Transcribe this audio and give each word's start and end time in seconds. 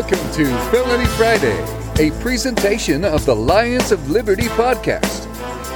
Welcome 0.00 0.32
to 0.32 0.46
Felony 0.70 1.04
Friday, 1.04 1.62
a 1.98 2.10
presentation 2.22 3.04
of 3.04 3.26
the 3.26 3.36
Lions 3.36 3.92
of 3.92 4.08
Liberty 4.08 4.44
podcast. 4.44 5.26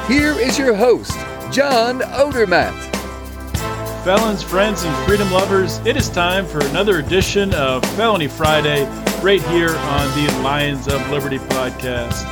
Here 0.08 0.32
is 0.32 0.58
your 0.58 0.74
host, 0.74 1.12
John 1.52 2.00
Odermatt. 2.00 2.72
Felons, 4.02 4.42
friends, 4.42 4.82
and 4.84 5.06
freedom 5.06 5.30
lovers, 5.30 5.76
it 5.84 5.98
is 5.98 6.08
time 6.08 6.46
for 6.46 6.60
another 6.60 7.00
edition 7.00 7.52
of 7.52 7.84
Felony 7.96 8.26
Friday 8.26 8.86
right 9.20 9.42
here 9.42 9.76
on 9.76 10.08
the 10.16 10.40
Lions 10.42 10.88
of 10.88 11.06
Liberty 11.10 11.38
podcast. 11.38 12.24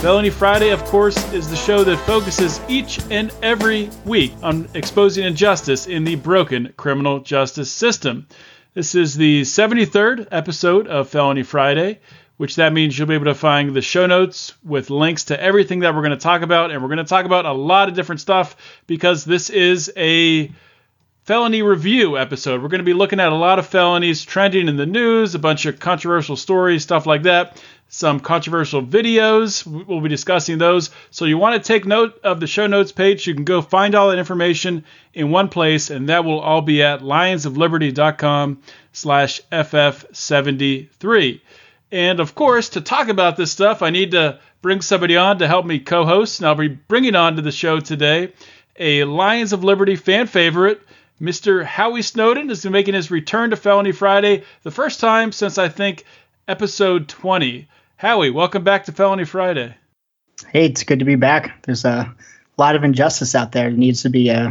Felony 0.00 0.30
Friday, 0.30 0.70
of 0.70 0.82
course, 0.86 1.30
is 1.34 1.50
the 1.50 1.56
show 1.56 1.84
that 1.84 1.98
focuses 2.06 2.58
each 2.68 3.00
and 3.10 3.30
every 3.42 3.90
week 4.06 4.32
on 4.42 4.66
exposing 4.72 5.26
injustice 5.26 5.86
in 5.88 6.04
the 6.04 6.16
broken 6.16 6.72
criminal 6.78 7.20
justice 7.20 7.70
system. 7.70 8.26
This 8.74 8.96
is 8.96 9.14
the 9.14 9.42
73rd 9.42 10.26
episode 10.32 10.88
of 10.88 11.08
Felony 11.08 11.44
Friday, 11.44 12.00
which 12.38 12.56
that 12.56 12.72
means 12.72 12.98
you'll 12.98 13.06
be 13.06 13.14
able 13.14 13.26
to 13.26 13.34
find 13.36 13.72
the 13.72 13.80
show 13.80 14.06
notes 14.06 14.52
with 14.64 14.90
links 14.90 15.26
to 15.26 15.40
everything 15.40 15.78
that 15.80 15.94
we're 15.94 16.00
going 16.00 16.10
to 16.10 16.16
talk 16.16 16.42
about. 16.42 16.72
And 16.72 16.82
we're 16.82 16.88
going 16.88 16.98
to 16.98 17.04
talk 17.04 17.24
about 17.24 17.46
a 17.46 17.52
lot 17.52 17.88
of 17.88 17.94
different 17.94 18.20
stuff 18.20 18.56
because 18.88 19.24
this 19.24 19.48
is 19.48 19.92
a 19.96 20.50
felony 21.22 21.62
review 21.62 22.18
episode. 22.18 22.62
We're 22.62 22.68
going 22.68 22.80
to 22.80 22.84
be 22.84 22.94
looking 22.94 23.20
at 23.20 23.30
a 23.30 23.36
lot 23.36 23.60
of 23.60 23.66
felonies 23.68 24.24
trending 24.24 24.66
in 24.66 24.76
the 24.76 24.86
news, 24.86 25.36
a 25.36 25.38
bunch 25.38 25.66
of 25.66 25.78
controversial 25.78 26.34
stories, 26.34 26.82
stuff 26.82 27.06
like 27.06 27.22
that 27.22 27.62
some 27.88 28.20
controversial 28.20 28.82
videos. 28.82 29.66
We'll 29.66 30.00
be 30.00 30.08
discussing 30.08 30.58
those. 30.58 30.90
So 31.10 31.24
you 31.24 31.38
want 31.38 31.62
to 31.62 31.66
take 31.66 31.86
note 31.86 32.20
of 32.24 32.40
the 32.40 32.46
show 32.46 32.66
notes 32.66 32.92
page. 32.92 33.26
You 33.26 33.34
can 33.34 33.44
go 33.44 33.62
find 33.62 33.94
all 33.94 34.10
that 34.10 34.18
information 34.18 34.84
in 35.12 35.30
one 35.30 35.48
place, 35.48 35.90
and 35.90 36.08
that 36.08 36.24
will 36.24 36.40
all 36.40 36.62
be 36.62 36.82
at 36.82 37.00
lionsofliberty.com 37.00 38.62
slash 38.92 39.40
FF73. 39.52 41.40
And 41.92 42.18
of 42.18 42.34
course, 42.34 42.70
to 42.70 42.80
talk 42.80 43.08
about 43.08 43.36
this 43.36 43.52
stuff, 43.52 43.82
I 43.82 43.90
need 43.90 44.10
to 44.12 44.40
bring 44.62 44.80
somebody 44.80 45.16
on 45.16 45.38
to 45.38 45.46
help 45.46 45.66
me 45.66 45.78
co-host. 45.78 46.40
And 46.40 46.48
I'll 46.48 46.54
be 46.54 46.68
bringing 46.68 47.14
on 47.14 47.36
to 47.36 47.42
the 47.42 47.52
show 47.52 47.78
today 47.80 48.32
a 48.78 49.04
Lions 49.04 49.52
of 49.52 49.62
Liberty 49.62 49.96
fan 49.96 50.26
favorite, 50.26 50.80
Mr. 51.20 51.64
Howie 51.64 52.02
Snowdon 52.02 52.50
is 52.50 52.66
making 52.66 52.94
his 52.94 53.10
return 53.10 53.50
to 53.50 53.56
Felony 53.56 53.92
Friday, 53.92 54.42
the 54.62 54.70
first 54.70 54.98
time 54.98 55.30
since 55.30 55.58
I 55.58 55.68
think 55.68 56.04
episode 56.46 57.08
20. 57.08 57.68
Howie, 57.96 58.30
welcome 58.30 58.64
back 58.64 58.84
to 58.84 58.92
Felony 58.92 59.24
Friday. 59.24 59.74
Hey, 60.48 60.66
it's 60.66 60.82
good 60.82 60.98
to 60.98 61.04
be 61.04 61.16
back. 61.16 61.62
There's 61.62 61.84
a 61.84 62.14
lot 62.56 62.76
of 62.76 62.84
injustice 62.84 63.34
out 63.34 63.52
there 63.52 63.70
that 63.70 63.76
needs 63.76 64.02
to 64.02 64.10
be 64.10 64.30
uh, 64.30 64.50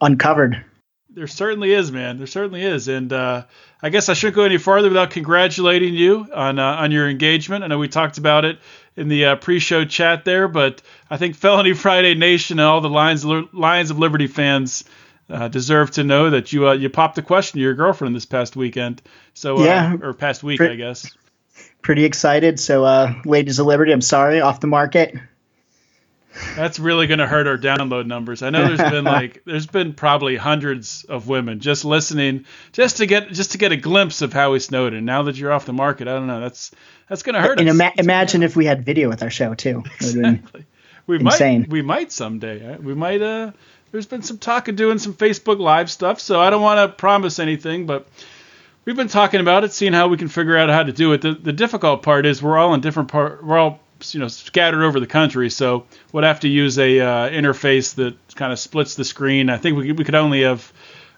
uncovered. 0.00 0.64
There 1.08 1.26
certainly 1.26 1.72
is, 1.72 1.90
man. 1.90 2.18
There 2.18 2.26
certainly 2.26 2.62
is, 2.62 2.86
and 2.86 3.12
uh, 3.12 3.44
I 3.82 3.88
guess 3.88 4.08
I 4.08 4.14
shouldn't 4.14 4.36
go 4.36 4.44
any 4.44 4.58
farther 4.58 4.88
without 4.88 5.10
congratulating 5.10 5.94
you 5.94 6.28
on 6.32 6.58
uh, 6.58 6.76
on 6.76 6.92
your 6.92 7.08
engagement. 7.08 7.64
I 7.64 7.66
know 7.66 7.78
we 7.78 7.88
talked 7.88 8.18
about 8.18 8.44
it 8.44 8.58
in 8.96 9.08
the 9.08 9.24
uh, 9.24 9.36
pre-show 9.36 9.84
chat 9.84 10.24
there, 10.24 10.46
but 10.46 10.82
I 11.10 11.16
think 11.16 11.34
Felony 11.34 11.72
Friday 11.72 12.14
Nation 12.14 12.60
and 12.60 12.66
all 12.66 12.80
the 12.80 12.88
Lions 12.88 13.24
Lions 13.24 13.90
of 13.90 13.98
Liberty 13.98 14.28
fans 14.28 14.84
uh, 15.30 15.48
deserve 15.48 15.92
to 15.92 16.04
know 16.04 16.30
that 16.30 16.52
you 16.52 16.68
uh, 16.68 16.72
you 16.72 16.90
popped 16.90 17.16
the 17.16 17.22
question 17.22 17.58
to 17.58 17.62
your 17.62 17.74
girlfriend 17.74 18.14
this 18.14 18.26
past 18.26 18.56
weekend. 18.56 19.00
So 19.34 19.58
uh, 19.58 19.64
yeah, 19.64 19.96
or 20.02 20.12
past 20.12 20.42
week, 20.42 20.60
I 20.60 20.74
guess 20.74 21.10
pretty 21.82 22.04
excited. 22.04 22.60
So, 22.60 22.84
uh, 22.84 23.14
Ladies 23.24 23.58
of 23.58 23.66
Liberty, 23.66 23.92
I'm 23.92 24.00
sorry, 24.00 24.40
off 24.40 24.60
the 24.60 24.66
market. 24.66 25.14
That's 26.54 26.78
really 26.78 27.08
going 27.08 27.18
to 27.18 27.26
hurt 27.26 27.48
our 27.48 27.58
download 27.58 28.06
numbers. 28.06 28.42
I 28.42 28.50
know 28.50 28.64
there's 28.72 28.90
been 28.90 29.04
like 29.18 29.42
there's 29.44 29.66
been 29.66 29.94
probably 29.94 30.36
hundreds 30.36 31.04
of 31.04 31.26
women 31.26 31.58
just 31.58 31.84
listening 31.84 32.44
just 32.72 32.98
to 32.98 33.06
get 33.06 33.30
just 33.32 33.52
to 33.52 33.58
get 33.58 33.72
a 33.72 33.76
glimpse 33.76 34.22
of 34.22 34.32
Howie 34.32 34.60
Snowdon. 34.60 35.04
Now 35.04 35.24
that 35.24 35.36
you're 35.36 35.50
off 35.50 35.66
the 35.66 35.72
market, 35.72 36.06
I 36.06 36.12
don't 36.12 36.28
know. 36.28 36.40
That's 36.40 36.70
that's 37.08 37.24
going 37.24 37.34
to 37.34 37.42
hurt 37.42 37.58
and 37.58 37.68
us. 37.68 37.74
Ima- 37.74 37.92
imagine 37.98 38.44
if 38.44 38.54
we 38.54 38.64
had 38.64 38.84
video 38.84 39.08
with 39.08 39.22
our 39.22 39.30
show 39.30 39.54
too. 39.54 39.82
Exactly. 39.96 40.66
We 41.06 41.18
insane. 41.18 41.62
might 41.62 41.70
we 41.70 41.82
might 41.82 42.12
someday. 42.12 42.76
We 42.76 42.94
might 42.94 43.20
uh 43.20 43.50
there's 43.92 44.06
been 44.06 44.22
some 44.22 44.38
talk 44.38 44.68
of 44.68 44.76
doing 44.76 44.98
some 44.98 45.14
Facebook 45.14 45.58
live 45.58 45.90
stuff, 45.90 46.20
so 46.20 46.40
I 46.40 46.50
don't 46.50 46.62
want 46.62 46.78
to 46.78 46.96
promise 46.96 47.38
anything, 47.38 47.86
but 47.86 48.06
we've 48.84 48.96
been 48.96 49.08
talking 49.08 49.40
about 49.40 49.64
it, 49.64 49.72
seeing 49.72 49.92
how 49.92 50.08
we 50.08 50.16
can 50.16 50.28
figure 50.28 50.56
out 50.56 50.68
how 50.68 50.82
to 50.82 50.92
do 50.92 51.12
it. 51.12 51.22
The, 51.22 51.34
the 51.34 51.52
difficult 51.52 52.02
part 52.02 52.26
is 52.26 52.42
we're 52.42 52.58
all 52.58 52.74
in 52.74 52.80
different 52.80 53.08
part. 53.08 53.44
We're 53.44 53.58
all 53.58 53.80
you 54.12 54.20
know 54.20 54.28
scattered 54.28 54.82
over 54.82 55.00
the 55.00 55.06
country, 55.06 55.50
so 55.50 55.86
we'd 56.12 56.24
have 56.24 56.40
to 56.40 56.48
use 56.48 56.78
a 56.78 57.00
uh, 57.00 57.30
interface 57.30 57.94
that 57.96 58.16
kind 58.34 58.52
of 58.52 58.58
splits 58.58 58.94
the 58.94 59.04
screen. 59.04 59.50
I 59.50 59.56
think 59.56 59.76
we 59.76 59.92
we 59.92 60.04
could 60.04 60.14
only 60.14 60.42
have 60.42 60.72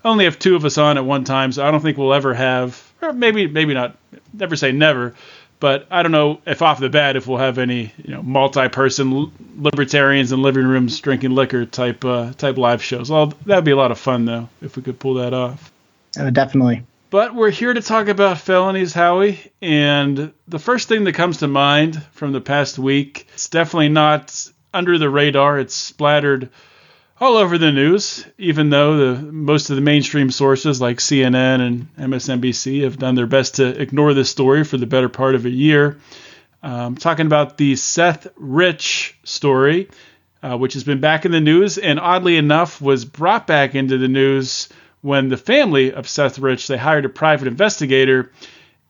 only 0.04 0.24
have 0.24 0.38
two 0.38 0.56
of 0.56 0.64
us 0.64 0.78
on 0.78 0.98
at 0.98 1.04
one 1.04 1.24
time, 1.24 1.52
so 1.52 1.66
I 1.66 1.70
don't 1.70 1.80
think 1.80 1.96
we'll 1.96 2.14
ever 2.14 2.34
have, 2.34 2.92
or 3.00 3.12
maybe 3.12 3.46
maybe 3.46 3.74
not. 3.74 3.96
Never 4.32 4.56
say 4.56 4.72
never, 4.72 5.14
but 5.62 5.86
I 5.92 6.02
don't 6.02 6.10
know 6.10 6.40
if 6.44 6.60
off 6.60 6.80
the 6.80 6.90
bat 6.90 7.14
if 7.14 7.28
we'll 7.28 7.38
have 7.38 7.56
any 7.56 7.92
you 8.04 8.12
know 8.12 8.20
multi-person 8.20 9.30
libertarians 9.56 10.32
in 10.32 10.42
living 10.42 10.66
rooms 10.66 10.98
drinking 10.98 11.30
liquor 11.30 11.66
type 11.66 12.04
uh, 12.04 12.32
type 12.32 12.58
live 12.58 12.82
shows. 12.82 13.08
Well, 13.08 13.32
that'd 13.46 13.64
be 13.64 13.70
a 13.70 13.76
lot 13.76 13.92
of 13.92 13.98
fun 13.98 14.24
though 14.24 14.48
if 14.60 14.76
we 14.76 14.82
could 14.82 14.98
pull 14.98 15.14
that 15.14 15.32
off. 15.32 15.70
Uh, 16.18 16.30
definitely. 16.30 16.82
But 17.10 17.36
we're 17.36 17.50
here 17.50 17.72
to 17.72 17.80
talk 17.80 18.08
about 18.08 18.38
felonies, 18.38 18.92
Howie. 18.92 19.38
And 19.60 20.32
the 20.48 20.58
first 20.58 20.88
thing 20.88 21.04
that 21.04 21.12
comes 21.12 21.38
to 21.38 21.46
mind 21.46 22.02
from 22.10 22.32
the 22.32 22.40
past 22.40 22.76
week, 22.76 23.28
it's 23.32 23.48
definitely 23.48 23.90
not 23.90 24.48
under 24.74 24.98
the 24.98 25.08
radar. 25.08 25.60
It's 25.60 25.76
splattered 25.76 26.48
all 27.22 27.36
over 27.36 27.56
the 27.56 27.70
news, 27.70 28.26
even 28.36 28.68
though 28.70 29.14
the 29.14 29.22
most 29.22 29.70
of 29.70 29.76
the 29.76 29.82
mainstream 29.82 30.28
sources 30.28 30.80
like 30.80 30.98
CNN 30.98 31.60
and 31.60 31.96
MSNBC 31.96 32.82
have 32.82 32.98
done 32.98 33.14
their 33.14 33.28
best 33.28 33.54
to 33.56 33.80
ignore 33.80 34.12
this 34.12 34.28
story 34.28 34.64
for 34.64 34.76
the 34.76 34.88
better 34.88 35.08
part 35.08 35.36
of 35.36 35.46
a 35.46 35.50
year. 35.50 36.00
Um, 36.64 36.96
talking 36.96 37.26
about 37.26 37.56
the 37.56 37.76
Seth 37.76 38.26
Rich 38.34 39.16
story, 39.22 39.88
uh, 40.42 40.58
which 40.58 40.72
has 40.72 40.82
been 40.82 40.98
back 40.98 41.24
in 41.24 41.30
the 41.30 41.40
news 41.40 41.78
and 41.78 42.00
oddly 42.00 42.36
enough 42.36 42.82
was 42.82 43.04
brought 43.04 43.46
back 43.46 43.76
into 43.76 43.98
the 43.98 44.08
news 44.08 44.68
when 45.00 45.28
the 45.28 45.36
family 45.36 45.92
of 45.92 46.08
Seth 46.08 46.40
Rich 46.40 46.66
they 46.66 46.76
hired 46.76 47.04
a 47.04 47.08
private 47.08 47.46
investigator, 47.46 48.32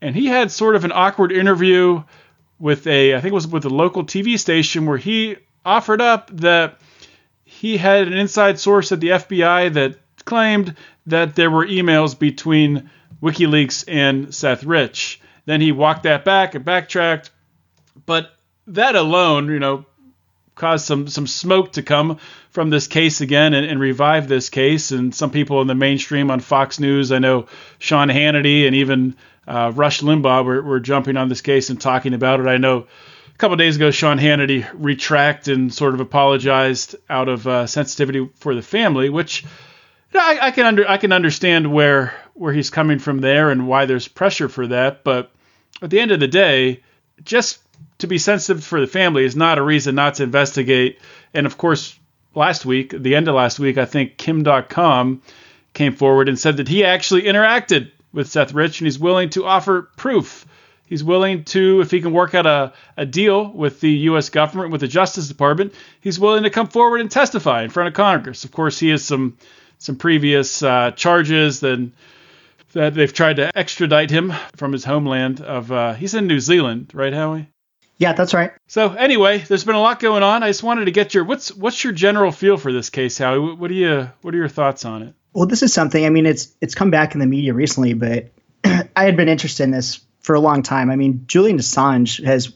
and 0.00 0.16
he 0.16 0.24
had 0.24 0.50
sort 0.50 0.74
of 0.74 0.86
an 0.86 0.92
awkward 0.92 1.32
interview 1.32 2.02
with 2.58 2.86
a 2.86 3.14
I 3.14 3.20
think 3.20 3.32
it 3.32 3.34
was 3.34 3.46
with 3.46 3.66
a 3.66 3.70
local 3.70 4.04
TV 4.04 4.38
station 4.38 4.86
where 4.86 4.96
he 4.96 5.36
offered 5.66 6.00
up 6.00 6.30
that 6.38 6.78
he 7.62 7.76
had 7.76 8.08
an 8.08 8.12
inside 8.12 8.58
source 8.58 8.90
at 8.90 8.98
the 8.98 9.10
FBI 9.10 9.72
that 9.74 9.94
claimed 10.24 10.74
that 11.06 11.36
there 11.36 11.48
were 11.48 11.64
emails 11.64 12.18
between 12.18 12.90
WikiLeaks 13.22 13.84
and 13.86 14.34
Seth 14.34 14.64
Rich. 14.64 15.20
Then 15.44 15.60
he 15.60 15.70
walked 15.70 16.02
that 16.02 16.24
back 16.24 16.56
and 16.56 16.64
backtracked, 16.64 17.30
but 18.04 18.34
that 18.66 18.96
alone, 18.96 19.46
you 19.46 19.60
know, 19.60 19.86
caused 20.56 20.86
some 20.86 21.06
some 21.06 21.28
smoke 21.28 21.74
to 21.74 21.84
come 21.84 22.18
from 22.50 22.70
this 22.70 22.88
case 22.88 23.20
again 23.20 23.54
and, 23.54 23.64
and, 23.64 23.78
revive 23.78 24.26
this 24.26 24.50
case. 24.50 24.90
And 24.90 25.14
some 25.14 25.30
people 25.30 25.60
in 25.60 25.68
the 25.68 25.76
mainstream 25.76 26.32
on 26.32 26.40
Fox 26.40 26.80
News, 26.80 27.12
I 27.12 27.20
know 27.20 27.46
Sean 27.78 28.08
Hannity 28.08 28.66
and 28.66 28.74
even 28.74 29.14
uh, 29.46 29.70
Rush 29.72 30.00
Limbaugh 30.00 30.44
were, 30.44 30.62
were 30.62 30.80
jumping 30.80 31.16
on 31.16 31.28
this 31.28 31.42
case 31.42 31.70
and 31.70 31.80
talking 31.80 32.12
about 32.12 32.40
it. 32.40 32.48
I 32.48 32.56
know 32.56 32.88
couple 33.42 33.56
days 33.56 33.74
ago 33.74 33.90
Sean 33.90 34.20
Hannity 34.20 34.64
retracted 34.72 35.58
and 35.58 35.74
sort 35.74 35.94
of 35.94 36.00
apologized 36.00 36.94
out 37.10 37.28
of 37.28 37.44
uh, 37.44 37.66
sensitivity 37.66 38.30
for 38.36 38.54
the 38.54 38.62
family, 38.62 39.08
which 39.08 39.44
I, 40.14 40.38
I 40.40 40.50
can 40.52 40.64
under 40.64 40.88
I 40.88 40.96
can 40.96 41.10
understand 41.10 41.72
where 41.72 42.14
where 42.34 42.52
he's 42.52 42.70
coming 42.70 43.00
from 43.00 43.18
there 43.18 43.50
and 43.50 43.66
why 43.66 43.86
there's 43.86 44.06
pressure 44.06 44.48
for 44.48 44.68
that. 44.68 45.02
But 45.02 45.32
at 45.82 45.90
the 45.90 45.98
end 45.98 46.12
of 46.12 46.20
the 46.20 46.28
day, 46.28 46.84
just 47.24 47.58
to 47.98 48.06
be 48.06 48.16
sensitive 48.16 48.62
for 48.62 48.80
the 48.80 48.86
family 48.86 49.24
is 49.24 49.34
not 49.34 49.58
a 49.58 49.62
reason 49.62 49.96
not 49.96 50.14
to 50.14 50.22
investigate. 50.22 51.00
And 51.34 51.44
of 51.44 51.58
course, 51.58 51.98
last 52.36 52.64
week, 52.64 52.94
the 52.96 53.16
end 53.16 53.26
of 53.26 53.34
last 53.34 53.58
week, 53.58 53.76
I 53.76 53.86
think 53.86 54.18
Kim 54.18 54.44
Dotcom 54.44 55.20
came 55.74 55.96
forward 55.96 56.28
and 56.28 56.38
said 56.38 56.58
that 56.58 56.68
he 56.68 56.84
actually 56.84 57.22
interacted 57.22 57.90
with 58.12 58.30
Seth 58.30 58.54
Rich 58.54 58.80
and 58.80 58.86
he's 58.86 59.00
willing 59.00 59.30
to 59.30 59.46
offer 59.46 59.90
proof. 59.96 60.46
He's 60.86 61.02
willing 61.02 61.44
to, 61.44 61.80
if 61.80 61.90
he 61.90 62.02
can 62.02 62.12
work 62.12 62.34
out 62.34 62.44
a, 62.44 62.72
a 62.96 63.06
deal 63.06 63.50
with 63.50 63.80
the 63.80 63.90
U.S. 63.90 64.28
government, 64.28 64.72
with 64.72 64.82
the 64.82 64.88
Justice 64.88 65.28
Department, 65.28 65.74
he's 66.00 66.20
willing 66.20 66.42
to 66.42 66.50
come 66.50 66.68
forward 66.68 67.00
and 67.00 67.10
testify 67.10 67.62
in 67.62 67.70
front 67.70 67.88
of 67.88 67.94
Congress. 67.94 68.44
Of 68.44 68.52
course, 68.52 68.78
he 68.78 68.90
has 68.90 69.04
some 69.04 69.38
some 69.78 69.96
previous 69.96 70.62
uh, 70.62 70.92
charges, 70.92 71.60
then 71.60 71.92
that 72.72 72.94
they've 72.94 73.12
tried 73.12 73.36
to 73.36 73.56
extradite 73.56 74.10
him 74.10 74.32
from 74.56 74.72
his 74.72 74.84
homeland 74.84 75.40
of 75.40 75.70
uh, 75.70 75.94
he's 75.94 76.14
in 76.14 76.26
New 76.26 76.40
Zealand, 76.40 76.90
right, 76.94 77.12
Howie? 77.12 77.48
Yeah, 77.98 78.14
that's 78.14 78.34
right. 78.34 78.52
So 78.66 78.92
anyway, 78.94 79.38
there's 79.38 79.64
been 79.64 79.74
a 79.74 79.80
lot 79.80 80.00
going 80.00 80.22
on. 80.22 80.42
I 80.42 80.48
just 80.48 80.62
wanted 80.62 80.86
to 80.86 80.90
get 80.90 81.14
your 81.14 81.24
what's 81.24 81.54
what's 81.54 81.84
your 81.84 81.92
general 81.92 82.32
feel 82.32 82.56
for 82.56 82.72
this 82.72 82.90
case, 82.90 83.18
Howie? 83.18 83.54
What 83.54 83.70
are 83.70 83.74
you 83.74 84.10
what 84.22 84.34
are 84.34 84.38
your 84.38 84.48
thoughts 84.48 84.84
on 84.84 85.02
it? 85.02 85.14
Well, 85.32 85.46
this 85.46 85.62
is 85.62 85.72
something. 85.72 86.04
I 86.04 86.10
mean, 86.10 86.26
it's 86.26 86.52
it's 86.60 86.74
come 86.74 86.90
back 86.90 87.14
in 87.14 87.20
the 87.20 87.26
media 87.26 87.54
recently, 87.54 87.94
but 87.94 88.32
I 88.64 89.04
had 89.04 89.16
been 89.16 89.28
interested 89.28 89.64
in 89.64 89.70
this 89.70 90.00
for 90.22 90.34
a 90.34 90.40
long 90.40 90.62
time. 90.62 90.90
I 90.90 90.96
mean, 90.96 91.24
Julian 91.26 91.58
Assange 91.58 92.24
has 92.24 92.52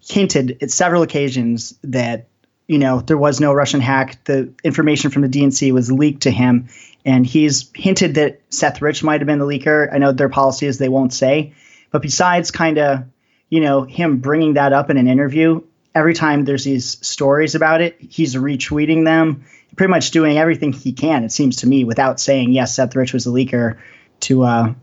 hinted 0.00 0.58
at 0.62 0.70
several 0.70 1.02
occasions 1.02 1.74
that 1.82 2.28
you 2.66 2.78
know 2.78 3.00
there 3.00 3.18
was 3.18 3.40
no 3.40 3.52
Russian 3.52 3.80
hack. 3.80 4.22
The 4.24 4.52
information 4.62 5.10
from 5.10 5.22
the 5.22 5.28
DNC 5.28 5.72
was 5.72 5.90
leaked 5.90 6.22
to 6.22 6.30
him, 6.30 6.68
and 7.04 7.26
he's 7.26 7.70
hinted 7.74 8.14
that 8.14 8.40
Seth 8.50 8.82
Rich 8.82 9.02
might 9.02 9.20
have 9.20 9.26
been 9.26 9.38
the 9.38 9.46
leaker. 9.46 9.92
I 9.92 9.98
know 9.98 10.12
their 10.12 10.28
policy 10.28 10.66
is 10.66 10.78
they 10.78 10.88
won't 10.88 11.12
say, 11.12 11.54
but 11.90 12.02
besides 12.02 12.50
kind 12.50 12.78
of 12.78 13.04
you 13.48 13.60
know 13.60 13.82
him 13.82 14.18
bringing 14.18 14.54
that 14.54 14.72
up 14.72 14.90
in 14.90 14.98
an 14.98 15.08
interview, 15.08 15.62
every 15.94 16.14
time 16.14 16.44
there's 16.44 16.64
these 16.64 17.04
stories 17.06 17.54
about 17.54 17.80
it, 17.80 17.96
he's 18.00 18.34
retweeting 18.34 19.04
them, 19.04 19.44
pretty 19.76 19.90
much 19.90 20.10
doing 20.10 20.36
everything 20.36 20.72
he 20.72 20.92
can. 20.92 21.24
It 21.24 21.32
seems 21.32 21.56
to 21.56 21.66
me 21.66 21.84
without 21.84 22.20
saying 22.20 22.52
yes, 22.52 22.74
Seth 22.74 22.94
Rich 22.94 23.14
was 23.14 23.24
the 23.24 23.32
leaker 23.32 23.78
to 24.20 24.42
uh, 24.42 24.74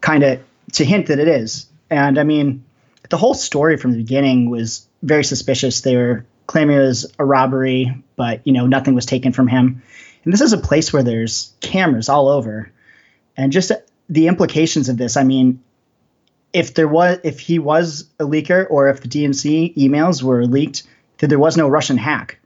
kind 0.00 0.22
of 0.22 0.40
to 0.74 0.84
hint 0.84 1.06
that 1.06 1.18
it 1.18 1.28
is. 1.28 1.66
And 1.90 2.18
I 2.18 2.24
mean, 2.24 2.64
the 3.10 3.16
whole 3.16 3.34
story 3.34 3.76
from 3.76 3.92
the 3.92 3.98
beginning 3.98 4.50
was 4.50 4.86
very 5.02 5.24
suspicious. 5.24 5.80
They 5.80 5.96
were 5.96 6.26
claiming 6.46 6.76
it 6.76 6.80
was 6.80 7.12
a 7.18 7.24
robbery, 7.24 8.02
but 8.16 8.46
you 8.46 8.52
know 8.52 8.66
nothing 8.66 8.94
was 8.94 9.06
taken 9.06 9.32
from 9.32 9.48
him. 9.48 9.82
And 10.24 10.32
this 10.32 10.40
is 10.40 10.52
a 10.52 10.58
place 10.58 10.92
where 10.92 11.02
there's 11.02 11.52
cameras 11.60 12.08
all 12.08 12.28
over, 12.28 12.70
and 13.36 13.52
just 13.52 13.72
the 14.08 14.26
implications 14.26 14.88
of 14.88 14.96
this. 14.96 15.16
I 15.16 15.24
mean, 15.24 15.62
if 16.52 16.74
there 16.74 16.88
was, 16.88 17.18
if 17.24 17.40
he 17.40 17.58
was 17.58 18.08
a 18.18 18.24
leaker, 18.24 18.66
or 18.70 18.88
if 18.88 19.00
the 19.00 19.08
DNC 19.08 19.76
emails 19.76 20.22
were 20.22 20.46
leaked, 20.46 20.84
that 21.18 21.28
there 21.28 21.38
was 21.38 21.56
no 21.56 21.68
Russian 21.68 21.98
hack, 21.98 22.38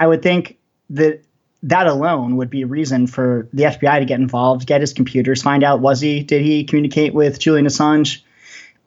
I 0.00 0.06
would 0.06 0.22
think 0.22 0.58
that 0.90 1.22
that 1.64 1.86
alone 1.86 2.36
would 2.36 2.50
be 2.50 2.62
a 2.62 2.66
reason 2.66 3.06
for 3.06 3.48
the 3.52 3.64
FBI 3.64 4.00
to 4.00 4.04
get 4.04 4.18
involved, 4.18 4.66
get 4.66 4.80
his 4.80 4.92
computers, 4.92 5.42
find 5.42 5.62
out 5.62 5.80
was 5.80 6.00
he 6.00 6.22
did 6.22 6.42
he 6.42 6.64
communicate 6.64 7.14
with 7.14 7.38
Julian 7.38 7.66
Assange. 7.66 8.22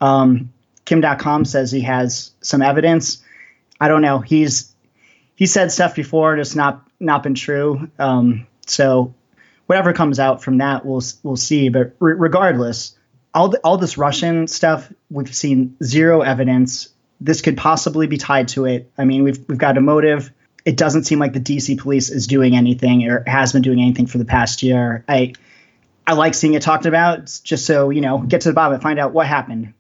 Um, 0.02 0.52
Kim 0.84 1.02
Dotcom 1.02 1.48
says 1.48 1.72
he 1.72 1.82
has 1.82 2.32
some 2.42 2.62
evidence. 2.62 3.24
I 3.80 3.88
don't 3.88 4.02
know. 4.02 4.20
He's 4.20 4.74
he 5.36 5.46
said 5.46 5.72
stuff 5.72 5.96
before 5.96 6.34
and 6.34 6.42
it's 6.42 6.56
not 6.56 6.86
not 7.00 7.24
been 7.24 7.36
true. 7.36 7.90
Um, 7.98 8.48
so 8.68 9.14
whatever 9.68 9.94
comes 9.94 10.20
out 10.20 10.44
from 10.44 10.58
that, 10.58 10.86
we'll 10.86 11.04
we'll 11.24 11.38
see. 11.38 11.70
But 11.70 11.96
re- 12.00 12.14
regardless, 12.14 12.98
all 13.34 13.50
the, 13.50 13.60
all 13.60 13.78
this 13.78 13.98
Russian 13.98 14.48
stuff, 14.48 14.92
we've 15.10 15.34
seen 15.34 15.78
zero 15.84 16.22
evidence. 16.22 16.90
This 17.22 17.42
could 17.42 17.56
possibly 17.56 18.08
be 18.08 18.18
tied 18.18 18.50
to 18.50 18.66
it. 18.66 18.92
I 18.98 19.06
mean, 19.06 19.24
we've 19.24 19.40
we've 19.48 19.58
got 19.58 19.78
a 19.78 19.82
motive 19.82 20.32
it 20.66 20.78
doesn't 20.78 21.04
seem 21.04 21.20
like 21.20 21.34
the 21.34 21.40
DC 21.40 21.78
police 21.78 22.10
is 22.10 22.26
doing 22.26 22.56
anything 22.56 23.08
or 23.08 23.24
has 23.28 23.54
been 23.54 23.62
doing 23.62 23.80
anything 23.80 24.08
for 24.08 24.18
the 24.18 24.26
past 24.26 24.64
year. 24.64 25.06
I 25.08 25.34
I 26.08 26.14
like 26.14 26.34
seeing 26.34 26.56
it 26.56 26.64
talked 26.64 26.88
about 26.88 27.40
just 27.44 27.66
so, 27.66 27.92
you 27.92 28.02
know, 28.02 28.20
get 28.20 28.42
to 28.42 28.50
the 28.50 28.54
bottom 28.54 28.74
and 28.74 28.84
find 28.84 29.00
out 29.00 29.14
what 29.14 29.28
happened. 29.28 29.74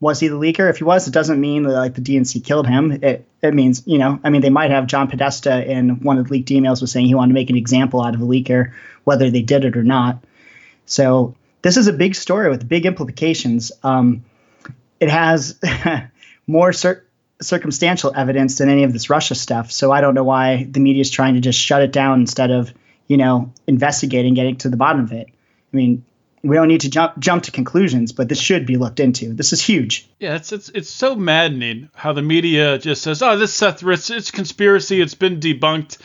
Was 0.00 0.18
he 0.18 0.28
the 0.28 0.36
leaker? 0.36 0.68
If 0.68 0.78
he 0.78 0.84
was, 0.84 1.06
it 1.06 1.12
doesn't 1.12 1.40
mean 1.40 1.62
that 1.62 1.72
like 1.72 1.94
the 1.94 2.00
DNC 2.00 2.44
killed 2.44 2.66
him. 2.66 2.90
It 2.90 3.24
it 3.40 3.54
means, 3.54 3.84
you 3.86 3.98
know, 3.98 4.18
I 4.24 4.30
mean 4.30 4.42
they 4.42 4.50
might 4.50 4.72
have 4.72 4.88
John 4.88 5.08
Podesta 5.08 5.64
in 5.64 6.00
one 6.00 6.18
of 6.18 6.26
the 6.26 6.32
leaked 6.32 6.48
emails 6.48 6.80
was 6.80 6.90
saying 6.90 7.06
he 7.06 7.14
wanted 7.14 7.28
to 7.28 7.34
make 7.34 7.50
an 7.50 7.56
example 7.56 8.02
out 8.02 8.16
of 8.16 8.20
a 8.20 8.26
leaker, 8.26 8.72
whether 9.04 9.30
they 9.30 9.42
did 9.42 9.64
it 9.64 9.76
or 9.76 9.84
not. 9.84 10.24
So 10.84 11.36
this 11.62 11.76
is 11.76 11.86
a 11.86 11.92
big 11.92 12.16
story 12.16 12.50
with 12.50 12.68
big 12.68 12.86
implications. 12.86 13.70
Um, 13.84 14.24
it 14.98 15.08
has 15.08 15.60
more 16.48 16.72
certain 16.72 17.04
circumstantial 17.42 18.12
evidence 18.14 18.58
than 18.58 18.68
any 18.68 18.84
of 18.84 18.92
this 18.92 19.10
Russia 19.10 19.34
stuff. 19.34 19.70
So 19.70 19.92
I 19.92 20.00
don't 20.00 20.14
know 20.14 20.24
why 20.24 20.66
the 20.70 20.80
media 20.80 21.00
is 21.00 21.10
trying 21.10 21.34
to 21.34 21.40
just 21.40 21.58
shut 21.58 21.82
it 21.82 21.92
down 21.92 22.20
instead 22.20 22.50
of, 22.50 22.72
you 23.08 23.16
know, 23.16 23.52
investigating, 23.66 24.34
getting 24.34 24.56
to 24.58 24.68
the 24.68 24.76
bottom 24.76 25.02
of 25.02 25.12
it. 25.12 25.26
I 25.28 25.76
mean, 25.76 26.04
we 26.42 26.56
don't 26.56 26.68
need 26.68 26.80
to 26.82 26.90
jump 26.90 27.18
jump 27.18 27.44
to 27.44 27.50
conclusions, 27.50 28.12
but 28.12 28.28
this 28.28 28.40
should 28.40 28.66
be 28.66 28.76
looked 28.76 29.00
into. 29.00 29.32
This 29.32 29.52
is 29.52 29.64
huge. 29.64 30.08
Yeah, 30.18 30.34
it's 30.36 30.52
it's 30.52 30.68
it's 30.70 30.90
so 30.90 31.14
maddening 31.14 31.88
how 31.94 32.12
the 32.12 32.22
media 32.22 32.78
just 32.78 33.02
says, 33.02 33.22
"Oh, 33.22 33.38
this 33.38 33.54
Seth 33.54 33.82
Rich, 33.82 34.10
it's 34.10 34.30
conspiracy. 34.30 35.00
It's 35.00 35.14
been 35.14 35.38
debunked." 35.38 35.98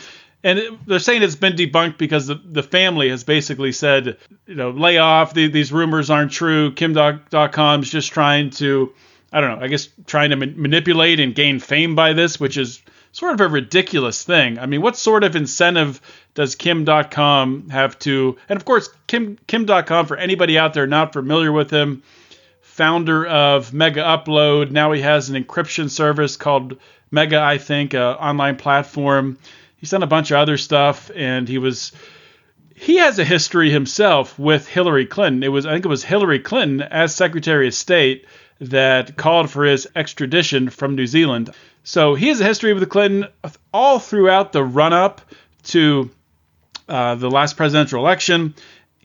And 0.44 0.80
they're 0.86 1.00
saying 1.00 1.24
it's 1.24 1.36
been 1.36 1.54
debunked 1.54 1.98
because 1.98 2.28
the, 2.28 2.36
the 2.36 2.62
family 2.62 3.10
has 3.10 3.24
basically 3.24 3.72
said, 3.72 4.18
you 4.46 4.54
know, 4.54 4.70
lay 4.70 5.00
off. 5.00 5.34
The, 5.34 5.48
these 5.48 5.72
rumors 5.72 6.12
aren't 6.12 6.32
true. 6.32 6.72
Kim 6.74 6.94
Dotcom's 6.94 7.90
just 7.90 8.12
trying 8.12 8.52
to 8.52 8.94
I 9.32 9.42
don't 9.42 9.60
know, 9.60 9.66
I 9.66 9.68
guess 9.68 9.90
trying 10.06 10.30
to 10.30 10.36
ma- 10.36 10.46
manipulate 10.56 11.20
and 11.20 11.36
gain 11.36 11.60
fame 11.60 11.96
by 11.96 12.14
this, 12.14 12.40
which 12.40 12.58
is 12.58 12.82
sort 13.12 13.34
of 13.34 13.42
a 13.42 13.48
ridiculous 13.48 14.24
thing. 14.24 14.60
I 14.60 14.66
mean, 14.66 14.82
what 14.82 14.96
sort 14.96 15.24
of 15.24 15.36
incentive 15.36 16.02
does 16.34 16.56
Kim 16.56 16.86
Dotcom 16.86 17.72
have 17.72 17.98
to? 18.00 18.38
And 18.48 18.58
of 18.58 18.66
course, 18.66 18.90
Kim 19.08 19.38
Kim 19.48 19.66
Dotcom 19.66 20.08
for 20.08 20.18
anybody 20.18 20.58
out 20.58 20.74
there 20.74 20.88
not 20.88 21.14
familiar 21.14 21.52
with 21.52 21.70
him, 21.72 22.04
founder 22.62 23.26
of 23.26 23.72
Megaupload. 23.72 24.72
Now 24.72 24.92
he 24.92 25.02
has 25.02 25.30
an 25.30 25.44
encryption 25.44 25.90
service 25.90 26.38
called 26.38 26.78
Mega, 27.12 27.42
I 27.42 27.58
think, 27.58 27.94
an 27.94 28.02
online 28.02 28.56
platform. 28.56 29.38
He's 29.78 29.92
done 29.92 30.04
a 30.04 30.08
bunch 30.08 30.32
of 30.32 30.38
other 30.38 30.58
stuff, 30.58 31.12
and 31.16 31.48
he 31.50 31.58
was 31.58 31.92
he 32.76 32.98
has 32.98 33.18
a 33.18 33.26
history 33.26 33.72
himself 33.72 34.38
with 34.38 34.68
Hillary 34.68 35.08
Clinton. 35.08 35.44
It 35.44 35.52
was 35.52 35.66
I 35.66 35.74
think 35.74 35.86
it 35.86 35.90
was 35.90 36.04
Hillary 36.04 36.40
Clinton 36.40 36.82
as 36.82 37.16
Secretary 37.16 37.68
of 37.68 37.74
State 37.74 38.26
that 38.60 39.16
called 39.18 39.50
for 39.50 39.66
his 39.66 39.88
extradition 39.96 40.70
from 40.70 40.96
New 40.96 41.08
Zealand. 41.08 41.52
So 41.84 42.16
he 42.16 42.28
has 42.28 42.42
a 42.42 42.44
history 42.44 42.74
with 42.74 42.90
Clinton 42.90 43.28
all 43.74 44.00
throughout 44.00 44.52
the 44.52 44.64
run 44.64 44.94
up 44.94 45.22
to 45.64 46.10
uh, 46.90 47.16
the 47.16 47.30
last 47.30 47.58
presidential 47.58 48.00
election. 48.00 48.56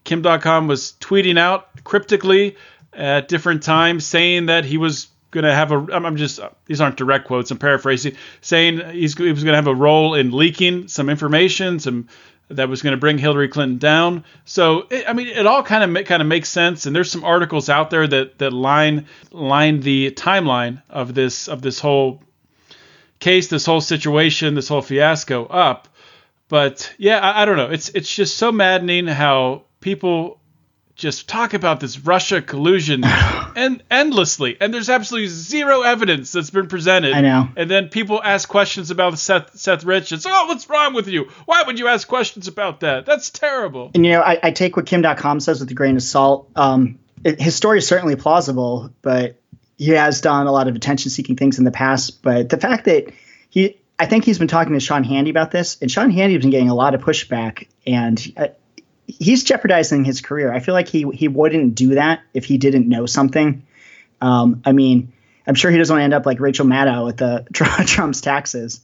Kim 0.05 0.23
Dotcom 0.23 0.67
was 0.67 0.95
tweeting 1.01 1.39
out 1.39 1.69
cryptically 1.85 2.57
at 2.93 3.29
different 3.29 3.63
times 3.63 4.07
saying 4.07 4.47
that 4.47 4.65
he 4.65 4.77
was 4.77 5.09
going 5.31 5.45
to 5.45 5.55
have 5.55 5.73
a. 5.73 5.87
I'm 5.93 6.17
just 6.17 6.41
these 6.67 6.81
aren't 6.81 6.97
direct 6.97 7.27
quotes. 7.27 7.51
I'm 7.51 7.59
paraphrasing, 7.59 8.17
saying 8.41 8.81
he's, 8.91 9.17
he 9.17 9.33
was 9.33 9.45
going 9.45 9.53
to 9.53 9.57
have 9.57 9.67
a 9.67 9.75
role 9.75 10.15
in 10.15 10.31
leaking 10.31 10.89
some 10.89 11.09
information, 11.09 11.79
some 11.79 12.09
that 12.57 12.69
was 12.69 12.83
going 12.83 12.93
to 12.93 12.99
bring 12.99 13.19
Hillary 13.19 13.49
Clinton 13.49 13.79
down. 13.79 14.25
So 14.45 14.87
it, 14.91 15.09
I 15.09 15.13
mean, 15.13 15.29
it 15.29 15.47
all 15.47 15.63
kind 15.63 15.97
of 15.97 16.05
kind 16.05 16.21
of 16.21 16.29
makes 16.29 16.49
sense. 16.49 16.87
And 16.87 16.95
there's 16.95 17.11
some 17.11 17.25
articles 17.25 17.69
out 17.69 17.91
there 17.91 18.07
that 18.07 18.39
that 18.39 18.53
line 18.53 19.07
line 19.31 19.81
the 19.81 20.11
timeline 20.13 20.83
of 20.91 21.15
this 21.15 21.49
of 21.49 21.63
this 21.63 21.81
whole 21.81 22.23
case, 23.19 23.49
this 23.49 23.65
whole 23.65 23.81
situation, 23.81 24.55
this 24.55 24.69
whole 24.69 24.83
fiasco 24.83 25.47
up. 25.47 25.89
But 26.49 26.93
yeah, 26.99 27.19
I, 27.19 27.43
I 27.43 27.45
don't 27.45 27.57
know. 27.57 27.71
It's 27.71 27.89
it's 27.91 28.15
just 28.15 28.37
so 28.37 28.53
maddening 28.53 29.07
how 29.07 29.63
people 29.81 30.42
just 30.95 31.29
talk 31.29 31.55
about 31.55 31.81
this 31.81 31.99
Russia 31.99 32.43
collusion 32.43 33.03
and 33.57 33.83
endlessly, 33.91 34.57
and 34.61 34.73
there's 34.73 34.91
absolutely 34.91 35.29
zero 35.29 35.83
evidence 35.83 36.33
that's 36.33 36.51
been 36.51 36.69
presented. 36.69 37.15
I 37.15 37.21
know. 37.21 37.49
And 37.57 37.71
then 37.71 37.89
people 37.89 38.23
ask 38.23 38.49
questions 38.49 38.91
about 38.91 39.19
Seth 39.19 39.57
Seth 39.59 39.85
Rich. 39.85 40.13
It's 40.13 40.27
oh, 40.27 40.47
what's 40.47 40.69
wrong 40.69 40.95
with 40.95 41.09
you? 41.09 41.29
Why 41.47 41.63
would 41.63 41.79
you 41.79 41.89
ask 41.89 42.07
questions 42.07 42.49
about 42.49 42.81
that? 42.81 43.07
That's 43.07 43.31
terrible. 43.31 43.91
And 43.95 44.05
you 44.05 44.13
know, 44.13 44.21
I, 44.21 44.39
I 44.43 44.51
take 44.51 44.77
what 44.77 44.87
Kim 44.87 45.03
Dotcom 45.03 45.41
says 45.41 45.61
with 45.61 45.71
a 45.71 45.75
grain 45.75 45.97
of 45.97 46.03
salt. 46.03 46.51
Um, 46.57 46.99
it, 47.25 47.41
his 47.41 47.55
story 47.55 47.79
is 47.79 47.87
certainly 47.87 48.17
plausible, 48.17 48.91
but 49.01 49.41
he 49.79 49.91
has 49.91 50.21
done 50.21 50.47
a 50.47 50.53
lot 50.53 50.69
of 50.69 50.77
attention-seeking 50.77 51.37
things 51.37 51.59
in 51.59 51.65
the 51.65 51.71
past. 51.71 52.23
But 52.23 52.49
the 52.49 52.59
fact 52.59 52.85
that 52.85 53.13
he 53.49 53.79
I 53.99 54.07
think 54.07 54.25
he's 54.25 54.39
been 54.39 54.49
talking 54.49 54.73
to 54.73 54.81
Sean 54.81 55.05
Hannity 55.05 55.31
about 55.31 55.51
this, 55.51 55.79
and 55.81 55.91
Sean 55.91 56.11
Hannity's 56.11 56.43
been 56.43 56.51
getting 56.51 56.71
a 56.71 56.75
lot 56.75 56.95
of 56.95 57.03
pushback, 57.03 57.69
and 57.87 58.21
uh, 58.37 58.49
he's 59.07 59.45
jeopardizing 59.45 60.05
his 60.05 60.21
career. 60.21 60.53
I 60.53 60.61
feel 60.61 60.75
like 60.75 60.89
he 60.89 61.07
he 61.13 61.29
wouldn't 61.29 61.75
do 61.75 61.95
that 61.95 62.21
if 62.35 62.45
he 62.45 62.59
didn't 62.59 62.89
know 62.89 63.07
something. 63.07 63.67
Um, 64.21 64.63
I 64.65 64.73
mean, 64.73 65.13
I'm 65.47 65.55
sure 65.55 65.71
he 65.71 65.79
doesn't 65.79 65.99
end 65.99 66.15
up 66.15 66.27
like 66.27 66.41
Rachel 66.41 66.67
Maddow 66.67 67.05
with 67.07 67.17
the 67.17 67.47
Trump's 67.53 68.21
taxes. 68.21 68.81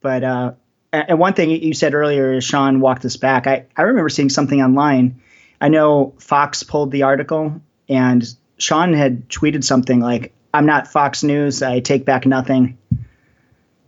But 0.00 0.22
uh, 0.22 0.52
and 0.92 1.18
one 1.18 1.34
thing 1.34 1.50
you 1.50 1.74
said 1.74 1.94
earlier 1.94 2.40
Sean 2.40 2.80
walked 2.80 3.02
this 3.02 3.16
back. 3.16 3.46
I, 3.46 3.66
I 3.76 3.82
remember 3.82 4.08
seeing 4.08 4.30
something 4.30 4.60
online. 4.60 5.20
I 5.60 5.68
know 5.68 6.14
Fox 6.18 6.62
pulled 6.62 6.90
the 6.90 7.04
article, 7.04 7.60
and 7.88 8.24
Sean 8.58 8.92
had 8.92 9.28
tweeted 9.28 9.64
something 9.64 10.00
like, 10.00 10.34
"I'm 10.52 10.66
not 10.66 10.88
Fox 10.88 11.22
News. 11.22 11.62
I 11.62 11.80
take 11.80 12.04
back 12.04 12.26
nothing." 12.26 12.78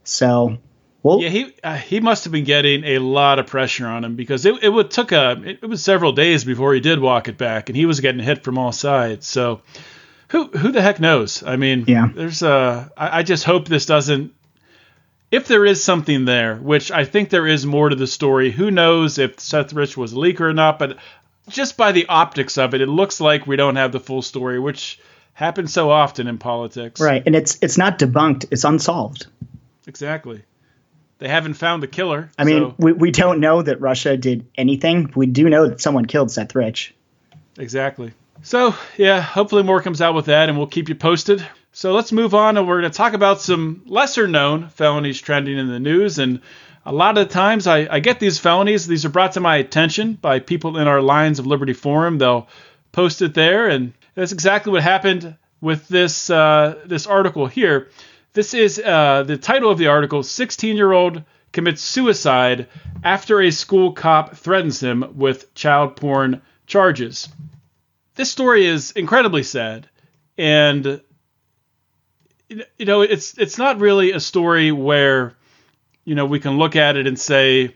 So 0.04 0.58
well, 1.06 1.22
yeah, 1.22 1.28
he 1.28 1.54
uh, 1.62 1.76
he 1.76 2.00
must 2.00 2.24
have 2.24 2.32
been 2.32 2.44
getting 2.44 2.82
a 2.82 2.98
lot 2.98 3.38
of 3.38 3.46
pressure 3.46 3.86
on 3.86 4.02
him 4.04 4.16
because 4.16 4.44
it 4.44 4.60
it 4.62 4.68
would 4.68 4.90
took 4.90 5.12
a 5.12 5.40
it, 5.44 5.60
it, 5.62 5.66
was 5.66 5.84
several 5.84 6.10
days 6.10 6.44
before 6.44 6.74
he 6.74 6.80
did 6.80 6.98
walk 6.98 7.28
it 7.28 7.38
back, 7.38 7.68
and 7.68 7.76
he 7.76 7.86
was 7.86 8.00
getting 8.00 8.20
hit 8.20 8.42
from 8.42 8.58
all 8.58 8.72
sides. 8.72 9.24
So 9.24 9.60
who 10.28 10.46
who 10.48 10.72
the 10.72 10.82
heck 10.82 10.98
knows? 10.98 11.44
I 11.44 11.54
mean, 11.54 11.84
yeah. 11.86 12.08
there's 12.12 12.42
a 12.42 12.90
I, 12.96 13.18
I 13.18 13.22
just 13.22 13.44
hope 13.44 13.68
this 13.68 13.86
doesn't. 13.86 14.34
If 15.30 15.46
there 15.46 15.64
is 15.64 15.80
something 15.82 16.24
there, 16.24 16.56
which 16.56 16.90
I 16.90 17.04
think 17.04 17.30
there 17.30 17.46
is 17.46 17.64
more 17.64 17.88
to 17.88 17.96
the 17.96 18.08
story, 18.08 18.50
who 18.50 18.72
knows 18.72 19.18
if 19.18 19.38
Seth 19.38 19.72
Rich 19.72 19.96
was 19.96 20.12
a 20.12 20.16
leaker 20.16 20.40
or 20.40 20.54
not? 20.54 20.80
But 20.80 20.98
just 21.48 21.76
by 21.76 21.92
the 21.92 22.06
optics 22.06 22.58
of 22.58 22.74
it, 22.74 22.80
it 22.80 22.88
looks 22.88 23.20
like 23.20 23.46
we 23.46 23.54
don't 23.54 23.76
have 23.76 23.92
the 23.92 24.00
full 24.00 24.22
story, 24.22 24.58
which 24.58 24.98
happens 25.34 25.72
so 25.72 25.90
often 25.90 26.26
in 26.26 26.38
politics. 26.38 27.00
Right, 27.00 27.22
and 27.24 27.36
it's 27.36 27.58
it's 27.62 27.78
not 27.78 28.00
debunked; 28.00 28.46
it's 28.50 28.64
unsolved. 28.64 29.28
Exactly. 29.86 30.42
They 31.18 31.28
haven't 31.28 31.54
found 31.54 31.82
the 31.82 31.86
killer. 31.86 32.30
I 32.38 32.44
mean, 32.44 32.70
so- 32.70 32.74
we, 32.78 32.92
we 32.92 33.10
don't 33.10 33.40
know 33.40 33.62
that 33.62 33.80
Russia 33.80 34.16
did 34.16 34.46
anything. 34.56 35.12
We 35.14 35.26
do 35.26 35.48
know 35.48 35.68
that 35.68 35.80
someone 35.80 36.04
killed 36.06 36.30
Seth 36.30 36.54
Rich. 36.54 36.94
Exactly. 37.58 38.12
So, 38.42 38.74
yeah, 38.96 39.20
hopefully 39.20 39.62
more 39.62 39.80
comes 39.80 40.02
out 40.02 40.14
with 40.14 40.26
that 40.26 40.48
and 40.48 40.58
we'll 40.58 40.66
keep 40.66 40.88
you 40.88 40.94
posted. 40.94 41.44
So, 41.72 41.94
let's 41.94 42.12
move 42.12 42.34
on 42.34 42.56
and 42.58 42.68
we're 42.68 42.80
going 42.80 42.92
to 42.92 42.96
talk 42.96 43.14
about 43.14 43.40
some 43.40 43.82
lesser 43.86 44.28
known 44.28 44.68
felonies 44.68 45.20
trending 45.20 45.58
in 45.58 45.68
the 45.68 45.80
news. 45.80 46.18
And 46.18 46.40
a 46.84 46.92
lot 46.92 47.16
of 47.16 47.26
the 47.26 47.32
times 47.32 47.66
I, 47.66 47.88
I 47.90 48.00
get 48.00 48.20
these 48.20 48.38
felonies, 48.38 48.86
these 48.86 49.04
are 49.06 49.10
brought 49.10 49.32
to 49.32 49.40
my 49.40 49.56
attention 49.56 50.14
by 50.14 50.38
people 50.40 50.76
in 50.76 50.86
our 50.86 51.00
Lions 51.00 51.38
of 51.38 51.46
Liberty 51.46 51.72
forum. 51.72 52.18
They'll 52.18 52.46
post 52.92 53.22
it 53.22 53.32
there. 53.32 53.68
And 53.68 53.94
that's 54.14 54.32
exactly 54.32 54.70
what 54.70 54.82
happened 54.82 55.36
with 55.62 55.88
this, 55.88 56.28
uh, 56.28 56.82
this 56.84 57.06
article 57.06 57.46
here. 57.46 57.88
This 58.36 58.52
is 58.52 58.78
uh, 58.78 59.22
the 59.22 59.38
title 59.38 59.70
of 59.70 59.78
the 59.78 59.86
article 59.86 60.22
16 60.22 60.76
year 60.76 60.92
old 60.92 61.22
commits 61.52 61.80
suicide 61.80 62.68
after 63.02 63.40
a 63.40 63.50
school 63.50 63.94
cop 63.94 64.36
threatens 64.36 64.78
him 64.78 65.14
with 65.16 65.54
child 65.54 65.96
porn 65.96 66.42
charges. 66.66 67.30
This 68.14 68.30
story 68.30 68.66
is 68.66 68.90
incredibly 68.90 69.42
sad 69.42 69.88
and 70.36 71.00
you 72.50 72.84
know 72.84 73.00
it's 73.00 73.38
it's 73.38 73.56
not 73.56 73.80
really 73.80 74.12
a 74.12 74.20
story 74.20 74.70
where 74.70 75.32
you 76.04 76.14
know 76.14 76.26
we 76.26 76.38
can 76.38 76.58
look 76.58 76.76
at 76.76 76.98
it 76.98 77.06
and 77.06 77.18
say 77.18 77.74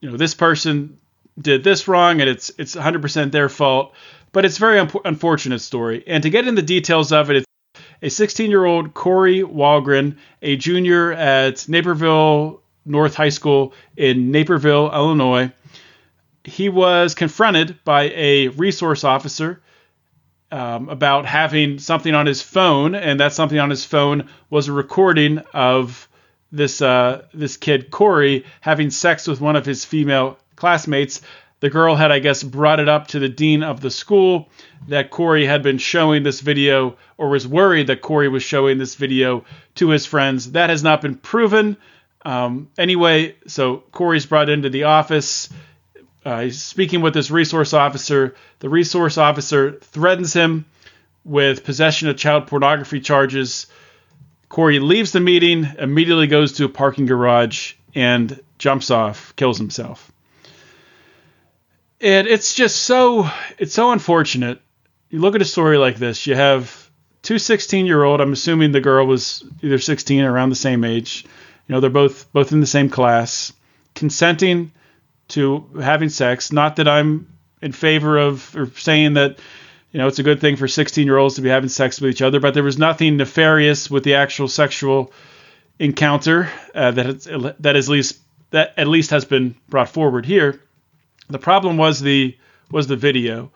you 0.00 0.10
know 0.10 0.18
this 0.18 0.34
person 0.34 0.98
did 1.40 1.64
this 1.64 1.88
wrong 1.88 2.20
and 2.20 2.28
it's 2.28 2.52
it's 2.58 2.76
100% 2.76 3.32
their 3.32 3.48
fault 3.48 3.94
but 4.32 4.44
it's 4.44 4.58
a 4.58 4.60
very 4.60 4.78
un- 4.78 4.90
unfortunate 5.06 5.60
story. 5.60 6.04
And 6.06 6.22
to 6.24 6.28
get 6.28 6.46
in 6.46 6.56
the 6.56 6.60
details 6.60 7.10
of 7.10 7.30
it 7.30 7.36
it's 7.36 7.46
a 8.02 8.10
16 8.10 8.50
year 8.50 8.64
old 8.64 8.94
Corey 8.94 9.40
Walgren, 9.42 10.16
a 10.42 10.56
junior 10.56 11.12
at 11.12 11.68
Naperville 11.68 12.60
North 12.84 13.14
High 13.14 13.28
School 13.28 13.72
in 13.96 14.32
Naperville, 14.32 14.92
Illinois. 14.92 15.52
He 16.44 16.68
was 16.68 17.14
confronted 17.14 17.78
by 17.84 18.10
a 18.14 18.48
resource 18.48 19.04
officer 19.04 19.62
um, 20.50 20.88
about 20.88 21.24
having 21.24 21.78
something 21.78 22.14
on 22.14 22.26
his 22.26 22.42
phone, 22.42 22.94
and 22.94 23.20
that 23.20 23.32
something 23.32 23.58
on 23.58 23.70
his 23.70 23.84
phone 23.84 24.28
was 24.50 24.68
a 24.68 24.72
recording 24.72 25.38
of 25.54 26.08
this 26.50 26.82
uh, 26.82 27.22
this 27.32 27.56
kid 27.56 27.90
Corey 27.90 28.44
having 28.60 28.90
sex 28.90 29.26
with 29.26 29.40
one 29.40 29.56
of 29.56 29.64
his 29.64 29.84
female 29.84 30.38
classmates. 30.56 31.22
The 31.62 31.70
girl 31.70 31.94
had, 31.94 32.10
I 32.10 32.18
guess, 32.18 32.42
brought 32.42 32.80
it 32.80 32.88
up 32.88 33.06
to 33.08 33.20
the 33.20 33.28
dean 33.28 33.62
of 33.62 33.80
the 33.80 33.88
school 33.88 34.48
that 34.88 35.10
Corey 35.10 35.46
had 35.46 35.62
been 35.62 35.78
showing 35.78 36.24
this 36.24 36.40
video, 36.40 36.96
or 37.16 37.28
was 37.28 37.46
worried 37.46 37.86
that 37.86 38.02
Corey 38.02 38.28
was 38.28 38.42
showing 38.42 38.78
this 38.78 38.96
video 38.96 39.44
to 39.76 39.90
his 39.90 40.04
friends. 40.04 40.50
That 40.52 40.70
has 40.70 40.82
not 40.82 41.02
been 41.02 41.14
proven. 41.14 41.76
Um, 42.24 42.68
anyway, 42.76 43.36
so 43.46 43.84
Corey's 43.92 44.26
brought 44.26 44.48
into 44.48 44.70
the 44.70 44.82
office. 44.82 45.50
Uh, 46.24 46.40
he's 46.40 46.60
speaking 46.60 47.00
with 47.00 47.14
this 47.14 47.30
resource 47.30 47.72
officer. 47.72 48.34
The 48.58 48.68
resource 48.68 49.16
officer 49.16 49.78
threatens 49.82 50.32
him 50.32 50.64
with 51.24 51.62
possession 51.62 52.08
of 52.08 52.16
child 52.16 52.48
pornography 52.48 52.98
charges. 52.98 53.68
Corey 54.48 54.80
leaves 54.80 55.12
the 55.12 55.20
meeting, 55.20 55.68
immediately 55.78 56.26
goes 56.26 56.54
to 56.54 56.64
a 56.64 56.68
parking 56.68 57.06
garage, 57.06 57.74
and 57.94 58.42
jumps 58.58 58.90
off, 58.90 59.36
kills 59.36 59.58
himself. 59.58 60.11
And 62.02 62.26
it's 62.26 62.54
just 62.54 62.82
so 62.82 63.30
it's 63.58 63.74
so 63.74 63.92
unfortunate. 63.92 64.60
You 65.08 65.20
look 65.20 65.36
at 65.36 65.42
a 65.42 65.46
story 65.46 65.78
like 65.78 65.96
this, 65.96 66.26
you 66.26 66.34
have 66.34 66.90
two 67.22 67.38
16 67.38 67.86
year 67.86 68.02
old, 68.02 68.20
I'm 68.20 68.32
assuming 68.32 68.72
the 68.72 68.80
girl 68.80 69.06
was 69.06 69.44
either 69.62 69.78
16 69.78 70.24
or 70.24 70.32
around 70.32 70.50
the 70.50 70.56
same 70.56 70.82
age. 70.82 71.24
You 71.68 71.74
know, 71.74 71.80
they're 71.80 71.90
both 71.90 72.30
both 72.32 72.50
in 72.50 72.60
the 72.60 72.66
same 72.66 72.90
class, 72.90 73.52
consenting 73.94 74.72
to 75.28 75.64
having 75.80 76.08
sex. 76.08 76.50
Not 76.50 76.76
that 76.76 76.88
I'm 76.88 77.28
in 77.62 77.70
favor 77.70 78.18
of 78.18 78.54
or 78.56 78.66
saying 78.74 79.14
that 79.14 79.38
you 79.92 79.98
know 79.98 80.08
it's 80.08 80.18
a 80.18 80.24
good 80.24 80.40
thing 80.40 80.56
for 80.56 80.66
16 80.66 81.06
year 81.06 81.16
olds 81.16 81.36
to 81.36 81.40
be 81.40 81.50
having 81.50 81.68
sex 81.68 82.00
with 82.00 82.10
each 82.10 82.22
other, 82.22 82.40
but 82.40 82.52
there 82.52 82.64
was 82.64 82.78
nothing 82.78 83.16
nefarious 83.16 83.88
with 83.88 84.02
the 84.02 84.16
actual 84.16 84.48
sexual 84.48 85.12
encounter 85.78 86.50
uh, 86.74 86.90
that 86.90 87.56
that 87.60 87.76
is 87.76 87.88
least 87.88 88.18
that 88.50 88.74
at 88.76 88.88
least 88.88 89.10
has 89.10 89.24
been 89.24 89.54
brought 89.68 89.88
forward 89.88 90.26
here. 90.26 90.60
The 91.32 91.38
problem 91.38 91.76
was 91.76 92.00
the 92.00 92.36
was 92.70 92.86
the 92.86 92.96
video, 92.96 93.50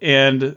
and 0.00 0.56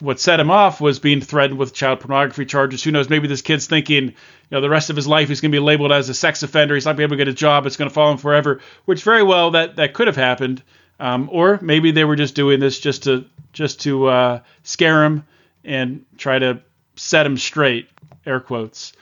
what 0.00 0.18
set 0.18 0.40
him 0.40 0.50
off 0.50 0.80
was 0.80 0.98
being 0.98 1.20
threatened 1.20 1.58
with 1.58 1.74
child 1.74 2.00
pornography 2.00 2.46
charges. 2.46 2.82
Who 2.82 2.90
knows? 2.90 3.10
Maybe 3.10 3.28
this 3.28 3.42
kid's 3.42 3.66
thinking, 3.66 4.04
you 4.04 4.14
know, 4.50 4.60
the 4.60 4.70
rest 4.70 4.88
of 4.90 4.96
his 4.96 5.06
life 5.06 5.28
he's 5.28 5.40
going 5.40 5.52
to 5.52 5.56
be 5.56 5.60
labeled 5.60 5.92
as 5.92 6.08
a 6.08 6.14
sex 6.14 6.42
offender. 6.42 6.74
He's 6.74 6.86
not 6.86 6.92
going 6.92 6.96
to 6.96 7.08
be 7.08 7.14
able 7.14 7.18
to 7.18 7.24
get 7.24 7.28
a 7.28 7.36
job. 7.36 7.66
It's 7.66 7.76
going 7.76 7.90
to 7.90 7.94
follow 7.94 8.12
him 8.12 8.18
forever. 8.18 8.60
Which 8.86 9.02
very 9.02 9.22
well 9.22 9.52
that 9.52 9.76
that 9.76 9.92
could 9.92 10.06
have 10.06 10.16
happened. 10.16 10.62
Um, 10.98 11.28
or 11.32 11.58
maybe 11.62 11.92
they 11.92 12.04
were 12.04 12.16
just 12.16 12.34
doing 12.34 12.60
this 12.60 12.78
just 12.80 13.04
to 13.04 13.26
just 13.52 13.82
to 13.82 14.06
uh, 14.06 14.40
scare 14.62 15.04
him 15.04 15.26
and 15.64 16.04
try 16.16 16.38
to 16.38 16.62
set 16.96 17.26
him 17.26 17.36
straight. 17.36 17.88
Air 18.26 18.40
quotes. 18.40 18.92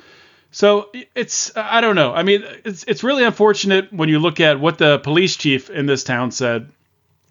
So 0.51 0.91
it's 1.15 1.57
I 1.57 1.81
don't 1.81 1.97
know. 1.97 2.13
I 2.15 2.23
mean, 2.23 2.45
it's 2.65 2.85
it's 2.85 3.05
really 3.05 3.25
unfortunate 3.25 3.93
when 3.93 4.09
you 4.09 4.19
look 4.19 4.41
at 4.41 4.59
what 4.59 4.79
the 4.79 4.99
police 4.99 5.37
chief 5.37 5.71
in 5.71 5.87
this 5.87 6.05
town 6.05 6.31
said. 6.31 6.71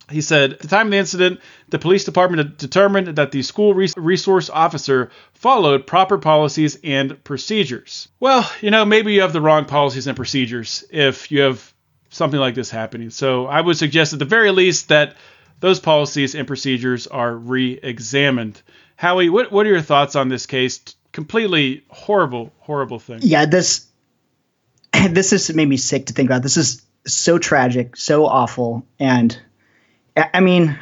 He 0.10 0.22
said, 0.22 0.54
at 0.54 0.60
the 0.60 0.68
time 0.68 0.88
of 0.88 0.92
the 0.92 0.98
incident, 0.98 1.42
the 1.68 1.80
police 1.80 2.06
department 2.06 2.58
determined 2.58 3.18
that 3.18 3.32
the 3.32 3.44
school 3.44 3.74
resource 3.74 4.50
officer 4.50 5.12
followed 5.34 5.86
proper 5.86 6.18
policies 6.18 6.78
and 6.84 7.22
procedures. 7.24 8.08
Well, 8.20 8.50
you 8.62 8.72
know, 8.72 8.86
maybe 8.86 9.14
you 9.14 9.22
have 9.22 9.34
the 9.34 9.42
wrong 9.42 9.66
policies 9.66 10.08
and 10.08 10.16
procedures 10.16 10.86
if 10.92 11.30
you 11.30 11.42
have 11.42 11.74
something 12.10 12.40
like 12.40 12.56
this 12.56 12.70
happening. 12.70 13.10
So 13.10 13.48
I 13.48 13.60
would 13.60 13.78
suggest 13.78 14.14
at 14.14 14.20
the 14.20 14.26
very 14.26 14.52
least 14.52 14.88
that 14.90 15.16
those 15.60 15.80
policies 15.80 16.36
and 16.36 16.48
procedures 16.48 17.08
are 17.08 17.36
re 17.36 17.80
examined. 17.82 18.62
Howie, 18.96 19.30
what, 19.30 19.52
what 19.52 19.66
are 19.66 19.70
your 19.70 19.82
thoughts 19.82 20.16
on 20.16 20.30
this 20.30 20.46
case? 20.46 20.80
Completely 21.12 21.84
horrible, 21.90 22.54
horrible 22.60 23.00
thing. 23.00 23.20
Yeah, 23.24 23.46
this 23.46 23.88
this 25.10 25.32
just 25.32 25.54
made 25.54 25.68
me 25.68 25.78
sick 25.78 26.06
to 26.08 26.14
think 26.14 26.30
about. 26.30 26.44
This 26.44 26.58
is 26.58 26.82
so 27.06 27.38
tragic, 27.38 27.96
so 27.96 28.26
awful, 28.26 28.86
and 29.00 29.40
I 30.18 30.40
mean, 30.40 30.78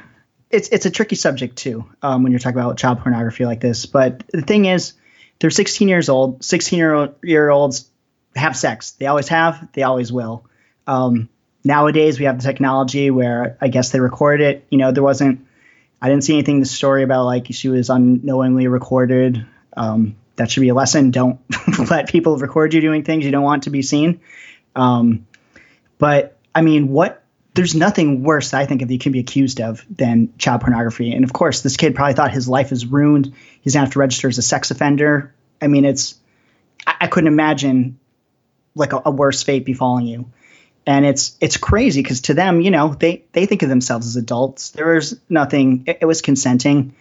it's 0.50 0.70
it's 0.70 0.86
a 0.86 0.92
tricky 0.92 1.16
subject 1.16 1.58
too 1.58 1.86
um, 2.02 2.24
when 2.24 2.32
you're 2.32 2.40
talking 2.40 2.60
about 2.60 2.78
child 2.78 3.02
pornography 3.02 3.46
like 3.46 3.60
this. 3.60 3.86
But 3.86 4.24
the 4.30 4.42
thing 4.42 4.66
is, 4.66 4.94
they're 5.40 5.50
16 5.50 5.88
years 5.88 6.10
old. 6.10 6.44
16 6.44 6.78
year, 6.78 7.14
year 7.24 7.50
olds 7.50 7.90
have 8.36 8.56
sex. 8.56 8.92
They 8.92 9.08
always 9.08 9.28
have. 9.28 9.70
They 9.74 9.84
always 9.84 10.12
will. 10.12 10.46
Um, 10.88 11.30
nowadays, 11.64 12.20
we 12.20 12.26
have 12.26 12.38
the 12.38 12.44
technology 12.44 13.12
where 13.12 13.58
I 13.60 13.68
guess 13.68 13.92
they 13.92 14.00
record 14.00 14.42
it. 14.42 14.66
You 14.70 14.78
know, 14.78 14.92
there 14.92 15.04
wasn't. 15.04 15.48
I 16.02 16.10
didn't 16.10 16.24
see 16.24 16.34
anything 16.34 16.56
in 16.56 16.62
the 16.62 16.68
story 16.68 17.04
about 17.04 17.26
like 17.26 17.48
she 17.52 17.70
was 17.70 17.90
unknowingly 17.90 18.68
recorded. 18.68 19.46
Um, 19.76 20.16
that 20.36 20.52
should 20.52 20.62
be 20.62 20.70
a 20.70 20.74
lesson. 20.74 21.12
Don't 21.12 21.40
let 21.90 22.10
people 22.10 22.38
record 22.38 22.74
you 22.74 22.82
doing 22.82 23.04
things 23.04 23.26
you 23.26 23.32
don't 23.32 23.44
want 23.44 23.64
to 23.64 23.70
be 23.70 23.82
seen. 23.82 24.22
Um, 24.76 25.26
but 25.98 26.38
I 26.54 26.62
mean, 26.62 26.90
what 26.90 27.25
there's 27.56 27.74
nothing 27.74 28.22
worse 28.22 28.54
I 28.54 28.66
think 28.66 28.82
that 28.82 28.92
you 28.92 29.00
can 29.00 29.14
be 29.14 29.20
accused 29.20 29.62
of 29.62 29.86
than 29.90 30.34
child 30.38 30.62
pornography. 30.62 31.14
And 31.14 31.24
of 31.24 31.32
course, 31.32 31.62
this 31.62 31.78
kid 31.78 31.96
probably 31.96 32.14
thought 32.14 32.32
his 32.32 32.50
life 32.50 32.74
is 32.74 32.86
ruined. 32.86 33.34
He's 33.62 33.74
gonna 33.74 33.86
have 33.86 33.94
to 33.94 34.00
register 34.00 34.28
as 34.28 34.38
a 34.38 34.42
sex 34.42 34.72
offender. 34.72 35.34
I 35.62 35.68
mean, 35.68 35.86
it's 35.86 36.16
I, 36.86 36.96
I 37.02 37.08
couldn't 37.08 37.30
imagine 37.30 37.98
like 38.76 38.92
a, 38.92 39.04
a, 39.06 39.12
worse 39.12 39.42
fate 39.42 39.64
befalling 39.64 40.06
you. 40.06 40.30
And 40.86 41.06
it's 41.06 41.38
it's 41.40 41.56
crazy 41.56 42.04
because 42.04 42.22
to 42.22 42.34
them, 42.34 42.60
you 42.60 42.72
know, 42.72 42.94
they 42.94 43.24
they 43.32 43.46
think 43.46 43.64
of 43.64 43.70
themselves 43.70 44.06
as 44.06 44.18
adults. 44.18 44.72
There 44.72 44.94
was 44.94 45.18
nothing. 45.30 45.86
It, 45.88 46.00
it 46.02 46.06
was 46.06 46.22
consenting. 46.22 46.94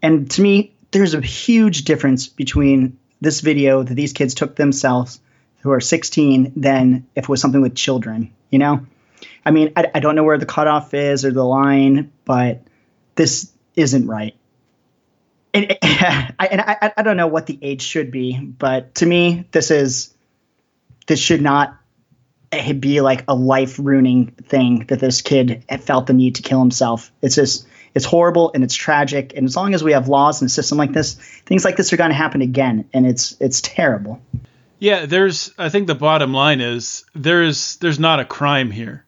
And 0.00 0.30
to 0.30 0.40
me, 0.40 0.72
there's 0.90 1.12
a 1.12 1.20
huge 1.20 1.84
difference 1.84 2.28
between 2.28 2.98
this 3.20 3.42
video 3.42 3.82
that 3.82 3.94
these 3.94 4.14
kids 4.14 4.32
took 4.32 4.56
themselves 4.56 5.20
who 5.60 5.70
are 5.70 5.80
16 5.80 6.52
than 6.56 7.06
if 7.14 7.24
it 7.24 7.28
was 7.28 7.42
something 7.42 7.60
with 7.60 7.74
children. 7.74 8.32
You 8.48 8.58
know 8.58 8.86
I 9.44 9.50
mean, 9.50 9.72
I, 9.76 9.90
I 9.94 10.00
don't 10.00 10.14
know 10.14 10.24
where 10.24 10.38
the 10.38 10.46
cutoff 10.46 10.94
is 10.94 11.24
or 11.24 11.30
the 11.30 11.44
line, 11.44 12.12
but 12.24 12.62
this 13.14 13.50
isn't 13.76 14.06
right. 14.06 14.34
And, 15.54 15.78
I, 15.82 16.48
and 16.50 16.60
I, 16.60 16.92
I 16.96 17.02
don't 17.02 17.16
know 17.16 17.26
what 17.26 17.46
the 17.46 17.58
age 17.62 17.82
should 17.82 18.10
be, 18.10 18.38
but 18.38 18.96
to 18.96 19.06
me, 19.06 19.46
this 19.50 19.70
is 19.70 20.14
this 21.06 21.18
should 21.18 21.42
not 21.42 21.76
eh, 22.52 22.72
be 22.72 23.00
like 23.00 23.24
a 23.28 23.34
life 23.34 23.78
ruining 23.78 24.26
thing 24.26 24.84
that 24.88 25.00
this 25.00 25.22
kid 25.22 25.64
felt 25.80 26.06
the 26.06 26.12
need 26.12 26.36
to 26.36 26.42
kill 26.42 26.60
himself. 26.60 27.10
It's 27.22 27.34
just 27.34 27.66
it's 27.94 28.04
horrible 28.04 28.52
and 28.54 28.62
it's 28.62 28.74
tragic. 28.74 29.32
And 29.34 29.46
as 29.46 29.56
long 29.56 29.74
as 29.74 29.82
we 29.82 29.92
have 29.92 30.08
laws 30.08 30.40
and 30.40 30.48
a 30.48 30.52
system 30.52 30.78
like 30.78 30.92
this, 30.92 31.14
things 31.14 31.64
like 31.64 31.76
this 31.76 31.92
are 31.92 31.96
going 31.96 32.10
to 32.10 32.16
happen 32.16 32.42
again, 32.42 32.88
and 32.92 33.06
it's 33.06 33.36
it's 33.40 33.60
terrible. 33.60 34.20
Yeah, 34.78 35.06
there's. 35.06 35.52
I 35.58 35.70
think 35.70 35.86
the 35.88 35.94
bottom 35.94 36.32
line 36.32 36.60
is 36.60 37.04
there's 37.14 37.76
there's 37.76 37.98
not 37.98 38.20
a 38.20 38.24
crime 38.24 38.70
here. 38.70 39.04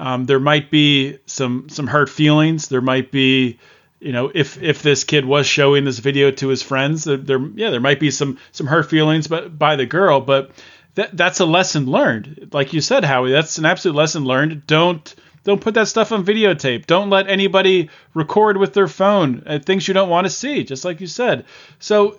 Um, 0.00 0.24
there 0.24 0.40
might 0.40 0.70
be 0.70 1.18
some 1.26 1.68
some 1.68 1.86
hurt 1.86 2.08
feelings. 2.08 2.68
There 2.68 2.80
might 2.80 3.12
be, 3.12 3.58
you 4.00 4.12
know, 4.12 4.32
if 4.34 4.60
if 4.60 4.82
this 4.82 5.04
kid 5.04 5.26
was 5.26 5.46
showing 5.46 5.84
this 5.84 5.98
video 5.98 6.30
to 6.30 6.48
his 6.48 6.62
friends, 6.62 7.04
there, 7.04 7.18
there 7.18 7.38
yeah, 7.54 7.68
there 7.68 7.80
might 7.80 8.00
be 8.00 8.10
some 8.10 8.38
some 8.50 8.66
hurt 8.66 8.88
feelings, 8.88 9.28
but 9.28 9.58
by 9.58 9.76
the 9.76 9.84
girl. 9.84 10.22
But 10.22 10.52
that 10.94 11.14
that's 11.14 11.40
a 11.40 11.44
lesson 11.44 11.84
learned. 11.84 12.48
Like 12.50 12.72
you 12.72 12.80
said, 12.80 13.04
Howie, 13.04 13.30
that's 13.30 13.58
an 13.58 13.66
absolute 13.66 13.94
lesson 13.94 14.24
learned. 14.24 14.66
Don't 14.66 15.14
don't 15.44 15.60
put 15.60 15.74
that 15.74 15.88
stuff 15.88 16.12
on 16.12 16.24
videotape. 16.24 16.86
Don't 16.86 17.10
let 17.10 17.28
anybody 17.28 17.90
record 18.14 18.56
with 18.56 18.72
their 18.72 18.88
phone 18.88 19.42
uh, 19.46 19.58
things 19.58 19.86
you 19.86 19.92
don't 19.92 20.08
want 20.08 20.24
to 20.24 20.30
see, 20.30 20.64
just 20.64 20.82
like 20.82 21.02
you 21.02 21.06
said. 21.06 21.44
So 21.78 22.18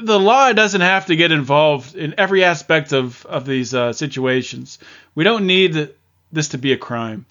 the 0.00 0.18
law 0.18 0.54
doesn't 0.54 0.80
have 0.80 1.06
to 1.06 1.16
get 1.16 1.32
involved 1.32 1.96
in 1.96 2.14
every 2.16 2.44
aspect 2.44 2.92
of 2.94 3.26
of 3.26 3.44
these 3.44 3.74
uh, 3.74 3.92
situations. 3.92 4.78
We 5.14 5.24
don't 5.24 5.46
need 5.46 5.90
this 6.34 6.48
to 6.48 6.58
be 6.58 6.72
a 6.72 6.76
crime. 6.76 7.26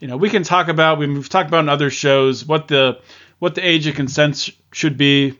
You 0.00 0.08
know, 0.08 0.16
we 0.16 0.30
can 0.30 0.42
talk 0.42 0.68
about 0.68 0.98
we've 0.98 1.28
talked 1.28 1.48
about 1.48 1.60
in 1.60 1.68
other 1.68 1.90
shows 1.90 2.44
what 2.44 2.68
the 2.68 3.00
what 3.38 3.54
the 3.54 3.66
age 3.66 3.86
of 3.86 3.94
consent 3.94 4.50
should 4.72 4.96
be, 4.96 5.36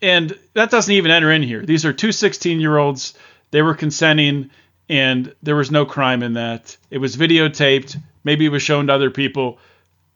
and 0.00 0.38
that 0.54 0.70
doesn't 0.70 0.92
even 0.92 1.10
enter 1.10 1.30
in 1.30 1.42
here. 1.42 1.64
These 1.64 1.84
are 1.84 1.92
two 1.92 2.12
16 2.12 2.60
year 2.60 2.76
olds. 2.76 3.14
They 3.50 3.62
were 3.62 3.74
consenting, 3.74 4.50
and 4.88 5.34
there 5.42 5.56
was 5.56 5.70
no 5.70 5.84
crime 5.84 6.22
in 6.22 6.34
that. 6.34 6.76
It 6.90 6.98
was 6.98 7.16
videotaped. 7.16 7.98
Maybe 8.24 8.46
it 8.46 8.50
was 8.50 8.62
shown 8.62 8.86
to 8.86 8.94
other 8.94 9.10
people. 9.10 9.58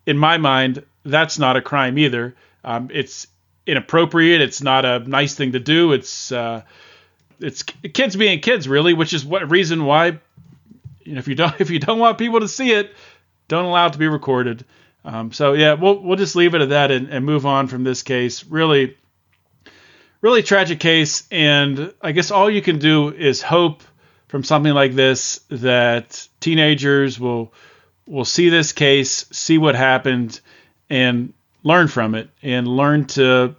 In 0.07 0.19
my 0.19 0.39
mind, 0.39 0.85
that's 1.05 1.39
not 1.39 1.57
a 1.57 1.63
crime 1.63 1.99
either. 1.99 2.35
Um, 2.63 2.91
it's 2.93 3.27
inappropriate. 3.67 4.41
It's 4.41 4.63
not 4.63 4.85
a 4.85 5.01
nice 5.01 5.35
thing 5.35 5.53
to 5.53 5.61
do. 5.61 5.93
It's 5.93 6.33
uh, 6.33 6.63
it's 7.41 7.63
kids 7.63 8.17
being 8.17 8.41
kids, 8.41 8.69
really, 8.69 8.95
which 8.95 9.13
is 9.13 9.25
what 9.25 9.51
reason 9.51 9.85
why 9.85 10.19
if 11.05 11.29
you 11.29 11.35
don't 11.35 11.55
if 11.61 11.71
you 11.71 11.79
don't 11.79 11.99
want 11.99 12.19
people 12.19 12.41
to 12.41 12.49
see 12.49 12.73
it, 12.73 12.93
don't 13.49 13.65
allow 13.65 13.87
it 13.87 13.93
to 13.93 13.99
be 13.99 14.09
recorded. 14.09 14.65
Um, 15.05 15.33
so 15.33 15.53
yeah, 15.53 15.75
we'll 15.75 16.01
we'll 16.01 16.17
just 16.17 16.37
leave 16.37 16.55
it 16.55 16.63
at 16.63 16.71
that 16.71 16.91
and, 16.91 17.09
and 17.09 17.25
move 17.25 17.47
on 17.47 17.67
from 17.67 17.85
this 17.85 18.03
case. 18.03 18.45
Really, 18.45 18.97
really 20.21 20.43
tragic 20.43 20.81
case, 20.81 21.27
and 21.31 21.93
I 22.01 22.13
guess 22.13 22.31
all 22.31 22.49
you 22.49 22.63
can 22.63 22.79
do 22.79 23.13
is 23.13 23.43
hope 23.43 23.83
from 24.29 24.45
something 24.45 24.73
like 24.73 24.95
this 24.95 25.41
that 25.51 26.27
teenagers 26.41 27.21
will 27.21 27.53
will 28.07 28.25
see 28.25 28.49
this 28.49 28.73
case, 28.73 29.27
see 29.31 29.59
what 29.59 29.75
happened, 29.75 30.41
and 30.89 31.33
learn 31.63 31.89
from 31.89 32.15
it 32.15 32.29
and 32.43 32.69
learn 32.69 33.07
to 33.07 33.57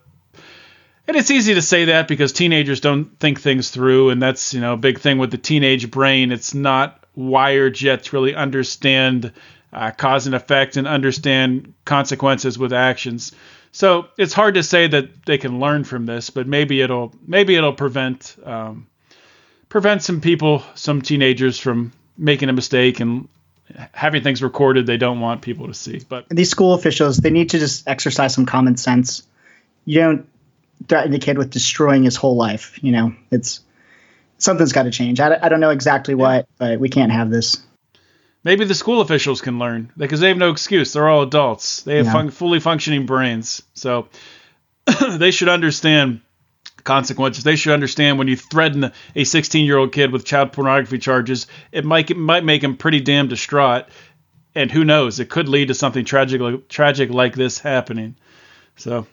and 1.07 1.17
it's 1.17 1.31
easy 1.31 1.55
to 1.55 1.61
say 1.61 1.85
that 1.85 2.07
because 2.07 2.31
teenagers 2.31 2.79
don't 2.79 3.19
think 3.19 3.41
things 3.41 3.69
through 3.69 4.11
and 4.11 4.21
that's 4.21 4.53
you 4.53 4.61
know 4.61 4.73
a 4.73 4.77
big 4.77 4.99
thing 4.99 5.17
with 5.17 5.31
the 5.31 5.37
teenage 5.37 5.89
brain 5.91 6.31
it's 6.31 6.53
not 6.53 7.04
wired 7.15 7.75
jets 7.75 8.13
really 8.13 8.35
understand 8.35 9.31
uh, 9.73 9.91
cause 9.91 10.25
and 10.25 10.35
effect 10.35 10.77
and 10.77 10.87
understand 10.87 11.73
consequences 11.85 12.57
with 12.57 12.73
actions 12.73 13.31
so 13.71 14.07
it's 14.17 14.33
hard 14.33 14.53
to 14.53 14.63
say 14.63 14.87
that 14.87 15.25
they 15.25 15.37
can 15.37 15.59
learn 15.59 15.83
from 15.83 16.05
this 16.05 16.29
but 16.29 16.47
maybe 16.47 16.81
it'll 16.81 17.13
maybe 17.27 17.55
it'll 17.55 17.73
prevent 17.73 18.35
um, 18.43 18.87
prevent 19.69 20.01
some 20.01 20.21
people 20.21 20.63
some 20.75 21.01
teenagers 21.01 21.59
from 21.59 21.91
making 22.17 22.49
a 22.49 22.53
mistake 22.53 22.99
and 22.99 23.27
having 23.91 24.23
things 24.23 24.43
recorded 24.43 24.85
they 24.85 24.97
don't 24.97 25.19
want 25.19 25.41
people 25.41 25.67
to 25.67 25.73
see. 25.73 26.01
But 26.07 26.27
these 26.29 26.49
school 26.49 26.73
officials, 26.73 27.17
they 27.17 27.29
need 27.29 27.51
to 27.51 27.59
just 27.59 27.87
exercise 27.87 28.33
some 28.33 28.45
common 28.45 28.77
sense. 28.77 29.23
You 29.85 29.99
don't 29.99 30.29
threaten 30.87 31.13
a 31.13 31.19
kid 31.19 31.37
with 31.37 31.49
destroying 31.49 32.03
his 32.03 32.15
whole 32.15 32.35
life. 32.35 32.79
You 32.83 32.91
know, 32.91 33.15
it's 33.31 33.61
something's 34.37 34.73
got 34.73 34.83
to 34.83 34.91
change. 34.91 35.19
I, 35.19 35.37
I 35.41 35.49
don't 35.49 35.59
know 35.59 35.69
exactly 35.69 36.15
what, 36.15 36.47
but 36.57 36.79
we 36.79 36.89
can't 36.89 37.11
have 37.11 37.29
this. 37.29 37.63
Maybe 38.43 38.65
the 38.65 38.75
school 38.75 39.01
officials 39.01 39.41
can 39.41 39.57
learn 39.57 39.91
because 39.97 40.19
they 40.19 40.27
have 40.27 40.37
no 40.37 40.51
excuse. 40.51 40.93
They're 40.93 41.09
all 41.09 41.23
adults. 41.23 41.81
They 41.81 41.97
have 41.97 42.05
yeah. 42.05 42.13
fun- 42.13 42.29
fully 42.29 42.59
functioning 42.59 43.05
brains, 43.07 43.63
so 43.73 44.07
they 45.09 45.31
should 45.31 45.49
understand 45.49 46.21
consequences. 46.83 47.43
They 47.43 47.55
should 47.55 47.73
understand 47.73 48.19
when 48.19 48.27
you 48.27 48.35
threaten 48.35 48.91
a 49.15 49.23
16 49.23 49.65
year 49.65 49.77
old 49.77 49.91
kid 49.91 50.11
with 50.11 50.25
child 50.25 50.53
pornography 50.53 50.99
charges, 50.99 51.47
it 51.71 51.85
might 51.85 52.11
it 52.11 52.17
might 52.17 52.43
make 52.43 52.63
him 52.63 52.77
pretty 52.77 53.01
damn 53.01 53.27
distraught, 53.27 53.85
and 54.53 54.71
who 54.71 54.85
knows, 54.85 55.19
it 55.19 55.29
could 55.29 55.49
lead 55.49 55.69
to 55.69 55.73
something 55.73 56.05
tragic 56.05 56.69
tragic 56.69 57.09
like 57.09 57.35
this 57.35 57.59
happening. 57.59 58.15
So. 58.75 59.07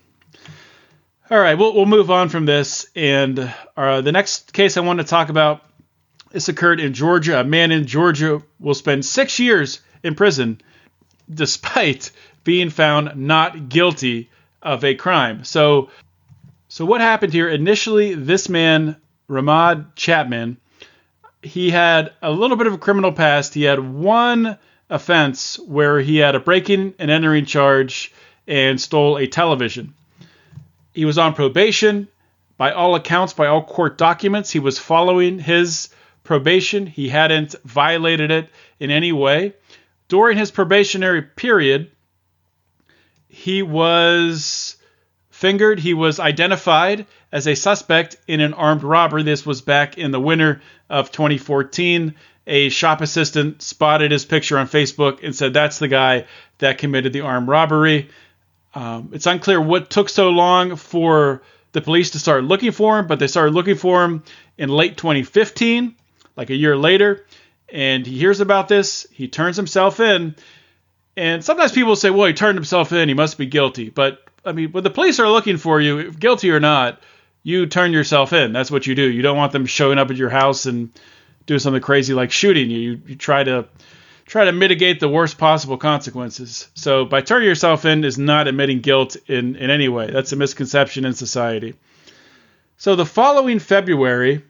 All 1.32 1.40
right, 1.40 1.54
we'll, 1.54 1.72
we'll 1.72 1.86
move 1.86 2.10
on 2.10 2.28
from 2.28 2.44
this. 2.44 2.86
And 2.94 3.54
uh, 3.74 4.02
the 4.02 4.12
next 4.12 4.52
case 4.52 4.76
I 4.76 4.80
want 4.80 4.98
to 4.98 5.04
talk 5.06 5.30
about 5.30 5.64
this 6.30 6.50
occurred 6.50 6.78
in 6.78 6.92
Georgia. 6.92 7.40
A 7.40 7.44
man 7.44 7.72
in 7.72 7.86
Georgia 7.86 8.42
will 8.60 8.74
spend 8.74 9.02
six 9.02 9.38
years 9.38 9.80
in 10.02 10.14
prison 10.14 10.60
despite 11.32 12.10
being 12.44 12.68
found 12.68 13.16
not 13.16 13.70
guilty 13.70 14.28
of 14.60 14.84
a 14.84 14.94
crime. 14.94 15.42
So 15.44 15.88
so 16.68 16.84
what 16.84 17.00
happened 17.00 17.32
here? 17.32 17.48
Initially, 17.48 18.14
this 18.14 18.50
man, 18.50 18.96
Ramad 19.26 19.94
Chapman, 19.96 20.58
he 21.40 21.70
had 21.70 22.12
a 22.20 22.30
little 22.30 22.58
bit 22.58 22.66
of 22.66 22.74
a 22.74 22.78
criminal 22.78 23.10
past. 23.10 23.54
He 23.54 23.62
had 23.62 23.80
one 23.80 24.58
offense 24.90 25.58
where 25.60 25.98
he 25.98 26.18
had 26.18 26.34
a 26.34 26.40
breaking 26.40 26.92
and 26.98 27.10
entering 27.10 27.46
charge 27.46 28.12
and 28.46 28.78
stole 28.78 29.16
a 29.16 29.26
television. 29.26 29.94
He 30.92 31.05
was 31.05 31.18
on 31.18 31.35
probation. 31.35 32.09
By 32.57 32.72
all 32.72 32.94
accounts, 32.94 33.33
by 33.33 33.46
all 33.46 33.64
court 33.64 33.98
documents, 33.98 34.50
he 34.50 34.59
was 34.59 34.78
following 34.78 35.38
his 35.38 35.88
probation. 36.22 36.87
He 36.87 37.09
hadn't 37.09 37.55
violated 37.64 38.31
it 38.31 38.50
in 38.78 38.90
any 38.90 39.12
way. 39.12 39.55
During 40.09 40.37
his 40.37 40.50
probationary 40.50 41.22
period, 41.22 41.90
he 43.28 43.62
was 43.62 44.76
fingered. 45.31 45.81
He 45.81 45.94
was 45.94 46.20
identified 46.20 47.07
as 47.33 47.48
a 47.48 47.57
suspect 47.57 48.16
in 48.28 48.40
an 48.40 48.55
armed 48.55 48.83
robbery. 48.83 49.22
This 49.22 49.46
was 49.46 49.62
back 49.62 49.96
in 49.96 50.11
the 50.11 50.20
winter 50.20 50.61
of 50.90 51.11
2014. 51.11 52.14
A 52.46 52.68
shop 52.68 53.00
assistant 53.00 53.62
spotted 53.62 54.12
his 54.12 54.24
picture 54.24 54.59
on 54.59 54.68
Facebook 54.68 55.24
and 55.24 55.35
said, 55.35 55.55
That's 55.55 55.78
the 55.78 55.88
guy 55.88 56.26
that 56.59 56.78
committed 56.78 57.12
the 57.12 57.22
armed 57.22 57.48
robbery. 57.48 58.11
Um, 58.74 59.11
it's 59.12 59.26
unclear 59.26 59.61
what 59.61 59.90
took 59.90 60.08
so 60.08 60.30
long 60.30 60.76
for 60.76 61.42
the 61.72 61.80
police 61.80 62.11
to 62.11 62.18
start 62.18 62.44
looking 62.44 62.72
for 62.72 62.98
him, 62.98 63.06
but 63.06 63.18
they 63.18 63.26
started 63.26 63.54
looking 63.54 63.76
for 63.76 64.04
him 64.04 64.22
in 64.58 64.68
late 64.68 64.96
2015, 64.96 65.94
like 66.37 66.50
a 66.50 66.54
year 66.54 66.76
later. 66.76 67.26
And 67.68 68.06
he 68.06 68.18
hears 68.18 68.40
about 68.40 68.68
this. 68.68 69.06
He 69.11 69.28
turns 69.28 69.56
himself 69.56 70.00
in. 70.00 70.35
And 71.16 71.44
sometimes 71.44 71.72
people 71.72 71.96
say, 71.96 72.11
well, 72.11 72.26
he 72.26 72.35
turned 72.35 72.56
himself 72.56 72.92
in. 72.92 73.08
He 73.08 73.14
must 73.14 73.38
be 73.38 73.46
guilty. 73.46 73.90
But 73.90 74.22
I 74.44 74.52
mean, 74.52 74.72
when 74.72 74.85
the 74.85 74.90
police 74.90 75.20
are 75.20 75.30
looking 75.30 75.56
for 75.56 75.80
you, 75.80 76.12
guilty 76.12 76.50
or 76.50 76.61
not, 76.61 77.00
you 77.42 77.66
turn 77.66 77.92
yourself 77.92 78.32
in. 78.32 78.52
That's 78.52 78.70
what 78.70 78.87
you 78.87 78.94
do. 78.94 79.11
You 79.11 79.22
don't 79.22 79.37
want 79.37 79.52
them 79.52 79.66
showing 79.66 79.98
up 79.98 80.11
at 80.11 80.16
your 80.16 80.30
house 80.30 80.66
and 80.66 80.90
doing 81.46 81.61
something 81.61 81.82
crazy 81.82 82.14
like 82.14 82.30
shooting 82.30 82.70
you. 82.70 82.78
You, 82.78 83.02
you 83.06 83.16
try 83.16 83.44
to 83.44 83.66
try 84.26 84.44
to 84.44 84.52
mitigate 84.52 85.00
the 85.00 85.08
worst 85.08 85.38
possible 85.38 85.76
consequences. 85.76 86.68
So 86.74 87.04
by 87.04 87.20
turning 87.20 87.48
yourself 87.48 87.85
in 87.85 88.04
is 88.04 88.18
not 88.18 88.48
admitting 88.48 88.80
guilt 88.80 89.16
in, 89.26 89.56
in 89.56 89.70
any 89.70 89.88
way. 89.88 90.11
That's 90.11 90.32
a 90.32 90.37
misconception 90.37 91.04
in 91.04 91.14
society. 91.14 91.74
So 92.78 92.96
the 92.96 93.06
following 93.06 93.58
February, 93.58 94.42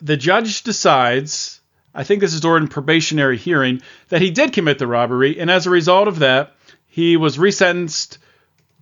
the 0.00 0.16
judge 0.16 0.62
decides, 0.62 1.60
I 1.94 2.04
think 2.04 2.20
this 2.20 2.34
is 2.34 2.40
during 2.40 2.68
probationary 2.68 3.36
hearing, 3.36 3.82
that 4.08 4.22
he 4.22 4.30
did 4.30 4.52
commit 4.52 4.78
the 4.78 4.86
robbery, 4.86 5.40
and 5.40 5.50
as 5.50 5.66
a 5.66 5.70
result 5.70 6.08
of 6.08 6.20
that, 6.20 6.54
he 6.86 7.16
was 7.16 7.38
resentenced 7.38 8.18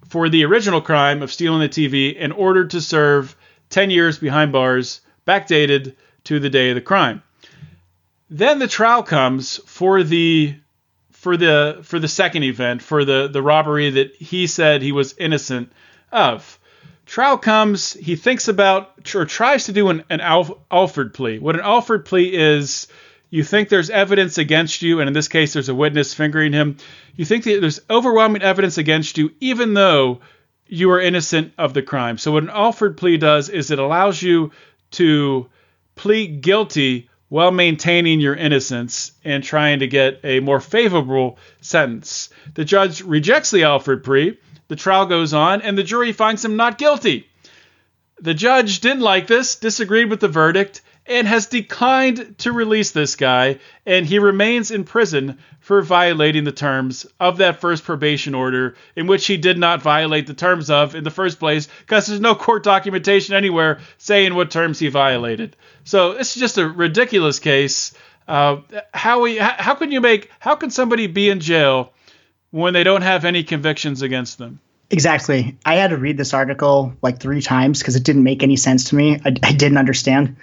for 0.09 0.29
the 0.29 0.45
original 0.45 0.83
crime 0.83 1.23
of 1.23 1.33
stealing 1.33 1.61
the 1.61 1.69
TV 1.69 2.17
and 2.19 2.33
ordered 2.33 2.71
to 2.71 2.81
serve 2.81 3.35
10 3.71 3.91
years 3.91 4.19
behind 4.19 4.53
bars, 4.53 5.01
backdated 5.27 5.95
to 6.25 6.39
the 6.39 6.51
day 6.51 6.71
of 6.71 6.75
the 6.75 6.81
crime. 6.83 7.23
Then 8.33 8.59
the 8.59 8.67
trial 8.67 9.03
comes 9.03 9.59
for 9.67 10.03
the 10.03 10.55
for 11.11 11.37
the 11.37 11.81
for 11.83 11.99
the 11.99 12.09
second 12.09 12.45
event, 12.45 12.81
for 12.81 13.05
the 13.05 13.29
the 13.29 13.43
robbery 13.43 13.91
that 13.91 14.17
he 14.17 14.47
said 14.47 14.81
he 14.81 14.91
was 14.91 15.15
innocent 15.19 15.71
of. 16.11 16.59
Trial 17.05 17.37
comes, 17.37 17.93
he 17.93 18.17
thinks 18.17 18.49
about 18.49 19.15
or 19.15 19.27
tries 19.27 19.67
to 19.67 19.73
do 19.73 19.91
an, 19.91 20.05
an 20.09 20.23
Alford 20.23 21.13
plea. 21.13 21.41
What 21.41 21.57
an 21.57 21.61
Alford 21.61 22.07
plea 22.07 22.33
is 22.33 22.87
you 23.29 23.45
think 23.45 23.69
there's 23.69 23.91
evidence 23.91 24.39
against 24.39 24.81
you, 24.81 25.01
and 25.01 25.09
in 25.09 25.13
this 25.13 25.29
case, 25.29 25.53
there's 25.53 25.69
a 25.69 25.75
witness 25.75 26.15
fingering 26.15 26.55
him. 26.55 26.79
You 27.15 27.27
think 27.27 27.45
that 27.45 27.61
there's 27.61 27.83
overwhelming 27.91 28.41
evidence 28.41 28.79
against 28.79 29.19
you, 29.19 29.33
even 29.41 29.75
though 29.75 30.21
you 30.67 30.91
are 30.93 31.01
innocent 31.01 31.53
of 31.59 31.75
the 31.75 31.83
crime. 31.83 32.17
So, 32.17 32.33
what 32.33 32.45
an 32.45 32.49
Alford 32.49 32.97
plea 32.97 33.19
does 33.19 33.51
is 33.51 33.71
it 33.71 33.79
allows 33.79 34.23
you 34.23 34.53
to 34.93 35.51
plead 35.97 36.41
guilty 36.41 37.11
while 37.33 37.51
maintaining 37.51 38.21
your 38.21 38.35
innocence 38.35 39.13
and 39.25 39.43
trying 39.43 39.79
to 39.79 39.87
get 39.87 40.21
a 40.23 40.39
more 40.41 40.61
favorable 40.61 41.39
sentence. 41.63 42.29
The 42.53 42.67
judge 42.67 43.01
rejects 43.01 43.51
the 43.51 43.63
Alford 43.63 44.05
plea, 44.05 44.37
the 44.69 44.77
trial 44.77 45.07
goes 45.07 45.33
on, 45.33 45.63
and 45.63 45.79
the 45.79 45.83
jury 45.83 46.13
finds 46.13 46.45
him 46.45 46.59
not 46.59 46.77
guilty. 46.77 47.27
The 48.21 48.35
judge 48.35 48.81
didn't 48.81 49.01
like 49.01 49.29
this, 49.29 49.55
disagreed 49.57 50.11
with 50.11 50.21
the 50.21 50.29
verdict, 50.29 50.83
and 51.07 51.27
has 51.27 51.47
declined 51.47 52.39
to 52.39 52.53
release 52.53 52.93
this 52.93 53.17
guy, 53.17 53.59
and 53.85 54.07
he 54.07 54.19
remains 54.19 54.71
in 54.71 54.85
prison 54.85 55.39
for 55.61 55.83
violating 55.83 56.45
the 56.45 56.53
terms 56.53 57.07
of 57.19 57.39
that 57.39 57.61
first 57.61 57.85
probation 57.85 58.35
order, 58.35 58.77
in 58.95 59.07
which 59.07 59.27
he 59.27 59.37
did 59.37 59.59
not 59.59 59.83
violate 59.83 60.27
the 60.27 60.35
terms 60.35 60.71
of 60.71 60.95
in 60.95 61.05
the 61.05 61.11
first 61.11 61.39
place, 61.39 61.69
because 61.81 62.07
there's 62.07 62.21
no 62.21 62.35
court 62.35 62.63
documentation 62.63 63.35
anywhere 63.35 63.81
saying 63.99 64.35
what 64.35 64.51
terms 64.51 64.79
he 64.79 64.89
violated. 64.89 65.57
So 65.85 66.13
it's 66.13 66.35
just 66.35 66.59
a 66.59 66.69
ridiculous 66.69 67.39
case. 67.39 67.95
Uh, 68.29 68.59
how 68.95 69.21
we 69.23 69.37
how 69.37 69.75
can 69.75 69.91
you 69.91 70.01
make 70.01 70.31
how 70.39 70.55
can 70.55 70.71
somebody 70.71 71.09
be 71.09 71.29
in 71.29 71.41
jail 71.41 71.93
when 72.53 72.73
they 72.73 72.85
don't 72.85 73.03
have 73.03 73.25
any 73.25 73.43
convictions 73.43 74.03
against 74.03 74.39
them? 74.39 74.61
Exactly. 74.91 75.57
I 75.65 75.77
had 75.77 75.91
to 75.91 75.97
read 75.97 76.19
this 76.19 76.35
article 76.35 76.93
like 77.03 77.19
three 77.19 77.41
times 77.41 77.79
because 77.79 77.97
it 77.97 78.05
didn't 78.05 78.25
make 78.25 78.43
any 78.43 78.57
sense 78.57 78.91
to 78.91 78.95
me. 78.95 79.19
I, 79.25 79.35
I 79.43 79.53
didn't 79.53 79.79
understand. 79.79 80.37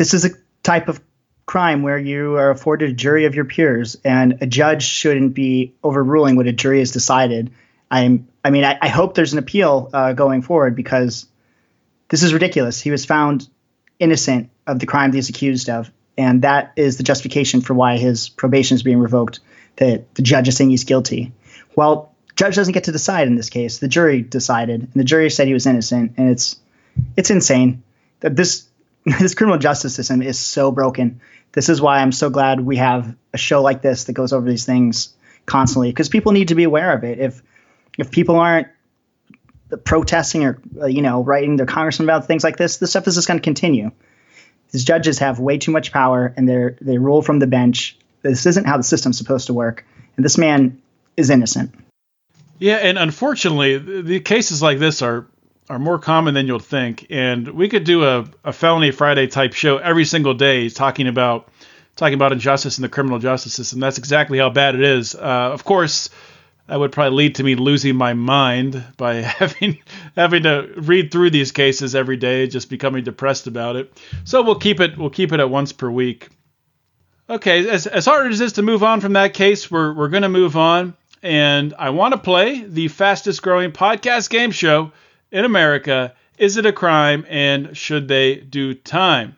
This 0.00 0.14
is 0.14 0.24
a 0.24 0.30
type 0.62 0.88
of 0.88 0.98
crime 1.44 1.82
where 1.82 1.98
you 1.98 2.36
are 2.36 2.48
afforded 2.48 2.88
a 2.88 2.94
jury 2.94 3.26
of 3.26 3.34
your 3.34 3.44
peers, 3.44 3.98
and 4.02 4.38
a 4.40 4.46
judge 4.46 4.82
shouldn't 4.82 5.34
be 5.34 5.74
overruling 5.84 6.36
what 6.36 6.46
a 6.46 6.52
jury 6.52 6.78
has 6.78 6.90
decided. 6.90 7.50
I'm. 7.90 8.26
I 8.42 8.48
mean, 8.48 8.64
I, 8.64 8.78
I 8.80 8.88
hope 8.88 9.14
there's 9.14 9.34
an 9.34 9.38
appeal 9.38 9.90
uh, 9.92 10.14
going 10.14 10.40
forward 10.40 10.74
because 10.74 11.26
this 12.08 12.22
is 12.22 12.32
ridiculous. 12.32 12.80
He 12.80 12.90
was 12.90 13.04
found 13.04 13.46
innocent 13.98 14.48
of 14.66 14.78
the 14.78 14.86
crime 14.86 15.12
he's 15.12 15.28
accused 15.28 15.68
of, 15.68 15.90
and 16.16 16.40
that 16.44 16.72
is 16.76 16.96
the 16.96 17.02
justification 17.02 17.60
for 17.60 17.74
why 17.74 17.98
his 17.98 18.30
probation 18.30 18.76
is 18.76 18.82
being 18.82 19.00
revoked. 19.00 19.40
That 19.76 20.14
the 20.14 20.22
judge 20.22 20.48
is 20.48 20.56
saying 20.56 20.70
he's 20.70 20.84
guilty. 20.84 21.32
Well, 21.76 22.14
judge 22.36 22.56
doesn't 22.56 22.72
get 22.72 22.84
to 22.84 22.92
decide 22.92 23.28
in 23.28 23.34
this 23.34 23.50
case. 23.50 23.80
The 23.80 23.88
jury 23.88 24.22
decided, 24.22 24.80
and 24.80 24.94
the 24.94 25.04
jury 25.04 25.28
said 25.28 25.46
he 25.46 25.52
was 25.52 25.66
innocent, 25.66 26.14
and 26.16 26.30
it's 26.30 26.58
it's 27.18 27.28
insane 27.28 27.82
that 28.20 28.34
this 28.34 28.69
this 29.20 29.34
criminal 29.34 29.58
justice 29.58 29.94
system 29.94 30.22
is 30.22 30.38
so 30.38 30.70
broken. 30.70 31.20
This 31.52 31.68
is 31.68 31.80
why 31.80 31.98
I'm 31.98 32.12
so 32.12 32.30
glad 32.30 32.60
we 32.60 32.76
have 32.76 33.16
a 33.32 33.38
show 33.38 33.62
like 33.62 33.82
this 33.82 34.04
that 34.04 34.12
goes 34.12 34.32
over 34.32 34.48
these 34.48 34.64
things 34.64 35.14
constantly 35.46 35.90
because 35.90 36.08
people 36.08 36.32
need 36.32 36.48
to 36.48 36.54
be 36.54 36.64
aware 36.64 36.92
of 36.96 37.04
it. 37.04 37.18
If 37.18 37.42
if 37.98 38.10
people 38.10 38.36
aren't 38.36 38.68
protesting 39.84 40.44
or 40.44 40.58
uh, 40.80 40.86
you 40.86 41.02
know 41.02 41.22
writing 41.22 41.56
their 41.56 41.66
congressman 41.66 42.08
about 42.08 42.26
things 42.26 42.44
like 42.44 42.56
this, 42.56 42.76
this 42.76 42.90
stuff 42.90 43.06
is 43.08 43.14
just 43.14 43.26
going 43.26 43.38
to 43.38 43.44
continue. 43.44 43.90
These 44.70 44.84
judges 44.84 45.18
have 45.18 45.40
way 45.40 45.58
too 45.58 45.72
much 45.72 45.92
power 45.92 46.32
and 46.36 46.48
they 46.48 46.76
they 46.80 46.98
rule 46.98 47.22
from 47.22 47.38
the 47.38 47.46
bench. 47.46 47.96
This 48.22 48.46
isn't 48.46 48.66
how 48.66 48.76
the 48.76 48.82
system's 48.82 49.16
supposed 49.16 49.46
to 49.46 49.54
work, 49.54 49.86
and 50.16 50.24
this 50.24 50.36
man 50.36 50.80
is 51.16 51.30
innocent. 51.30 51.74
Yeah, 52.58 52.76
and 52.76 52.98
unfortunately, 52.98 53.78
the 54.02 54.20
cases 54.20 54.60
like 54.60 54.78
this 54.78 55.00
are 55.00 55.26
are 55.70 55.78
more 55.78 56.00
common 56.00 56.34
than 56.34 56.48
you'll 56.48 56.58
think. 56.58 57.06
And 57.10 57.46
we 57.48 57.68
could 57.68 57.84
do 57.84 58.02
a, 58.04 58.26
a 58.44 58.52
felony 58.52 58.90
Friday 58.90 59.28
type 59.28 59.52
show 59.52 59.78
every 59.78 60.04
single 60.04 60.34
day 60.34 60.68
talking 60.68 61.06
about 61.06 61.48
talking 61.94 62.14
about 62.14 62.32
injustice 62.32 62.76
in 62.78 62.82
the 62.82 62.88
criminal 62.88 63.20
justice 63.20 63.54
system. 63.54 63.78
That's 63.78 63.96
exactly 63.96 64.38
how 64.38 64.50
bad 64.50 64.74
it 64.74 64.82
is. 64.82 65.14
Uh, 65.14 65.18
of 65.52 65.62
course, 65.62 66.10
that 66.66 66.78
would 66.78 66.90
probably 66.90 67.16
lead 67.16 67.36
to 67.36 67.44
me 67.44 67.54
losing 67.54 67.94
my 67.94 68.14
mind 68.14 68.82
by 68.96 69.14
having 69.22 69.78
having 70.16 70.42
to 70.42 70.72
read 70.76 71.12
through 71.12 71.30
these 71.30 71.52
cases 71.52 71.94
every 71.94 72.16
day, 72.16 72.48
just 72.48 72.68
becoming 72.68 73.04
depressed 73.04 73.46
about 73.46 73.76
it. 73.76 73.96
So 74.24 74.42
we'll 74.42 74.56
keep 74.56 74.80
it 74.80 74.98
we'll 74.98 75.10
keep 75.10 75.32
it 75.32 75.38
at 75.38 75.50
once 75.50 75.72
per 75.72 75.88
week. 75.88 76.30
Okay, 77.28 77.68
as, 77.68 77.86
as 77.86 78.06
hard 78.06 78.32
as 78.32 78.40
it 78.40 78.46
is 78.46 78.52
to 78.54 78.62
move 78.62 78.82
on 78.82 79.00
from 79.00 79.12
that 79.12 79.34
case, 79.34 79.70
we're, 79.70 79.94
we're 79.94 80.08
going 80.08 80.24
to 80.24 80.28
move 80.28 80.56
on 80.56 80.96
and 81.22 81.74
I 81.78 81.90
want 81.90 82.12
to 82.12 82.18
play 82.18 82.64
the 82.64 82.88
fastest 82.88 83.40
growing 83.40 83.70
podcast 83.70 84.30
game 84.30 84.50
show 84.50 84.90
in 85.30 85.44
America. 85.44 86.14
Is 86.38 86.56
it 86.56 86.66
a 86.66 86.72
crime 86.72 87.26
and 87.28 87.76
should 87.76 88.08
they 88.08 88.36
do 88.36 88.74
time? 88.74 89.36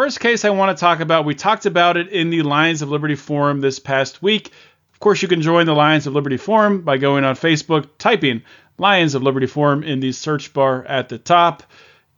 First 0.00 0.20
case 0.20 0.46
I 0.46 0.50
want 0.50 0.74
to 0.74 0.80
talk 0.80 1.00
about, 1.00 1.26
we 1.26 1.34
talked 1.34 1.66
about 1.66 1.98
it 1.98 2.08
in 2.08 2.30
the 2.30 2.40
Lions 2.40 2.80
of 2.80 2.88
Liberty 2.88 3.16
Forum 3.16 3.60
this 3.60 3.78
past 3.78 4.22
week. 4.22 4.50
Of 4.94 4.98
course, 4.98 5.20
you 5.20 5.28
can 5.28 5.42
join 5.42 5.66
the 5.66 5.74
Lions 5.74 6.06
of 6.06 6.14
Liberty 6.14 6.38
Forum 6.38 6.80
by 6.80 6.96
going 6.96 7.22
on 7.22 7.34
Facebook, 7.34 7.86
typing 7.98 8.40
Lions 8.78 9.14
of 9.14 9.22
Liberty 9.22 9.46
Forum 9.46 9.82
in 9.82 10.00
the 10.00 10.12
search 10.12 10.54
bar 10.54 10.86
at 10.86 11.10
the 11.10 11.18
top, 11.18 11.64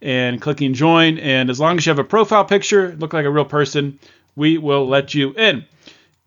and 0.01 0.41
clicking 0.41 0.73
join. 0.73 1.17
And 1.17 1.49
as 1.49 1.59
long 1.59 1.77
as 1.77 1.85
you 1.85 1.89
have 1.89 1.99
a 1.99 2.05
profile 2.05 2.45
picture, 2.45 2.95
look 2.97 3.11
like 3.11 3.25
a 3.25 3.29
real 3.29 3.43
person, 3.43 3.99
we 4.33 4.57
will 4.57 4.87
let 4.87 5.13
you 5.13 5.33
in. 5.33 5.65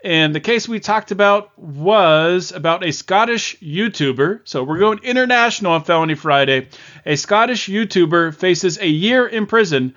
And 0.05 0.35
the 0.35 0.41
case 0.41 0.69
we 0.69 0.79
talked 0.79 1.11
about 1.11 1.59
was 1.59 2.53
about 2.53 2.85
a 2.85 2.93
Scottish 2.93 3.59
YouTuber. 3.61 4.43
So 4.45 4.63
we're 4.63 4.79
going 4.79 4.99
international 4.99 5.73
on 5.73 5.85
Felony 5.85 6.17
Friday. 6.17 6.69
A 7.07 7.17
Scottish 7.17 7.67
YouTuber 7.67 8.35
faces 8.35 8.77
a 8.77 8.87
year 8.87 9.27
in 9.27 9.47
prison 9.47 9.95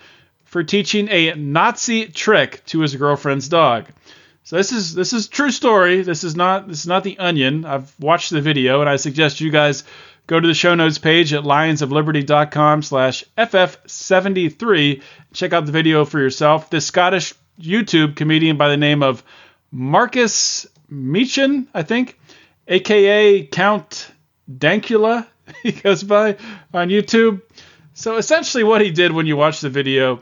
for 0.49 0.63
teaching 0.63 1.07
a 1.09 1.33
Nazi 1.35 2.07
trick 2.07 2.65
to 2.67 2.79
his 2.79 2.95
girlfriend's 2.95 3.47
dog. 3.47 3.85
So 4.43 4.55
this 4.55 4.71
is 4.71 4.95
this 4.95 5.13
is 5.13 5.27
true 5.27 5.51
story. 5.51 6.01
This 6.01 6.23
is 6.23 6.35
not 6.35 6.67
this 6.67 6.79
is 6.79 6.88
not 6.88 7.03
the 7.03 7.19
Onion. 7.19 7.65
I've 7.65 7.93
watched 7.99 8.31
the 8.31 8.41
video, 8.41 8.81
and 8.81 8.89
I 8.89 8.95
suggest 8.95 9.41
you 9.41 9.51
guys 9.51 9.83
go 10.25 10.39
to 10.39 10.47
the 10.47 10.53
show 10.53 10.75
notes 10.75 10.99
page 10.99 11.33
at 11.33 11.43
lionsofliberty.com 11.43 12.83
slash 12.83 13.23
ff73 13.35 15.01
check 15.33 15.53
out 15.53 15.65
the 15.65 15.71
video 15.71 16.05
for 16.05 16.19
yourself 16.19 16.69
this 16.69 16.85
scottish 16.85 17.33
youtube 17.59 18.15
comedian 18.15 18.55
by 18.55 18.69
the 18.69 18.77
name 18.77 19.01
of 19.01 19.23
markus 19.71 20.67
meechan 20.91 21.65
i 21.73 21.81
think 21.81 22.19
aka 22.67 23.43
count 23.47 24.12
dankula 24.47 25.25
he 25.63 25.71
goes 25.71 26.03
by 26.03 26.38
on 26.75 26.89
youtube 26.89 27.41
so 27.95 28.17
essentially 28.17 28.63
what 28.63 28.81
he 28.81 28.91
did 28.91 29.12
when 29.12 29.25
you 29.25 29.35
watch 29.35 29.62
the 29.62 29.69
video 29.69 30.21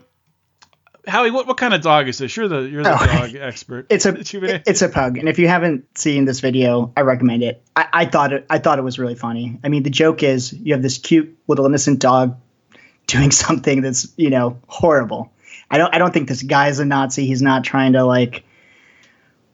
Howie, 1.08 1.32
what, 1.32 1.48
what 1.48 1.56
kind 1.56 1.74
of 1.74 1.82
dog 1.82 2.10
is 2.10 2.17
this? 2.17 2.36
You're 2.36 2.50
the 2.50 2.60
you're 2.62 2.84
the 2.84 2.93
oh, 2.93 3.06
dog 3.06 3.36
expert. 3.36 3.88
It's 3.89 4.06
a 4.06 4.15
it's 4.70 4.82
a 4.82 4.89
pug, 4.89 5.17
and 5.17 5.30
if 5.30 5.39
you 5.39 5.48
haven't 5.48 5.98
seen 5.98 6.26
this 6.26 6.41
video, 6.41 6.91
I 6.98 7.02
recommend 7.02 7.43
it. 7.43 7.63
I, 7.76 7.88
I 7.93 8.06
thought 8.06 8.34
it 8.34 8.46
I 8.50 8.60
thought 8.60 8.78
it 8.78 8.82
was 8.82 9.00
really 9.00 9.15
funny. 9.15 9.60
I 9.63 9.70
mean, 9.70 9.84
the 9.84 9.89
joke 9.89 10.22
is 10.22 10.52
you 10.52 10.74
have 10.74 10.82
this 10.82 10.98
cute 10.98 11.38
little 11.48 11.65
innocent 11.65 12.00
dog 12.00 12.38
doing 13.08 13.32
something 13.32 13.82
that's 13.82 14.10
you 14.17 14.30
know 14.30 14.60
horrible. 14.67 15.32
I 15.72 15.78
don't 15.78 15.96
I 15.96 15.98
don't 15.98 16.13
think 16.13 16.28
this 16.28 16.43
guy 16.43 16.67
is 16.67 16.80
a 16.80 16.86
Nazi. 16.86 17.26
He's 17.26 17.41
not 17.41 17.63
trying 17.63 17.93
to 17.93 18.04
like 18.04 18.43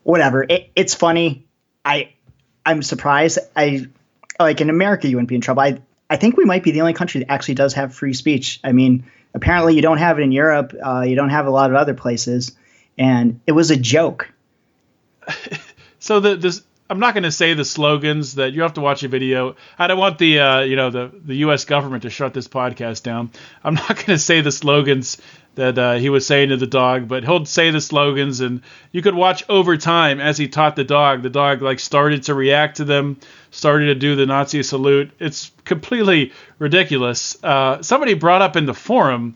whatever. 0.01 0.43
It, 0.43 0.71
it's 0.75 0.95
funny. 0.95 1.45
I 1.85 2.13
I'm 2.65 2.81
surprised. 2.81 3.37
I 3.55 3.85
like 4.39 4.59
in 4.59 4.71
America 4.71 5.07
you 5.07 5.17
wouldn't 5.17 5.29
be 5.29 5.35
in 5.35 5.41
trouble. 5.41 5.61
I 5.61 5.81
I 6.09 6.17
think 6.17 6.35
we 6.35 6.45
might 6.45 6.63
be 6.63 6.71
the 6.71 6.81
only 6.81 6.93
country 6.93 7.19
that 7.19 7.31
actually 7.31 7.55
does 7.55 7.75
have 7.75 7.93
free 7.93 8.13
speech. 8.13 8.59
I 8.63 8.71
mean 8.71 9.05
apparently 9.33 9.75
you 9.75 9.81
don't 9.81 9.97
have 9.97 10.19
it 10.19 10.23
in 10.23 10.31
Europe. 10.31 10.73
Uh, 10.83 11.01
you 11.01 11.15
don't 11.15 11.29
have 11.29 11.47
a 11.47 11.51
lot 11.51 11.69
of 11.69 11.75
other 11.75 11.93
places, 11.93 12.55
and 12.97 13.39
it 13.47 13.51
was 13.51 13.71
a 13.71 13.77
joke. 13.77 14.31
so 15.99 16.19
the 16.19 16.35
this 16.35 16.63
I'm 16.89 16.99
not 16.99 17.13
going 17.13 17.23
to 17.23 17.31
say 17.31 17.53
the 17.53 17.65
slogans 17.65 18.35
that 18.35 18.53
you 18.53 18.61
have 18.61 18.73
to 18.73 18.81
watch 18.81 19.03
a 19.03 19.07
video. 19.07 19.55
I 19.79 19.87
don't 19.87 19.97
want 19.97 20.19
the 20.19 20.39
uh, 20.39 20.59
you 20.61 20.75
know 20.75 20.89
the 20.89 21.11
the 21.23 21.37
U.S. 21.37 21.65
government 21.65 22.03
to 22.03 22.09
shut 22.09 22.33
this 22.33 22.47
podcast 22.47 23.03
down. 23.03 23.31
I'm 23.63 23.75
not 23.75 23.87
going 23.87 24.07
to 24.07 24.19
say 24.19 24.41
the 24.41 24.51
slogans 24.51 25.17
that 25.55 25.77
uh, 25.77 25.93
he 25.93 26.09
was 26.09 26.25
saying 26.25 26.49
to 26.49 26.57
the 26.57 26.67
dog, 26.67 27.07
but 27.07 27.23
he'll 27.23 27.45
say 27.45 27.69
the 27.69 27.79
slogans, 27.79 28.41
and 28.41 28.61
you 28.91 29.01
could 29.01 29.13
watch 29.13 29.43
over 29.49 29.77
time 29.77 30.19
as 30.19 30.37
he 30.37 30.47
taught 30.47 30.75
the 30.75 30.83
dog. 30.83 31.21
The 31.21 31.29
dog 31.29 31.61
like 31.61 31.79
started 31.79 32.23
to 32.23 32.33
react 32.33 32.77
to 32.77 32.85
them, 32.85 33.19
started 33.51 33.85
to 33.85 33.95
do 33.95 34.15
the 34.15 34.25
Nazi 34.25 34.63
salute. 34.63 35.11
It's 35.19 35.51
completely 35.63 36.33
ridiculous. 36.57 37.41
Uh, 37.43 37.81
somebody 37.81 38.15
brought 38.15 38.41
up 38.41 38.55
in 38.55 38.65
the 38.65 38.73
forum, 38.73 39.35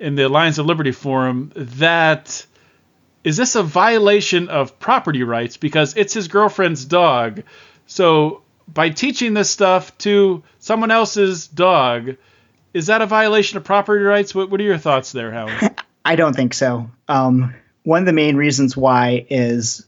in 0.00 0.14
the 0.16 0.28
Lions 0.28 0.58
of 0.58 0.66
Liberty 0.66 0.92
forum, 0.92 1.52
that 1.54 2.44
is 3.22 3.36
this 3.36 3.56
a 3.56 3.62
violation 3.62 4.48
of 4.48 4.78
property 4.78 5.22
rights 5.22 5.56
because 5.56 5.96
it's 5.96 6.14
his 6.14 6.28
girlfriend's 6.28 6.84
dog. 6.84 7.42
So 7.86 8.42
by 8.72 8.90
teaching 8.90 9.34
this 9.34 9.50
stuff 9.50 9.96
to 9.98 10.42
someone 10.58 10.90
else's 10.90 11.46
dog 11.46 12.16
is 12.76 12.88
that 12.88 13.00
a 13.00 13.06
violation 13.06 13.56
of 13.56 13.64
property 13.64 14.04
rights? 14.04 14.34
What, 14.34 14.50
what 14.50 14.60
are 14.60 14.64
your 14.64 14.76
thoughts 14.76 15.10
there, 15.10 15.32
Howard? 15.32 15.74
I 16.04 16.14
don't 16.14 16.36
think 16.36 16.52
so. 16.52 16.90
Um, 17.08 17.54
one 17.84 18.00
of 18.00 18.06
the 18.06 18.12
main 18.12 18.36
reasons 18.36 18.76
why 18.76 19.26
is 19.30 19.86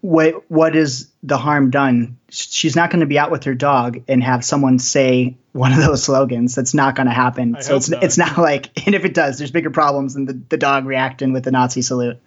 what 0.00 0.50
what 0.50 0.74
is 0.74 1.10
the 1.22 1.36
harm 1.36 1.70
done? 1.70 2.16
She's 2.30 2.74
not 2.74 2.90
going 2.90 3.00
to 3.00 3.06
be 3.06 3.18
out 3.18 3.30
with 3.30 3.44
her 3.44 3.54
dog 3.54 4.02
and 4.08 4.24
have 4.24 4.42
someone 4.42 4.78
say 4.78 5.36
one 5.52 5.72
of 5.72 5.78
those 5.78 6.02
slogans. 6.02 6.54
That's 6.54 6.72
not 6.72 6.96
going 6.96 7.08
to 7.08 7.12
happen. 7.12 7.56
I 7.56 7.60
so 7.60 7.76
it's 7.76 7.90
not. 7.90 8.02
it's 8.02 8.16
not 8.16 8.38
like, 8.38 8.86
and 8.86 8.94
if 8.94 9.04
it 9.04 9.12
does, 9.12 9.36
there's 9.36 9.50
bigger 9.50 9.70
problems 9.70 10.14
than 10.14 10.24
the, 10.24 10.40
the 10.48 10.56
dog 10.56 10.86
reacting 10.86 11.34
with 11.34 11.44
the 11.44 11.50
Nazi 11.50 11.82
salute. 11.82 12.18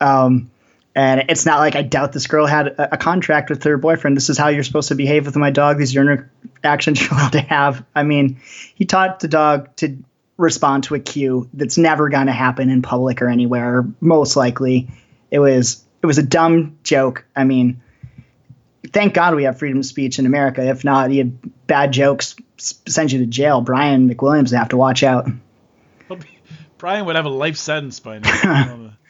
Um, 0.00 0.50
And 0.94 1.24
it's 1.28 1.44
not 1.44 1.58
like 1.58 1.74
I 1.74 1.82
doubt 1.82 2.12
this 2.12 2.28
girl 2.28 2.46
had 2.46 2.68
a, 2.68 2.94
a 2.94 2.96
contract 2.96 3.50
with 3.50 3.64
her 3.64 3.76
boyfriend. 3.76 4.16
This 4.16 4.30
is 4.30 4.38
how 4.38 4.48
you're 4.48 4.62
supposed 4.62 4.88
to 4.88 4.94
behave 4.94 5.26
with 5.26 5.36
my 5.36 5.50
dog. 5.50 5.78
These 5.78 5.96
are 5.96 6.02
interactions 6.02 7.00
you're 7.00 7.10
allowed 7.12 7.32
to 7.32 7.40
have. 7.40 7.84
I 7.94 8.04
mean, 8.04 8.40
he 8.74 8.84
taught 8.84 9.20
the 9.20 9.28
dog 9.28 9.74
to 9.76 9.98
respond 10.36 10.84
to 10.84 10.94
a 10.94 11.00
cue 11.00 11.48
that's 11.52 11.78
never 11.78 12.08
going 12.08 12.26
to 12.26 12.32
happen 12.32 12.70
in 12.70 12.82
public 12.82 13.22
or 13.22 13.28
anywhere. 13.28 13.84
Most 14.00 14.36
likely, 14.36 14.88
it 15.30 15.40
was 15.40 15.84
it 16.02 16.06
was 16.06 16.18
a 16.18 16.22
dumb 16.22 16.78
joke. 16.84 17.24
I 17.34 17.44
mean, 17.44 17.82
thank 18.92 19.14
God 19.14 19.34
we 19.34 19.44
have 19.44 19.58
freedom 19.58 19.78
of 19.78 19.86
speech 19.86 20.18
in 20.18 20.26
America. 20.26 20.62
If 20.64 20.84
not, 20.84 21.10
you 21.10 21.24
have 21.24 21.66
bad 21.66 21.92
jokes 21.92 22.36
send 22.56 23.10
you 23.10 23.20
to 23.20 23.26
jail. 23.26 23.60
Brian 23.60 24.08
McWilliams 24.08 24.50
would 24.50 24.58
have 24.58 24.68
to 24.68 24.76
watch 24.76 25.02
out. 25.02 25.28
Brian 26.78 27.06
would 27.06 27.16
have 27.16 27.24
a 27.24 27.30
life 27.30 27.56
sentence 27.56 28.00
by 28.00 28.18
now. 28.18 28.90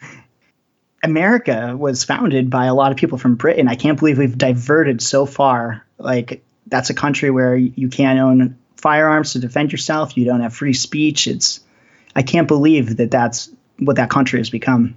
America 1.05 1.75
was 1.77 2.03
founded 2.03 2.49
by 2.49 2.65
a 2.65 2.73
lot 2.73 2.91
of 2.91 2.97
people 2.97 3.17
from 3.17 3.35
Britain. 3.35 3.67
I 3.67 3.75
can't 3.75 3.97
believe 3.97 4.17
we've 4.17 4.37
diverted 4.37 5.01
so 5.01 5.25
far. 5.25 5.85
Like 5.97 6.43
that's 6.67 6.89
a 6.89 6.93
country 6.93 7.29
where 7.29 7.55
you 7.55 7.89
can't 7.89 8.19
own 8.19 8.57
firearms 8.75 9.33
to 9.33 9.39
defend 9.39 9.71
yourself. 9.71 10.17
You 10.17 10.25
don't 10.25 10.41
have 10.41 10.53
free 10.53 10.73
speech. 10.73 11.27
It's 11.27 11.61
I 12.15 12.23
can't 12.23 12.47
believe 12.47 12.97
that 12.97 13.11
that's 13.11 13.49
what 13.77 13.97
that 13.97 14.09
country 14.09 14.39
has 14.39 14.49
become. 14.49 14.95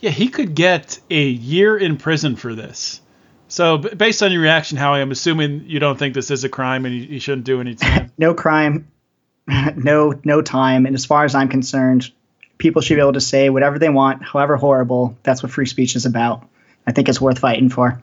Yeah, 0.00 0.10
he 0.10 0.28
could 0.28 0.54
get 0.54 0.98
a 1.10 1.22
year 1.22 1.76
in 1.76 1.96
prison 1.96 2.36
for 2.36 2.54
this. 2.54 3.00
So, 3.48 3.78
based 3.78 4.22
on 4.22 4.32
your 4.32 4.42
reaction, 4.42 4.76
Howie, 4.76 5.00
I'm 5.00 5.10
assuming 5.10 5.64
you 5.66 5.78
don't 5.78 5.98
think 5.98 6.14
this 6.14 6.30
is 6.30 6.44
a 6.44 6.48
crime 6.48 6.84
and 6.84 6.94
he 6.94 7.18
shouldn't 7.18 7.46
do 7.46 7.60
any 7.60 7.74
time. 7.74 8.12
no 8.18 8.34
crime, 8.34 8.88
no 9.76 10.14
no 10.24 10.42
time. 10.42 10.86
And 10.86 10.94
as 10.94 11.04
far 11.04 11.24
as 11.24 11.34
I'm 11.34 11.48
concerned, 11.48 12.10
people 12.58 12.82
should 12.82 12.94
be 12.96 13.00
able 13.00 13.12
to 13.14 13.20
say 13.20 13.50
whatever 13.50 13.78
they 13.78 13.88
want, 13.88 14.22
however 14.22 14.56
horrible. 14.56 15.16
That's 15.22 15.42
what 15.42 15.52
free 15.52 15.66
speech 15.66 15.96
is 15.96 16.06
about. 16.06 16.48
I 16.86 16.92
think 16.92 17.08
it's 17.08 17.20
worth 17.20 17.38
fighting 17.38 17.70
for. 17.70 18.00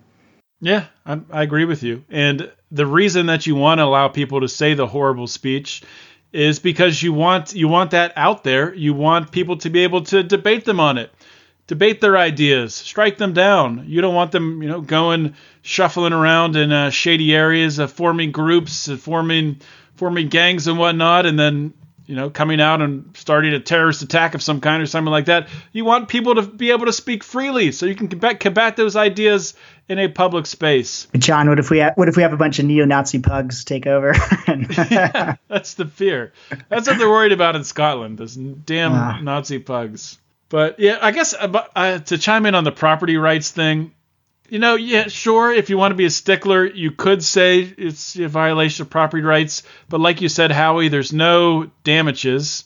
Yeah, 0.62 0.86
I, 1.06 1.20
I 1.32 1.44
agree 1.44 1.66
with 1.66 1.84
you. 1.84 2.04
And 2.10 2.52
the 2.72 2.86
reason 2.86 3.26
that 3.28 3.46
you 3.46 3.56
want 3.56 3.80
to 3.80 3.84
allow 3.84 4.08
people 4.08 4.42
to 4.42 4.48
say 4.48 4.74
the 4.74 4.88
horrible 4.88 5.28
speech 5.28 5.84
is 6.32 6.60
because 6.60 7.02
you 7.02 7.14
want 7.14 7.54
you 7.54 7.68
want 7.68 7.92
that 7.92 8.14
out 8.16 8.44
there. 8.44 8.74
You 8.74 8.94
want 8.94 9.32
people 9.32 9.58
to 9.58 9.70
be 9.70 9.84
able 9.84 10.04
to 10.06 10.24
debate 10.24 10.66
them 10.66 10.80
on 10.80 10.98
it 10.98 11.12
debate 11.68 12.02
their 12.02 12.18
ideas, 12.18 12.76
strike 12.76 13.18
them 13.18 13.34
down. 13.34 13.86
You 13.88 14.02
don't 14.02 14.16
want 14.16 14.32
them, 14.32 14.62
you 14.62 14.70
know, 14.70 14.82
going 14.82 15.36
shuffling 15.62 16.14
around 16.14 16.56
in 16.56 16.72
uh, 16.72 16.90
shady 16.90 17.34
areas, 17.34 17.80
uh, 17.80 17.88
forming 17.88 18.32
groups, 18.32 18.90
uh, 18.90 18.98
forming 18.98 19.60
forming 19.96 20.28
gangs 20.28 20.68
and 20.68 20.78
whatnot, 20.78 21.26
and 21.26 21.40
then 21.40 21.74
you 22.06 22.16
know 22.16 22.30
coming 22.30 22.60
out 22.60 22.82
and 22.82 23.16
starting 23.16 23.54
a 23.54 23.60
terrorist 23.60 24.02
attack 24.02 24.36
of 24.36 24.42
some 24.42 24.62
kind 24.62 24.82
or 24.82 24.86
something 24.86 25.12
like 25.12 25.26
that. 25.26 25.48
You 25.72 25.86
want 25.86 26.10
people 26.10 26.36
to 26.36 26.42
be 26.42 26.72
able 26.72 26.86
to 26.86 26.94
speak 26.94 27.24
freely, 27.24 27.72
so 27.72 27.86
you 27.86 27.96
can 27.96 28.08
combat, 28.08 28.40
combat 28.40 28.76
those 28.76 28.96
ideas 28.96 29.54
in 29.88 30.00
a 30.00 30.08
public 30.08 30.46
space. 30.46 31.08
John, 31.18 31.50
what 31.50 31.60
if 31.60 31.70
we 31.70 31.80
ha- 31.80 31.94
what 31.96 32.10
if 32.10 32.16
we 32.16 32.24
have 32.24 32.34
a 32.34 32.38
bunch 32.38 32.60
of 32.60 32.66
neo-Nazi 32.66 33.20
pugs 33.20 33.64
take 33.64 33.88
over? 33.88 34.14
yeah, 34.48 35.36
that's 35.48 35.76
the 35.76 35.86
fear. 35.86 36.34
That's 36.70 36.88
what 36.88 36.98
they're 36.98 37.10
worried 37.10 37.32
about 37.32 37.56
in 37.56 37.64
Scotland. 37.64 38.18
Those 38.18 38.36
damn 38.36 38.94
uh. 38.94 39.22
Nazi 39.22 39.60
pugs. 39.60 40.20
But 40.50 40.80
yeah, 40.80 41.00
I 41.02 41.12
guess 41.12 41.34
uh, 41.34 41.48
uh, 41.76 42.00
to 42.00 42.18
chime 42.18 42.46
in 42.46 42.54
on 42.54 42.64
the 42.64 42.72
property 42.72 43.18
rights 43.18 43.50
thing, 43.50 43.94
you 44.50 44.60
know, 44.60 44.76
yeah, 44.76 45.08
sure, 45.08 45.52
if 45.52 45.70
you 45.70 45.78
want 45.78 45.92
to 45.92 45.96
be 45.96 46.06
a 46.06 46.10
stickler, 46.10 46.66
you 46.66 46.92
could 46.92 47.24
say 47.24 47.62
it's 47.62 48.16
a 48.18 48.28
violation 48.28 48.84
of 48.84 48.90
property 48.90 49.24
rights. 49.24 49.64
But 49.90 50.02
like 50.02 50.22
you 50.22 50.30
said, 50.30 50.52
Howie, 50.52 50.90
there's 50.90 51.14
no 51.14 51.72
damages. 51.84 52.66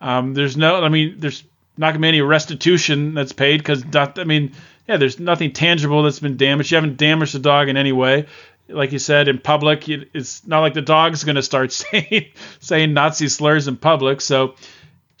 Um, 0.00 0.34
there's 0.34 0.56
no, 0.56 0.82
I 0.82 0.88
mean, 0.88 1.16
there's 1.18 1.44
not 1.76 1.88
going 1.88 2.00
to 2.00 2.00
be 2.00 2.08
any 2.08 2.20
restitution 2.22 3.14
that's 3.14 3.32
paid 3.32 3.58
because, 3.58 3.84
I 3.94 4.24
mean, 4.24 4.52
yeah, 4.88 4.96
there's 4.96 5.20
nothing 5.20 5.52
tangible 5.52 6.02
that's 6.02 6.20
been 6.20 6.36
damaged. 6.36 6.70
You 6.70 6.76
haven't 6.76 6.96
damaged 6.96 7.34
the 7.34 7.40
dog 7.40 7.68
in 7.68 7.76
any 7.76 7.92
way. 7.92 8.26
Like 8.68 8.92
you 8.92 8.98
said, 8.98 9.28
in 9.28 9.38
public, 9.38 9.88
it's 9.88 10.46
not 10.46 10.60
like 10.60 10.74
the 10.74 10.82
dog's 10.82 11.24
going 11.24 11.36
to 11.36 11.42
start 11.42 11.72
saying 11.72 12.26
saying 12.60 12.94
Nazi 12.94 13.28
slurs 13.28 13.68
in 13.68 13.76
public. 13.76 14.20
So 14.20 14.54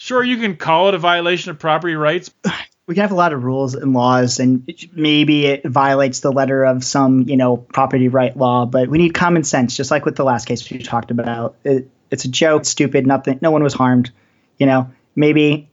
Sure, 0.00 0.22
you 0.22 0.36
can 0.38 0.56
call 0.56 0.88
it 0.88 0.94
a 0.94 0.98
violation 0.98 1.50
of 1.50 1.58
property 1.58 1.96
rights. 1.96 2.30
We 2.88 2.94
can 2.94 3.02
have 3.02 3.12
a 3.12 3.16
lot 3.16 3.34
of 3.34 3.44
rules 3.44 3.74
and 3.74 3.92
laws, 3.92 4.40
and 4.40 4.66
maybe 4.94 5.44
it 5.44 5.62
violates 5.62 6.20
the 6.20 6.32
letter 6.32 6.64
of 6.64 6.82
some, 6.82 7.28
you 7.28 7.36
know, 7.36 7.58
property 7.58 8.08
right 8.08 8.34
law. 8.34 8.64
But 8.64 8.88
we 8.88 8.96
need 8.96 9.12
common 9.12 9.44
sense, 9.44 9.76
just 9.76 9.90
like 9.90 10.06
with 10.06 10.16
the 10.16 10.24
last 10.24 10.46
case 10.46 10.68
we 10.70 10.78
talked 10.78 11.10
about. 11.10 11.56
It, 11.64 11.90
it's 12.10 12.24
a 12.24 12.28
joke, 12.28 12.64
stupid. 12.64 13.06
Nothing. 13.06 13.40
No 13.42 13.50
one 13.50 13.62
was 13.62 13.74
harmed. 13.74 14.10
You 14.56 14.64
know, 14.64 14.90
maybe 15.14 15.68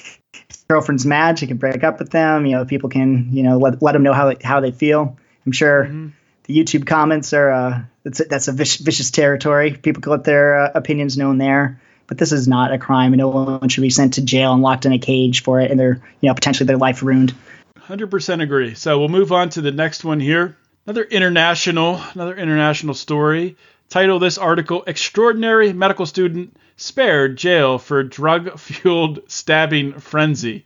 girlfriend's 0.68 1.04
mad. 1.04 1.40
She 1.40 1.48
can 1.48 1.56
break 1.56 1.82
up 1.82 1.98
with 1.98 2.10
them. 2.10 2.46
You 2.46 2.52
know, 2.52 2.64
people 2.64 2.88
can, 2.88 3.32
you 3.32 3.42
know, 3.42 3.58
let, 3.58 3.82
let 3.82 3.92
them 3.92 4.04
know 4.04 4.12
how 4.12 4.32
they, 4.32 4.36
how 4.40 4.60
they 4.60 4.70
feel. 4.70 5.18
I'm 5.44 5.52
sure 5.52 5.86
mm-hmm. 5.86 6.10
the 6.44 6.56
YouTube 6.56 6.86
comments 6.86 7.32
are 7.32 7.50
uh, 7.50 7.82
that's 8.04 8.20
a, 8.20 8.24
that's 8.26 8.46
a 8.46 8.52
vicious, 8.52 8.80
vicious 8.80 9.10
territory. 9.10 9.72
People 9.72 10.02
can 10.02 10.12
let 10.12 10.22
their 10.22 10.60
uh, 10.60 10.70
opinions 10.76 11.18
known 11.18 11.38
there 11.38 11.80
but 12.06 12.18
this 12.18 12.32
is 12.32 12.46
not 12.48 12.72
a 12.72 12.78
crime. 12.78 13.12
And 13.12 13.20
no 13.20 13.28
one 13.28 13.68
should 13.68 13.82
be 13.82 13.90
sent 13.90 14.14
to 14.14 14.22
jail 14.22 14.52
and 14.52 14.62
locked 14.62 14.86
in 14.86 14.92
a 14.92 14.98
cage 14.98 15.42
for 15.42 15.60
it, 15.60 15.70
and 15.70 15.78
their 15.78 16.00
you 16.20 16.28
know 16.28 16.34
potentially 16.34 16.66
their 16.66 16.76
life 16.76 17.02
ruined. 17.02 17.34
Hundred 17.78 18.10
percent 18.10 18.42
agree. 18.42 18.74
So 18.74 18.98
we'll 18.98 19.08
move 19.08 19.32
on 19.32 19.50
to 19.50 19.60
the 19.60 19.72
next 19.72 20.04
one 20.04 20.20
here. 20.20 20.56
Another 20.86 21.04
international, 21.04 22.00
another 22.14 22.36
international 22.36 22.94
story. 22.94 23.56
Title 23.88 24.18
this 24.18 24.38
article: 24.38 24.84
Extraordinary 24.86 25.72
medical 25.72 26.06
student 26.06 26.56
spared 26.76 27.36
jail 27.36 27.78
for 27.78 28.02
drug-fueled 28.02 29.20
stabbing 29.28 30.00
frenzy. 30.00 30.64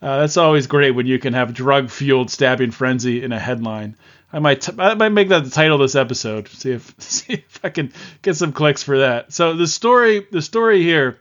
Uh, 0.00 0.20
that's 0.20 0.36
always 0.36 0.66
great 0.66 0.92
when 0.92 1.06
you 1.06 1.18
can 1.18 1.34
have 1.34 1.54
drug-fueled 1.54 2.30
stabbing 2.30 2.70
frenzy 2.70 3.22
in 3.22 3.32
a 3.32 3.38
headline. 3.38 3.96
I 4.32 4.38
might 4.38 4.62
t- 4.62 4.72
I 4.78 4.94
might 4.94 5.10
make 5.10 5.28
that 5.28 5.44
the 5.44 5.50
title 5.50 5.76
of 5.76 5.82
this 5.82 5.94
episode. 5.94 6.48
See 6.48 6.72
if 6.72 6.94
see 6.98 7.34
if 7.34 7.60
I 7.62 7.68
can 7.68 7.92
get 8.22 8.36
some 8.36 8.52
clicks 8.52 8.82
for 8.82 8.98
that. 9.00 9.32
So 9.32 9.54
the 9.54 9.66
story 9.66 10.26
the 10.30 10.42
story 10.42 10.82
here, 10.82 11.18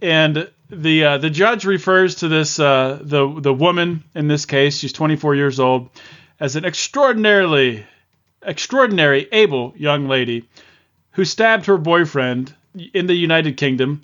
and 0.00 0.50
the 0.70 1.04
uh, 1.04 1.18
the 1.18 1.30
judge 1.30 1.64
refers 1.64 2.16
to 2.16 2.28
this 2.28 2.58
uh, 2.58 2.98
the 3.02 3.40
the 3.40 3.54
woman 3.54 4.04
in 4.14 4.28
this 4.28 4.46
case. 4.46 4.78
She's 4.78 4.92
24 4.92 5.34
years 5.34 5.60
old, 5.60 5.90
as 6.40 6.56
an 6.56 6.64
extraordinarily 6.64 7.84
extraordinary 8.42 9.28
able 9.32 9.74
young 9.76 10.08
lady 10.08 10.48
who 11.12 11.24
stabbed 11.24 11.66
her 11.66 11.78
boyfriend 11.78 12.54
in 12.94 13.06
the 13.06 13.14
United 13.14 13.56
Kingdom. 13.56 14.02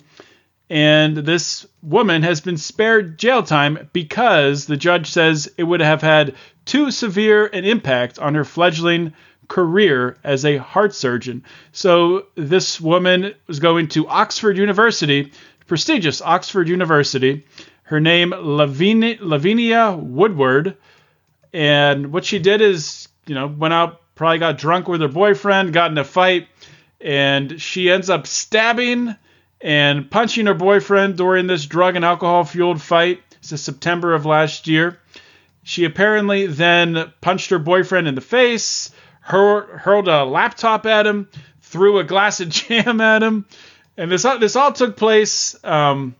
And 0.69 1.17
this 1.17 1.67
woman 1.83 2.23
has 2.23 2.41
been 2.41 2.57
spared 2.57 3.19
jail 3.19 3.43
time 3.43 3.89
because 3.93 4.65
the 4.65 4.77
judge 4.77 5.11
says 5.11 5.51
it 5.57 5.63
would 5.63 5.81
have 5.81 6.01
had 6.01 6.35
too 6.65 6.91
severe 6.91 7.45
an 7.47 7.65
impact 7.65 8.19
on 8.19 8.35
her 8.35 8.45
fledgling 8.45 9.13
career 9.47 10.17
as 10.23 10.45
a 10.45 10.57
heart 10.57 10.95
surgeon. 10.95 11.43
So 11.71 12.27
this 12.35 12.79
woman 12.79 13.33
was 13.47 13.59
going 13.59 13.89
to 13.89 14.07
Oxford 14.07 14.57
University, 14.57 15.31
prestigious 15.67 16.21
Oxford 16.21 16.67
University. 16.67 17.45
Her 17.83 17.99
name 17.99 18.33
Lavinia, 18.35 19.17
Lavinia 19.19 19.91
Woodward, 19.91 20.77
and 21.53 22.11
what 22.11 22.25
she 22.25 22.39
did 22.39 22.61
is, 22.61 23.07
you 23.27 23.35
know, 23.35 23.47
went 23.47 23.73
out, 23.73 24.01
probably 24.15 24.39
got 24.39 24.57
drunk 24.57 24.87
with 24.87 25.01
her 25.01 25.07
boyfriend, 25.07 25.73
got 25.73 25.91
in 25.91 25.97
a 25.97 26.03
fight, 26.03 26.47
and 26.99 27.61
she 27.61 27.91
ends 27.91 28.09
up 28.09 28.25
stabbing 28.25 29.15
and 29.61 30.09
punching 30.09 30.45
her 30.45 30.53
boyfriend 30.53 31.17
during 31.17 31.47
this 31.47 31.65
drug 31.65 31.95
and 31.95 32.05
alcohol 32.05 32.43
fueled 32.43 32.81
fight. 32.81 33.21
It's 33.39 33.61
September 33.61 34.13
of 34.13 34.25
last 34.25 34.67
year. 34.67 34.97
She 35.63 35.85
apparently 35.85 36.47
then 36.47 37.11
punched 37.21 37.49
her 37.49 37.59
boyfriend 37.59 38.07
in 38.07 38.15
the 38.15 38.21
face, 38.21 38.91
hur- 39.21 39.77
hurled 39.77 40.07
a 40.07 40.25
laptop 40.25 40.85
at 40.85 41.07
him, 41.07 41.29
threw 41.61 41.99
a 41.99 42.03
glass 42.03 42.39
of 42.41 42.49
jam 42.49 42.99
at 43.01 43.23
him, 43.23 43.45
and 43.97 44.11
this 44.11 44.25
all, 44.25 44.39
this 44.39 44.55
all 44.55 44.73
took 44.73 44.97
place 44.97 45.55
um, 45.63 46.15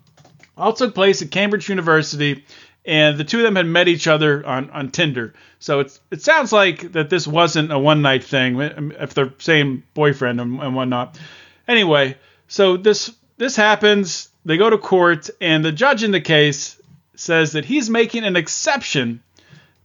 all 0.58 0.74
took 0.74 0.94
place 0.94 1.22
at 1.22 1.32
Cambridge 1.32 1.68
University, 1.70 2.46
and 2.86 3.18
the 3.18 3.24
two 3.24 3.40
of 3.40 3.44
them 3.44 3.56
had 3.56 3.66
met 3.66 3.88
each 3.88 4.08
other 4.08 4.46
on, 4.46 4.70
on 4.70 4.92
Tinder. 4.92 5.34
So 5.60 5.80
it's 5.80 6.00
it 6.12 6.22
sounds 6.22 6.54
like 6.54 6.94
that 6.94 7.10
this 7.10 7.28
wasn't 7.28 7.72
a 7.72 7.80
one 7.80 8.02
night 8.02 8.24
thing 8.24 8.60
if 9.00 9.14
they're 9.14 9.34
same 9.40 9.84
boyfriend 9.94 10.40
and, 10.40 10.60
and 10.62 10.76
whatnot. 10.76 11.20
Anyway, 11.68 12.18
so 12.48 12.78
this 12.78 13.12
this 13.38 13.56
happens. 13.56 14.30
They 14.46 14.58
go 14.58 14.70
to 14.70 14.78
court, 14.78 15.30
and 15.42 15.64
the 15.64 15.72
judge 15.72 16.04
in 16.04 16.12
the 16.12 16.22
case 16.22 16.80
says 17.16 17.54
that 17.54 17.66
he's 17.66 17.90
making 17.90 18.26
an 18.26 18.36
exception 18.36 19.22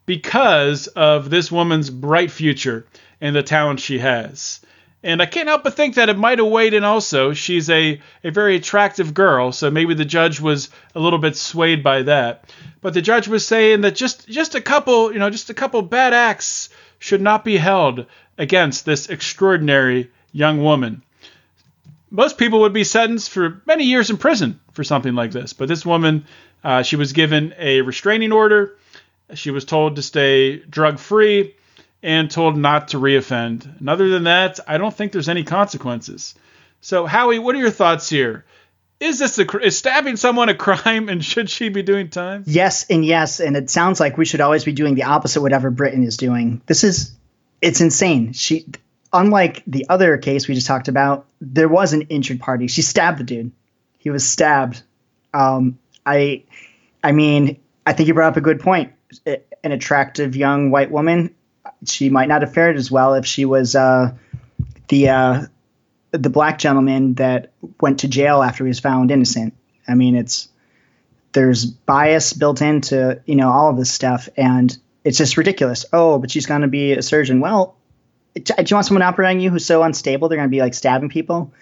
because 0.09 0.87
of 0.87 1.29
this 1.29 1.53
woman's 1.53 1.90
bright 1.90 2.31
future 2.31 2.87
and 3.21 3.37
the 3.37 3.42
talent 3.42 3.79
she 3.79 3.99
has. 3.99 4.59
And 5.03 5.21
I 5.21 5.27
can't 5.27 5.49
help 5.49 5.64
but 5.64 5.75
think 5.75 5.97
that 5.97 6.09
it 6.09 6.16
might 6.16 6.38
have 6.38 6.49
weighed 6.49 6.73
in 6.73 6.83
also. 6.83 7.35
She's 7.35 7.68
a, 7.68 8.01
a 8.25 8.31
very 8.31 8.57
attractive 8.57 9.12
girl, 9.12 9.53
so 9.53 9.71
maybe 9.71 9.92
the 9.92 10.07
judge 10.07 10.40
was 10.40 10.71
a 10.94 10.99
little 10.99 11.18
bit 11.18 11.37
swayed 11.37 11.85
by 11.85 12.05
that. 12.05 12.51
But 12.81 12.94
the 12.94 13.03
judge 13.03 13.29
was 13.29 13.47
saying 13.47 13.83
that 13.83 13.97
just 13.97 14.27
just 14.27 14.55
a 14.55 14.62
couple, 14.62 15.12
you 15.12 15.18
know, 15.18 15.29
just 15.29 15.51
a 15.51 15.55
couple 15.55 15.83
bad 15.83 16.14
acts 16.14 16.71
should 16.99 17.21
not 17.21 17.44
be 17.44 17.59
held 17.59 18.07
against 18.38 18.87
this 18.87 19.11
extraordinary 19.11 20.11
young 20.33 20.64
woman. 20.64 21.03
Most 22.11 22.38
people 22.38 22.61
would 22.61 22.73
be 22.73 22.85
sentenced 22.85 23.29
for 23.29 23.61
many 23.66 23.85
years 23.85 24.09
in 24.09 24.16
prison 24.16 24.59
for 24.73 24.85
something 24.85 25.14
like 25.14 25.33
this, 25.33 25.53
but 25.53 25.68
this 25.68 25.85
woman, 25.85 26.25
uh, 26.64 26.83
she 26.83 26.97
was 26.97 27.12
given 27.12 27.53
a 27.59 27.83
restraining 27.83 28.33
order 28.33 28.75
She 29.35 29.51
was 29.51 29.64
told 29.64 29.97
to 29.97 30.03
stay 30.03 30.57
drug 30.57 30.99
free 30.99 31.55
and 32.03 32.31
told 32.31 32.57
not 32.57 32.88
to 32.88 32.99
reoffend. 32.99 33.79
And 33.81 33.91
other 33.91 34.09
than 34.09 34.25
that, 34.25 34.61
I 34.67 34.79
don't 34.79 34.95
think 34.95 35.12
there's 35.12 35.29
any 35.29 35.45
consequences. 35.45 36.35
So, 36.81 37.07
Howie, 37.07 37.38
what 37.38 37.55
are 37.55 37.59
your 37.59 37.71
thoughts 37.71 38.09
here? 38.09 38.45
Is 39.01 39.19
this 39.19 39.38
a, 39.38 39.59
is 39.59 39.79
stabbing 39.79 40.17
someone 40.17 40.49
a 40.49 40.55
crime, 40.55 41.09
and 41.09 41.25
should 41.25 41.49
she 41.51 41.69
be 41.69 41.83
doing 41.83 42.09
time? 42.09 42.43
Yes, 42.47 42.87
and 42.91 43.05
yes, 43.05 43.38
and 43.38 43.57
it 43.57 43.71
sounds 43.71 44.01
like 44.01 44.17
we 44.17 44.25
should 44.25 44.41
always 44.41 44.64
be 44.64 44.73
doing 44.73 44.97
the 44.97 45.05
opposite 45.05 45.41
whatever 45.41 45.71
Britain 45.71 46.03
is 46.03 46.17
doing. 46.17 46.62
This 46.67 46.83
is 46.83 47.14
it's 47.61 47.81
insane. 47.81 48.33
She, 48.33 48.67
unlike 49.12 49.62
the 49.67 49.87
other 49.88 50.17
case 50.19 50.49
we 50.49 50.55
just 50.55 50.67
talked 50.67 50.88
about, 50.88 51.27
there 51.41 51.69
was 51.69 51.93
an 51.93 52.03
injured 52.03 52.41
party. 52.41 52.67
She 52.67 52.83
stabbed 52.83 53.19
the 53.19 53.25
dude. 53.25 53.53
He 53.99 54.11
was 54.11 54.29
stabbed. 54.29 54.83
Um, 55.33 55.79
I, 56.05 56.45
I 57.03 57.12
mean, 57.12 57.61
I 57.87 57.93
think 57.93 58.09
you 58.09 58.14
brought 58.14 58.31
up 58.31 58.37
a 58.37 58.41
good 58.41 58.61
point. 58.61 58.93
An 59.27 59.73
attractive 59.73 60.37
young 60.37 60.71
white 60.71 60.90
woman, 60.90 61.35
she 61.87 62.11
might 62.11 62.29
not 62.29 62.42
have 62.42 62.53
fared 62.53 62.77
as 62.77 62.90
well 62.90 63.14
if 63.14 63.25
she 63.27 63.44
was 63.44 63.75
uh, 63.75 64.14
the 64.88 65.09
uh, 65.09 65.42
the 66.12 66.31
black 66.31 66.59
gentleman 66.59 67.14
that 67.14 67.53
went 67.81 68.01
to 68.01 68.09
jail 68.09 68.42
after 68.42 68.64
he 68.64 68.68
was 68.68 68.81
found 68.81 69.11
innocent. 69.11 69.55
I 69.87 69.94
mean, 69.94 70.16
it's 70.16 70.49
there's 71.33 71.64
bias 71.64 72.33
built 72.33 72.62
into 72.62 73.21
you 73.25 73.37
know 73.37 73.51
all 73.51 73.71
of 73.71 73.77
this 73.77 73.90
stuff, 73.90 74.29
and 74.37 74.77
it's 75.05 75.18
just 75.18 75.37
ridiculous. 75.37 75.87
Oh, 75.92 76.18
but 76.18 76.31
she's 76.31 76.47
going 76.47 76.62
to 76.62 76.68
be 76.68 76.92
a 76.92 77.03
surgeon. 77.03 77.40
Well, 77.40 77.77
do 78.35 78.53
you 78.59 78.77
want 78.77 78.87
someone 78.87 79.03
operating 79.03 79.40
you 79.40 79.51
who's 79.51 79.64
so 79.66 79.83
unstable 79.83 80.29
they're 80.29 80.38
going 80.38 80.49
to 80.49 80.55
be 80.55 80.61
like 80.61 80.75
stabbing 80.75 81.09
people? 81.09 81.53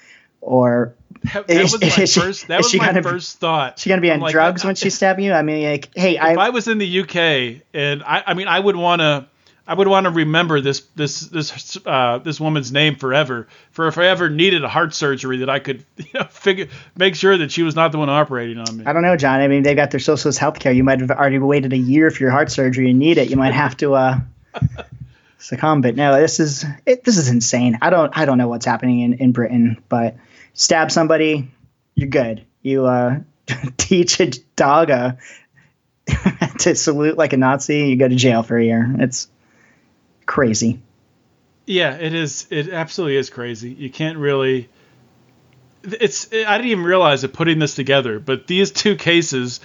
Or 0.40 0.94
that, 1.22 1.46
that 1.46 1.50
is, 1.50 1.72
was 1.72 1.80
my 1.80 1.88
she, 2.04 2.20
first. 2.20 2.48
That 2.48 2.58
was 2.58 2.74
my 2.74 2.86
gonna, 2.86 3.02
first 3.02 3.38
thought. 3.38 3.78
She 3.78 3.88
gonna 3.88 4.02
be 4.02 4.10
on 4.10 4.20
like, 4.20 4.32
drugs 4.32 4.64
when 4.64 4.74
she's 4.74 4.94
stabbing 4.96 5.24
you? 5.24 5.32
I 5.32 5.42
mean, 5.42 5.68
like, 5.68 5.90
hey, 5.94 6.16
if 6.16 6.22
I, 6.22 6.34
I 6.34 6.50
was 6.50 6.68
in 6.68 6.78
the 6.78 7.00
UK 7.00 7.62
and 7.74 8.02
I, 8.02 8.22
I 8.26 8.34
mean, 8.34 8.48
I 8.48 8.58
would 8.58 8.76
want 8.76 9.00
to 9.00 9.26
I 9.68 9.74
would 9.74 9.88
want 9.88 10.04
to 10.04 10.10
remember 10.10 10.60
this 10.60 10.80
this 10.94 11.20
this 11.20 11.76
uh, 11.84 12.18
this 12.18 12.38
woman's 12.38 12.70
name 12.70 12.94
forever. 12.94 13.48
For 13.72 13.88
if 13.88 13.98
I 13.98 14.06
ever 14.06 14.30
needed 14.30 14.62
a 14.62 14.68
heart 14.68 14.94
surgery, 14.94 15.38
that 15.38 15.50
I 15.50 15.58
could 15.58 15.84
you 15.96 16.06
know, 16.14 16.24
figure 16.24 16.68
make 16.96 17.16
sure 17.16 17.36
that 17.36 17.50
she 17.50 17.62
was 17.62 17.74
not 17.74 17.90
the 17.90 17.98
one 17.98 18.08
operating 18.08 18.58
on 18.58 18.76
me. 18.76 18.84
I 18.86 18.92
don't 18.92 19.02
know, 19.02 19.16
John. 19.16 19.40
I 19.40 19.48
mean, 19.48 19.64
they 19.64 19.74
got 19.74 19.90
their 19.90 20.00
socialist 20.00 20.38
health 20.38 20.60
care. 20.60 20.72
You 20.72 20.84
might 20.84 21.00
have 21.00 21.10
already 21.10 21.38
waited 21.38 21.72
a 21.72 21.78
year 21.78 22.10
for 22.10 22.22
your 22.22 22.30
heart 22.30 22.52
surgery 22.52 22.90
and 22.90 22.98
need 22.98 23.18
it. 23.18 23.28
You 23.28 23.36
might 23.36 23.54
have 23.54 23.76
to 23.78 23.94
uh, 23.94 24.20
succumb. 25.38 25.80
But 25.80 25.96
no, 25.96 26.20
this 26.20 26.38
is 26.38 26.64
it, 26.84 27.02
this 27.02 27.18
is 27.18 27.28
insane. 27.28 27.78
I 27.82 27.90
don't 27.90 28.16
I 28.16 28.24
don't 28.24 28.38
know 28.38 28.48
what's 28.48 28.66
happening 28.66 29.00
in 29.00 29.14
in 29.14 29.32
Britain, 29.32 29.82
but 29.88 30.16
stab 30.56 30.90
somebody, 30.90 31.48
you're 31.94 32.08
good. 32.08 32.44
You 32.62 32.86
uh, 32.86 33.20
teach 33.76 34.18
a 34.18 34.32
dog 34.56 34.90
a, 34.90 35.18
to 36.58 36.74
salute 36.74 37.16
like 37.16 37.32
a 37.32 37.36
Nazi, 37.36 37.88
you 37.88 37.96
go 37.96 38.08
to 38.08 38.16
jail 38.16 38.42
for 38.42 38.58
a 38.58 38.64
year. 38.64 38.96
It's 38.98 39.28
crazy. 40.24 40.80
Yeah, 41.66 41.94
it 41.94 42.14
is. 42.14 42.46
It 42.50 42.68
absolutely 42.70 43.16
is 43.16 43.30
crazy. 43.30 43.70
You 43.70 43.90
can't 43.90 44.18
really. 44.18 44.68
It's. 45.82 46.32
I 46.32 46.56
didn't 46.58 46.70
even 46.70 46.84
realize 46.84 47.24
it 47.24 47.32
putting 47.32 47.58
this 47.58 47.74
together, 47.74 48.18
but 48.20 48.46
these 48.46 48.70
two 48.70 48.96
cases, 48.96 49.60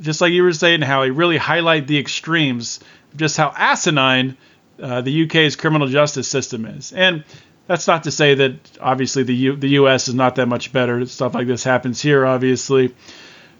just 0.00 0.20
like 0.20 0.32
you 0.32 0.42
were 0.42 0.52
saying, 0.52 0.80
how 0.80 1.02
they 1.02 1.10
really 1.10 1.36
highlight 1.36 1.86
the 1.86 1.98
extremes, 1.98 2.80
just 3.16 3.36
how 3.36 3.52
asinine 3.54 4.38
uh, 4.80 5.02
the 5.02 5.24
UK's 5.24 5.56
criminal 5.56 5.88
justice 5.88 6.26
system 6.26 6.64
is. 6.64 6.92
And 6.92 7.24
that's 7.66 7.86
not 7.86 8.04
to 8.04 8.10
say 8.10 8.34
that 8.34 8.78
obviously 8.80 9.22
the 9.22 9.34
U, 9.34 9.56
the 9.56 9.68
US 9.68 10.08
is 10.08 10.14
not 10.14 10.36
that 10.36 10.46
much 10.46 10.72
better. 10.72 11.04
Stuff 11.06 11.34
like 11.34 11.46
this 11.46 11.64
happens 11.64 12.00
here, 12.00 12.26
obviously, 12.26 12.94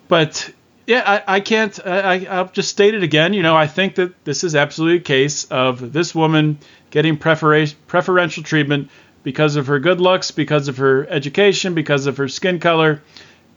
but 0.08 0.52
yeah, 0.86 1.02
I, 1.06 1.36
I 1.36 1.40
can't. 1.40 1.78
I, 1.86 2.26
I'll 2.26 2.48
just 2.48 2.70
state 2.70 2.94
it 2.94 3.02
again. 3.02 3.34
You 3.34 3.42
know, 3.42 3.56
I 3.56 3.66
think 3.66 3.94
that 3.96 4.24
this 4.24 4.44
is 4.44 4.56
absolutely 4.56 4.98
a 4.98 5.00
case 5.00 5.44
of 5.44 5.92
this 5.92 6.14
woman 6.14 6.58
getting 6.90 7.16
prefer- 7.16 7.66
preferential 7.86 8.42
treatment 8.42 8.90
because 9.22 9.56
of 9.56 9.68
her 9.68 9.78
good 9.78 10.00
looks, 10.00 10.32
because 10.32 10.68
of 10.68 10.78
her 10.78 11.08
education, 11.08 11.74
because 11.74 12.06
of 12.06 12.16
her 12.16 12.28
skin 12.28 12.58
color. 12.58 13.02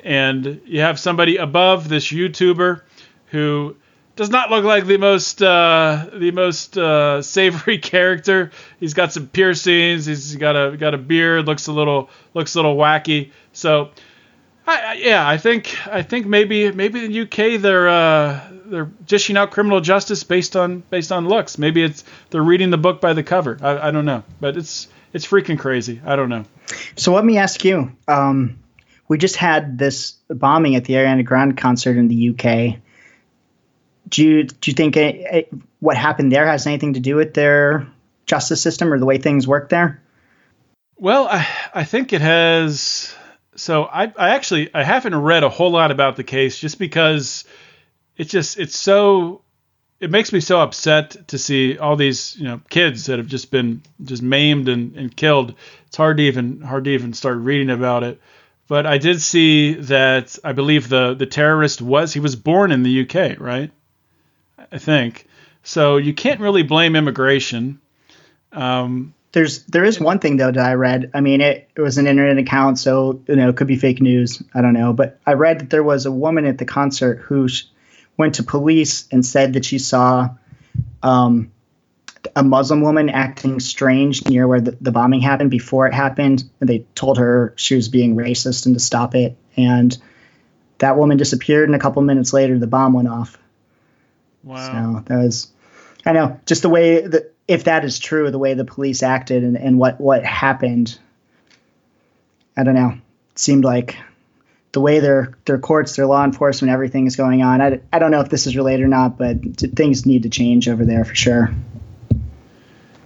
And 0.03 0.61
you 0.65 0.81
have 0.81 0.99
somebody 0.99 1.37
above 1.37 1.89
this 1.89 2.07
YouTuber 2.11 2.81
who 3.27 3.75
does 4.15 4.29
not 4.29 4.49
look 4.49 4.63
like 4.63 4.85
the 4.85 4.97
most 4.97 5.41
uh, 5.41 6.07
the 6.13 6.31
most 6.31 6.77
uh, 6.77 7.21
savory 7.21 7.77
character. 7.93 8.51
He's 8.79 8.93
got 8.93 9.11
some 9.11 9.27
piercings. 9.27 10.05
He's 10.05 10.35
got 10.35 10.55
a 10.55 10.77
got 10.77 10.93
a 10.93 10.97
beard. 10.97 11.45
Looks 11.45 11.67
a 11.67 11.73
little 11.73 12.09
looks 12.33 12.55
a 12.55 12.59
little 12.59 12.75
wacky. 12.75 13.31
So 13.53 13.91
I, 14.67 14.77
I, 14.77 14.93
yeah, 14.93 15.27
I 15.27 15.37
think 15.37 15.75
I 15.87 16.01
think 16.01 16.25
maybe 16.25 16.71
maybe 16.71 17.05
in 17.05 17.11
the 17.11 17.21
UK 17.21 17.61
they're 17.61 17.89
uh, 17.89 18.41
they're 18.65 18.91
dishing 19.05 19.37
out 19.37 19.51
criminal 19.51 19.81
justice 19.81 20.23
based 20.23 20.55
on 20.55 20.79
based 20.89 21.11
on 21.11 21.27
looks. 21.27 21.57
Maybe 21.57 21.83
it's 21.83 22.03
they're 22.29 22.43
reading 22.43 22.69
the 22.69 22.77
book 22.77 23.01
by 23.01 23.13
the 23.13 23.23
cover. 23.23 23.57
I, 23.61 23.89
I 23.89 23.91
don't 23.91 24.05
know, 24.05 24.23
but 24.39 24.55
it's 24.55 24.87
it's 25.13 25.27
freaking 25.27 25.59
crazy. 25.59 26.01
I 26.05 26.15
don't 26.15 26.29
know. 26.29 26.45
So 26.95 27.13
let 27.13 27.25
me 27.25 27.37
ask 27.37 27.63
you. 27.63 27.91
Um, 28.07 28.59
we 29.07 29.19
just 29.19 29.35
had 29.35 29.77
this 29.77 30.13
bombing 30.29 30.75
at 30.75 30.85
the 30.85 30.95
Ariana 30.95 31.23
Grande 31.23 31.55
concert 31.55 31.95
in 31.95 32.07
the 32.07 32.29
UK. 32.29 32.79
Do 34.09 34.23
you 34.23 34.43
do 34.43 34.71
you 34.71 34.75
think 34.75 34.97
it, 34.97 35.15
it, 35.15 35.49
what 35.79 35.97
happened 35.97 36.31
there 36.31 36.47
has 36.47 36.67
anything 36.67 36.93
to 36.93 36.99
do 36.99 37.15
with 37.15 37.33
their 37.33 37.87
justice 38.25 38.61
system 38.61 38.91
or 38.91 38.99
the 38.99 39.05
way 39.05 39.17
things 39.17 39.47
work 39.47 39.69
there? 39.69 40.01
Well, 40.97 41.27
I 41.29 41.47
I 41.73 41.83
think 41.83 42.13
it 42.13 42.21
has 42.21 43.15
so 43.55 43.85
I, 43.85 44.11
I 44.17 44.29
actually 44.29 44.73
I 44.73 44.83
haven't 44.83 45.15
read 45.15 45.43
a 45.43 45.49
whole 45.49 45.71
lot 45.71 45.91
about 45.91 46.15
the 46.15 46.23
case 46.23 46.57
just 46.57 46.77
because 46.77 47.45
it's 48.17 48.31
just 48.31 48.59
it's 48.59 48.77
so 48.77 49.41
it 49.99 50.11
makes 50.11 50.33
me 50.33 50.39
so 50.39 50.59
upset 50.59 51.27
to 51.29 51.37
see 51.37 51.77
all 51.77 51.95
these 51.95 52.35
you 52.35 52.45
know 52.45 52.61
kids 52.69 53.05
that 53.05 53.17
have 53.17 53.27
just 53.27 53.51
been 53.51 53.81
just 54.03 54.21
maimed 54.21 54.69
and, 54.69 54.95
and 54.95 55.15
killed. 55.15 55.55
It's 55.87 55.97
hard 55.97 56.17
to 56.17 56.23
even 56.23 56.61
hard 56.61 56.85
to 56.85 56.91
even 56.91 57.13
start 57.13 57.37
reading 57.37 57.69
about 57.69 58.03
it. 58.03 58.21
But 58.67 58.85
I 58.85 58.97
did 58.97 59.21
see 59.21 59.75
that 59.75 60.37
I 60.43 60.51
believe 60.51 60.89
the 60.89 61.13
the 61.13 61.25
terrorist 61.25 61.81
was 61.81 62.13
he 62.13 62.19
was 62.19 62.35
born 62.35 62.71
in 62.71 62.83
the 62.83 63.01
UK, 63.01 63.39
right? 63.39 63.71
I 64.71 64.77
think 64.77 65.27
so. 65.63 65.97
You 65.97 66.13
can't 66.13 66.39
really 66.39 66.63
blame 66.63 66.95
immigration. 66.95 67.79
Um, 68.51 69.13
there's 69.31 69.63
there 69.65 69.83
is 69.83 69.99
one 69.99 70.19
thing 70.19 70.37
though 70.37 70.51
that 70.51 70.65
I 70.65 70.73
read. 70.73 71.11
I 71.13 71.21
mean, 71.21 71.41
it, 71.41 71.69
it 71.75 71.81
was 71.81 71.97
an 71.97 72.07
internet 72.07 72.37
account, 72.37 72.79
so 72.79 73.21
you 73.27 73.35
know 73.35 73.49
it 73.49 73.57
could 73.57 73.67
be 73.67 73.75
fake 73.75 74.01
news. 74.01 74.41
I 74.53 74.61
don't 74.61 74.73
know, 74.73 74.93
but 74.93 75.19
I 75.25 75.33
read 75.33 75.59
that 75.59 75.69
there 75.69 75.83
was 75.83 76.05
a 76.05 76.11
woman 76.11 76.45
at 76.45 76.57
the 76.57 76.65
concert 76.65 77.19
who 77.19 77.49
sh- 77.49 77.65
went 78.17 78.35
to 78.35 78.43
police 78.43 79.07
and 79.11 79.25
said 79.25 79.53
that 79.53 79.65
she 79.65 79.77
saw 79.77 80.29
um, 81.03 81.51
a 82.35 82.43
Muslim 82.43 82.81
woman 82.81 83.09
acting 83.09 83.59
strange 83.59 84.27
near 84.27 84.47
where 84.47 84.61
the, 84.61 84.77
the 84.79 84.91
bombing 84.91 85.21
happened 85.21 85.51
before 85.51 85.87
it 85.87 85.93
happened. 85.93 86.43
And 86.59 86.69
they 86.69 86.85
told 86.95 87.17
her 87.17 87.53
she 87.57 87.75
was 87.75 87.89
being 87.89 88.15
racist 88.15 88.65
and 88.65 88.75
to 88.75 88.79
stop 88.79 89.15
it. 89.15 89.37
And 89.57 89.97
that 90.77 90.97
woman 90.97 91.17
disappeared, 91.17 91.69
and 91.69 91.75
a 91.75 91.79
couple 91.79 92.01
minutes 92.01 92.33
later, 92.33 92.57
the 92.57 92.67
bomb 92.67 92.93
went 92.93 93.07
off. 93.07 93.37
Wow. 94.45 94.97
So 94.97 95.03
that 95.07 95.17
was, 95.17 95.51
I 96.05 96.13
know, 96.13 96.39
just 96.45 96.61
the 96.61 96.69
way 96.69 97.05
that 97.05 97.33
if 97.47 97.65
that 97.65 97.83
is 97.83 97.99
true, 97.99 98.31
the 98.31 98.39
way 98.39 98.53
the 98.53 98.65
police 98.65 99.03
acted 99.03 99.43
and, 99.43 99.57
and 99.57 99.77
what, 99.77 99.99
what 99.99 100.23
happened, 100.23 100.97
I 102.55 102.63
don't 102.63 102.75
know. 102.75 102.91
It 103.31 103.39
seemed 103.39 103.65
like 103.65 103.97
the 104.71 104.81
way 104.81 104.99
their 104.99 105.33
their 105.45 105.57
courts, 105.57 105.95
their 105.95 106.05
law 106.05 106.23
enforcement, 106.23 106.71
everything 106.71 107.07
is 107.07 107.15
going 107.15 107.41
on. 107.41 107.61
I, 107.61 107.79
I 107.91 107.99
don't 107.99 108.11
know 108.11 108.21
if 108.21 108.29
this 108.29 108.45
is 108.45 108.55
related 108.55 108.83
or 108.83 108.87
not, 108.87 109.17
but 109.17 109.37
things 109.57 110.05
need 110.05 110.23
to 110.23 110.29
change 110.29 110.69
over 110.69 110.85
there 110.85 111.03
for 111.05 111.15
sure. 111.15 111.53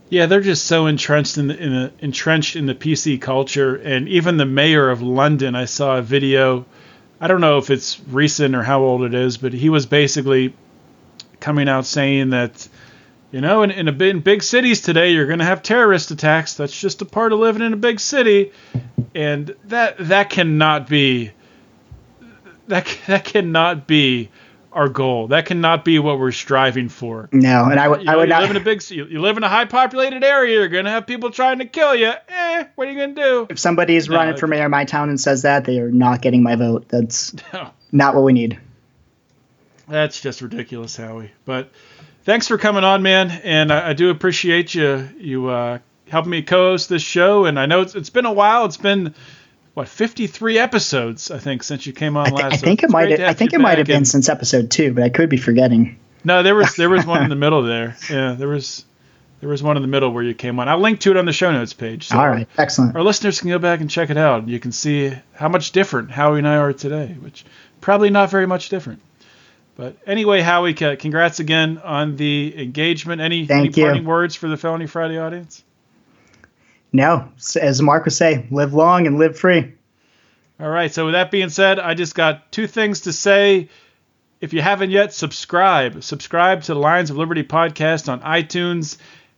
Yeah, 0.10 0.26
they're 0.26 0.42
just 0.42 0.66
so 0.66 0.88
entrenched 0.88 1.38
in 1.38 1.48
the, 1.48 1.58
in 1.58 1.72
the 1.72 1.94
entrenched 2.00 2.56
in 2.56 2.66
the 2.66 2.74
PC 2.74 3.22
culture, 3.22 3.76
and 3.76 4.10
even 4.10 4.38
the 4.38 4.46
mayor 4.46 4.90
of 4.90 5.04
London. 5.04 5.56
I 5.56 5.66
saw 5.66 5.98
a 5.98 6.02
video. 6.02 6.66
I 7.22 7.28
don't 7.28 7.42
know 7.42 7.60
if 7.60 7.70
it's 7.70 8.00
recent 8.08 8.56
or 8.56 8.64
how 8.64 8.82
old 8.82 9.04
it 9.04 9.14
is, 9.14 9.38
but 9.38 9.54
he 9.54 9.70
was 9.70 9.86
basically 9.86 10.56
coming 11.40 11.70
out 11.70 11.86
saying 11.86 12.32
that 12.32 12.68
you 13.32 13.42
know, 13.42 13.62
in, 13.62 13.70
in, 13.72 13.88
a, 13.88 13.92
in 14.06 14.22
big 14.22 14.42
cities 14.42 14.82
today, 14.82 15.12
you're 15.12 15.28
going 15.28 15.40
to 15.40 15.46
have 15.46 15.62
terrorist 15.62 16.10
attacks. 16.10 16.56
That's 16.56 16.78
just 16.78 17.02
a 17.04 17.06
part 17.06 17.32
of 17.32 17.40
living 17.40 17.62
in 17.62 17.74
a 17.74 17.78
big 17.78 18.00
city, 18.00 18.52
and 19.14 19.56
that 19.66 19.98
that 20.00 20.32
cannot 20.32 20.88
be 20.88 21.32
that 22.68 22.98
that 23.08 23.26
cannot 23.26 23.86
be 23.86 24.30
our 24.72 24.90
goal. 24.90 25.28
That 25.28 25.46
cannot 25.46 25.86
be 25.86 26.00
what 26.00 26.20
we're 26.20 26.32
striving 26.32 26.90
for. 26.90 27.30
No, 27.32 27.66
and 27.66 27.80
I 27.80 27.88
would 27.88 28.02
you, 28.02 28.10
I 28.10 28.16
would 28.16 28.30
you 28.30 28.34
not. 28.34 28.42
live 28.42 28.52
in 28.52 28.58
a 28.58 28.62
big 28.62 28.90
you, 28.90 29.06
you 29.06 29.22
live 29.22 29.38
in 29.38 29.44
a 29.44 29.50
high 29.50 29.66
populated 29.66 30.24
area. 30.24 30.56
You're 30.56 30.68
going 30.68 30.86
to 30.86 30.92
have 30.92 31.06
people 31.06 31.30
trying 31.30 31.60
to 31.60 31.66
kill 31.66 31.96
you. 31.96 32.12
Eh, 32.28 32.64
what 32.74 32.88
are 32.88 32.92
you 32.92 32.98
going 32.98 33.14
to 33.14 33.22
do? 33.22 33.48
If 33.50 33.60
somebody 33.60 33.96
is 33.96 34.10
no, 34.10 34.16
running 34.16 34.38
for 34.38 34.48
mayor 34.48 34.66
of 34.66 34.72
my 34.72 34.86
town 34.86 35.10
and 35.10 35.20
says 35.20 35.44
that, 35.44 35.66
they 35.66 35.80
are 35.80 35.92
not 35.92 36.22
getting 36.22 36.42
my 36.42 36.56
vote. 36.56 36.88
That's 36.90 37.36
no. 37.54 37.70
not 37.92 38.16
what 38.16 38.24
we 38.24 38.34
need. 38.34 38.60
That's 39.90 40.22
just 40.22 40.42
ridiculous, 40.42 40.96
Howie. 40.96 41.32
But 41.46 41.72
thanks 42.24 42.48
for 42.48 42.58
coming 42.58 42.84
on, 42.84 43.02
man. 43.02 43.32
And 43.32 43.72
I, 43.72 43.90
I 43.90 43.94
do 43.94 44.10
appreciate 44.10 44.74
you 44.74 45.10
you 45.20 45.50
uh, 45.50 45.80
helping 46.08 46.32
me 46.32 46.42
co-host 46.42 46.90
this 46.90 47.02
show. 47.02 47.46
And 47.46 47.60
I 47.60 47.66
know 47.66 47.82
it's, 47.82 47.96
it's 47.96 48.10
been 48.10 48.26
a 48.26 48.34
while. 48.34 48.66
It's 48.66 48.78
been 48.78 49.14
what 49.74 49.88
53 49.88 50.58
episodes, 50.58 51.32
I 51.32 51.40
think, 51.40 51.64
since 51.64 51.86
you 51.86 51.94
came 51.94 52.18
on 52.18 52.28
I 52.28 52.30
th- 52.30 52.42
last. 52.42 52.54
I 52.54 52.58
think 52.58 52.82
so 52.82 52.86
it 52.86 52.92
might. 52.92 53.20
I 53.20 53.34
think 53.34 53.54
it 53.54 53.60
might 53.60 53.78
have 53.78 53.88
been 53.88 54.06
since 54.06 54.30
episode 54.30 54.72
two, 54.72 54.94
but 54.94 55.04
I 55.04 55.10
could 55.10 55.30
be 55.30 55.38
forgetting. 55.38 56.00
No, 56.24 56.44
there 56.44 56.56
was 56.56 56.76
there 56.76 56.90
was 56.90 57.06
one 57.06 57.24
in 57.24 57.30
the 57.32 57.36
middle 57.36 57.64
there. 57.64 57.96
Yeah, 58.10 58.34
there 58.34 58.48
was 58.48 58.86
there 59.40 59.50
was 59.50 59.64
one 59.64 59.78
in 59.78 59.82
the 59.82 59.88
middle 59.88 60.12
where 60.12 60.24
you 60.24 60.34
came 60.34 60.60
on. 60.60 60.68
I'll 60.68 60.80
link 60.80 61.00
to 61.02 61.12
it 61.12 61.18
on 61.18 61.26
the 61.26 61.34
show 61.34 61.52
notes 61.52 61.74
page. 61.74 62.08
So 62.08 62.18
All 62.18 62.28
right, 62.28 62.48
excellent. 62.58 62.96
Our 62.96 63.04
listeners 63.04 63.40
can 63.40 63.50
go 63.50 63.60
back 63.60 63.80
and 63.80 63.90
check 63.90 64.10
it 64.10 64.18
out. 64.18 64.48
You 64.48 64.60
can 64.60 64.72
see 64.72 65.14
how 65.34 65.48
much 65.48 65.72
different 65.72 66.12
Howie 66.12 66.40
and 66.40 66.48
I 66.48 66.58
are 66.58 66.74
today, 66.74 67.16
which 67.20 67.46
probably 67.80 68.10
not 68.10 68.30
very 68.30 68.46
much 68.46 68.70
different. 68.70 69.02
But 69.80 69.96
anyway, 70.06 70.42
Howie, 70.42 70.74
congrats 70.74 71.40
again 71.40 71.78
on 71.78 72.18
the 72.18 72.54
engagement. 72.64 73.22
Any, 73.22 73.46
Thank 73.46 73.78
any 73.78 73.86
parting 73.86 74.04
words 74.04 74.36
for 74.36 74.50
the 74.50 74.58
Felony 74.58 74.88
Friday 74.88 75.18
audience? 75.18 75.64
No, 76.92 77.30
as 77.56 77.82
Mark 77.82 78.04
would 78.04 78.14
say, 78.14 78.46
live 78.52 78.74
long 78.74 79.08
and 79.08 79.18
live 79.18 79.40
free. 79.40 79.74
All 80.60 80.68
right. 80.68 80.94
So 80.94 81.06
with 81.06 81.14
that 81.14 81.32
being 81.32 81.48
said, 81.48 81.80
I 81.80 81.94
just 81.94 82.14
got 82.14 82.52
two 82.52 82.68
things 82.68 83.02
to 83.02 83.14
say. 83.14 83.70
If 84.42 84.52
you 84.52 84.62
haven't 84.62 84.92
yet, 84.92 85.14
subscribe. 85.14 86.04
Subscribe 86.04 86.64
to 86.64 86.74
the 86.74 86.80
Lions 86.82 87.10
of 87.10 87.16
Liberty 87.16 87.44
podcast 87.44 88.12
on 88.12 88.20
iTunes. 88.20 88.98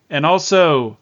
And 0.10 0.26
also, 0.26 0.98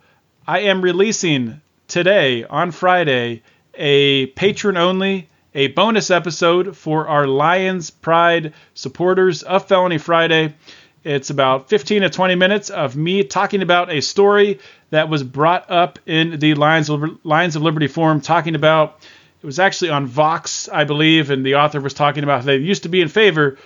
I 0.45 0.63
am 0.63 0.81
releasing 0.81 1.61
today 1.87 2.43
on 2.43 2.71
Friday 2.71 3.43
a 3.73 4.25
patron 4.25 4.75
only, 4.75 5.29
a 5.59 5.67
bonus 5.67 6.09
episode 6.09 6.77
for 6.77 7.09
our 7.09 7.27
Lions 7.27 7.89
Pride 7.89 8.53
supporters 8.75 9.43
of 9.43 9.67
Felony 9.67 9.97
Friday. 9.97 10.55
It's 11.03 11.31
about 11.31 11.67
15 11.67 12.03
to 12.03 12.09
20 12.09 12.35
minutes 12.35 12.69
of 12.69 12.95
me 12.95 13.25
talking 13.25 13.61
about 13.61 13.91
a 13.91 13.99
story 13.99 14.59
that 14.91 15.09
was 15.09 15.21
brought 15.21 15.69
up 15.69 15.99
in 16.05 16.39
the 16.39 16.53
Lions 16.53 16.89
Lions 17.25 17.57
of 17.57 17.61
Liberty 17.61 17.87
forum, 17.87 18.21
talking 18.21 18.55
about 18.55 19.05
it 19.43 19.45
was 19.45 19.59
actually 19.59 19.89
on 19.89 20.07
Vox, 20.07 20.69
I 20.69 20.85
believe, 20.85 21.29
and 21.29 21.45
the 21.45 21.55
author 21.55 21.81
was 21.81 21.93
talking 21.93 22.23
about 22.23 22.45
they 22.45 22.55
used 22.55 22.83
to 22.83 22.89
be 22.89 23.01
in 23.01 23.09
favor 23.09 23.57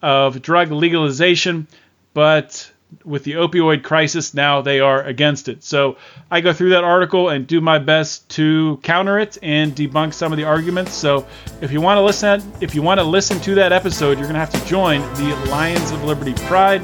of 0.00 0.40
drug 0.40 0.72
legalization, 0.72 1.66
but 2.14 2.71
with 3.04 3.24
the 3.24 3.32
opioid 3.32 3.82
crisis, 3.82 4.34
now 4.34 4.60
they 4.62 4.80
are 4.80 5.02
against 5.02 5.48
it. 5.48 5.64
So 5.64 5.96
I 6.30 6.40
go 6.40 6.52
through 6.52 6.70
that 6.70 6.84
article 6.84 7.28
and 7.28 7.46
do 7.46 7.60
my 7.60 7.78
best 7.78 8.28
to 8.30 8.78
counter 8.82 9.18
it 9.18 9.38
and 9.42 9.74
debunk 9.74 10.14
some 10.14 10.32
of 10.32 10.38
the 10.38 10.44
arguments. 10.44 10.94
So 10.94 11.26
if 11.60 11.72
you 11.72 11.80
want 11.80 11.98
to 11.98 12.02
listen, 12.02 12.42
if 12.60 12.74
you 12.74 12.82
want 12.82 13.00
to 13.00 13.04
listen 13.04 13.40
to 13.40 13.54
that 13.56 13.72
episode, 13.72 14.18
you're 14.18 14.28
going 14.28 14.34
to 14.34 14.40
have 14.40 14.52
to 14.52 14.64
join 14.66 15.00
the 15.14 15.34
Lions 15.50 15.90
of 15.90 16.04
Liberty 16.04 16.34
Pride. 16.46 16.82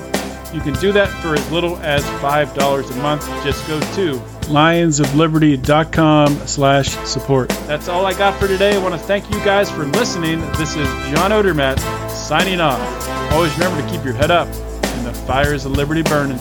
You 0.54 0.60
can 0.60 0.74
do 0.74 0.92
that 0.92 1.08
for 1.20 1.34
as 1.34 1.50
little 1.52 1.76
as 1.78 2.02
$5 2.04 2.90
a 2.90 2.94
month. 3.02 3.26
Just 3.44 3.66
go 3.68 3.78
to 3.80 4.14
lionsofliberty.com 4.48 6.46
slash 6.46 6.88
support. 7.06 7.50
That's 7.66 7.88
all 7.88 8.06
I 8.06 8.14
got 8.14 8.38
for 8.40 8.48
today. 8.48 8.74
I 8.74 8.78
want 8.78 8.94
to 8.94 9.00
thank 9.00 9.30
you 9.30 9.38
guys 9.44 9.70
for 9.70 9.84
listening. 9.84 10.40
This 10.52 10.74
is 10.74 10.88
John 11.10 11.32
Odermatt 11.32 11.78
signing 12.10 12.60
off. 12.60 12.80
Always 13.32 13.52
remember 13.58 13.82
to 13.82 13.88
keep 13.94 14.02
your 14.04 14.14
head 14.14 14.30
up 14.30 14.48
the 15.08 15.14
fires 15.22 15.64
of 15.64 15.72
liberty 15.72 16.02
burning. 16.02 16.38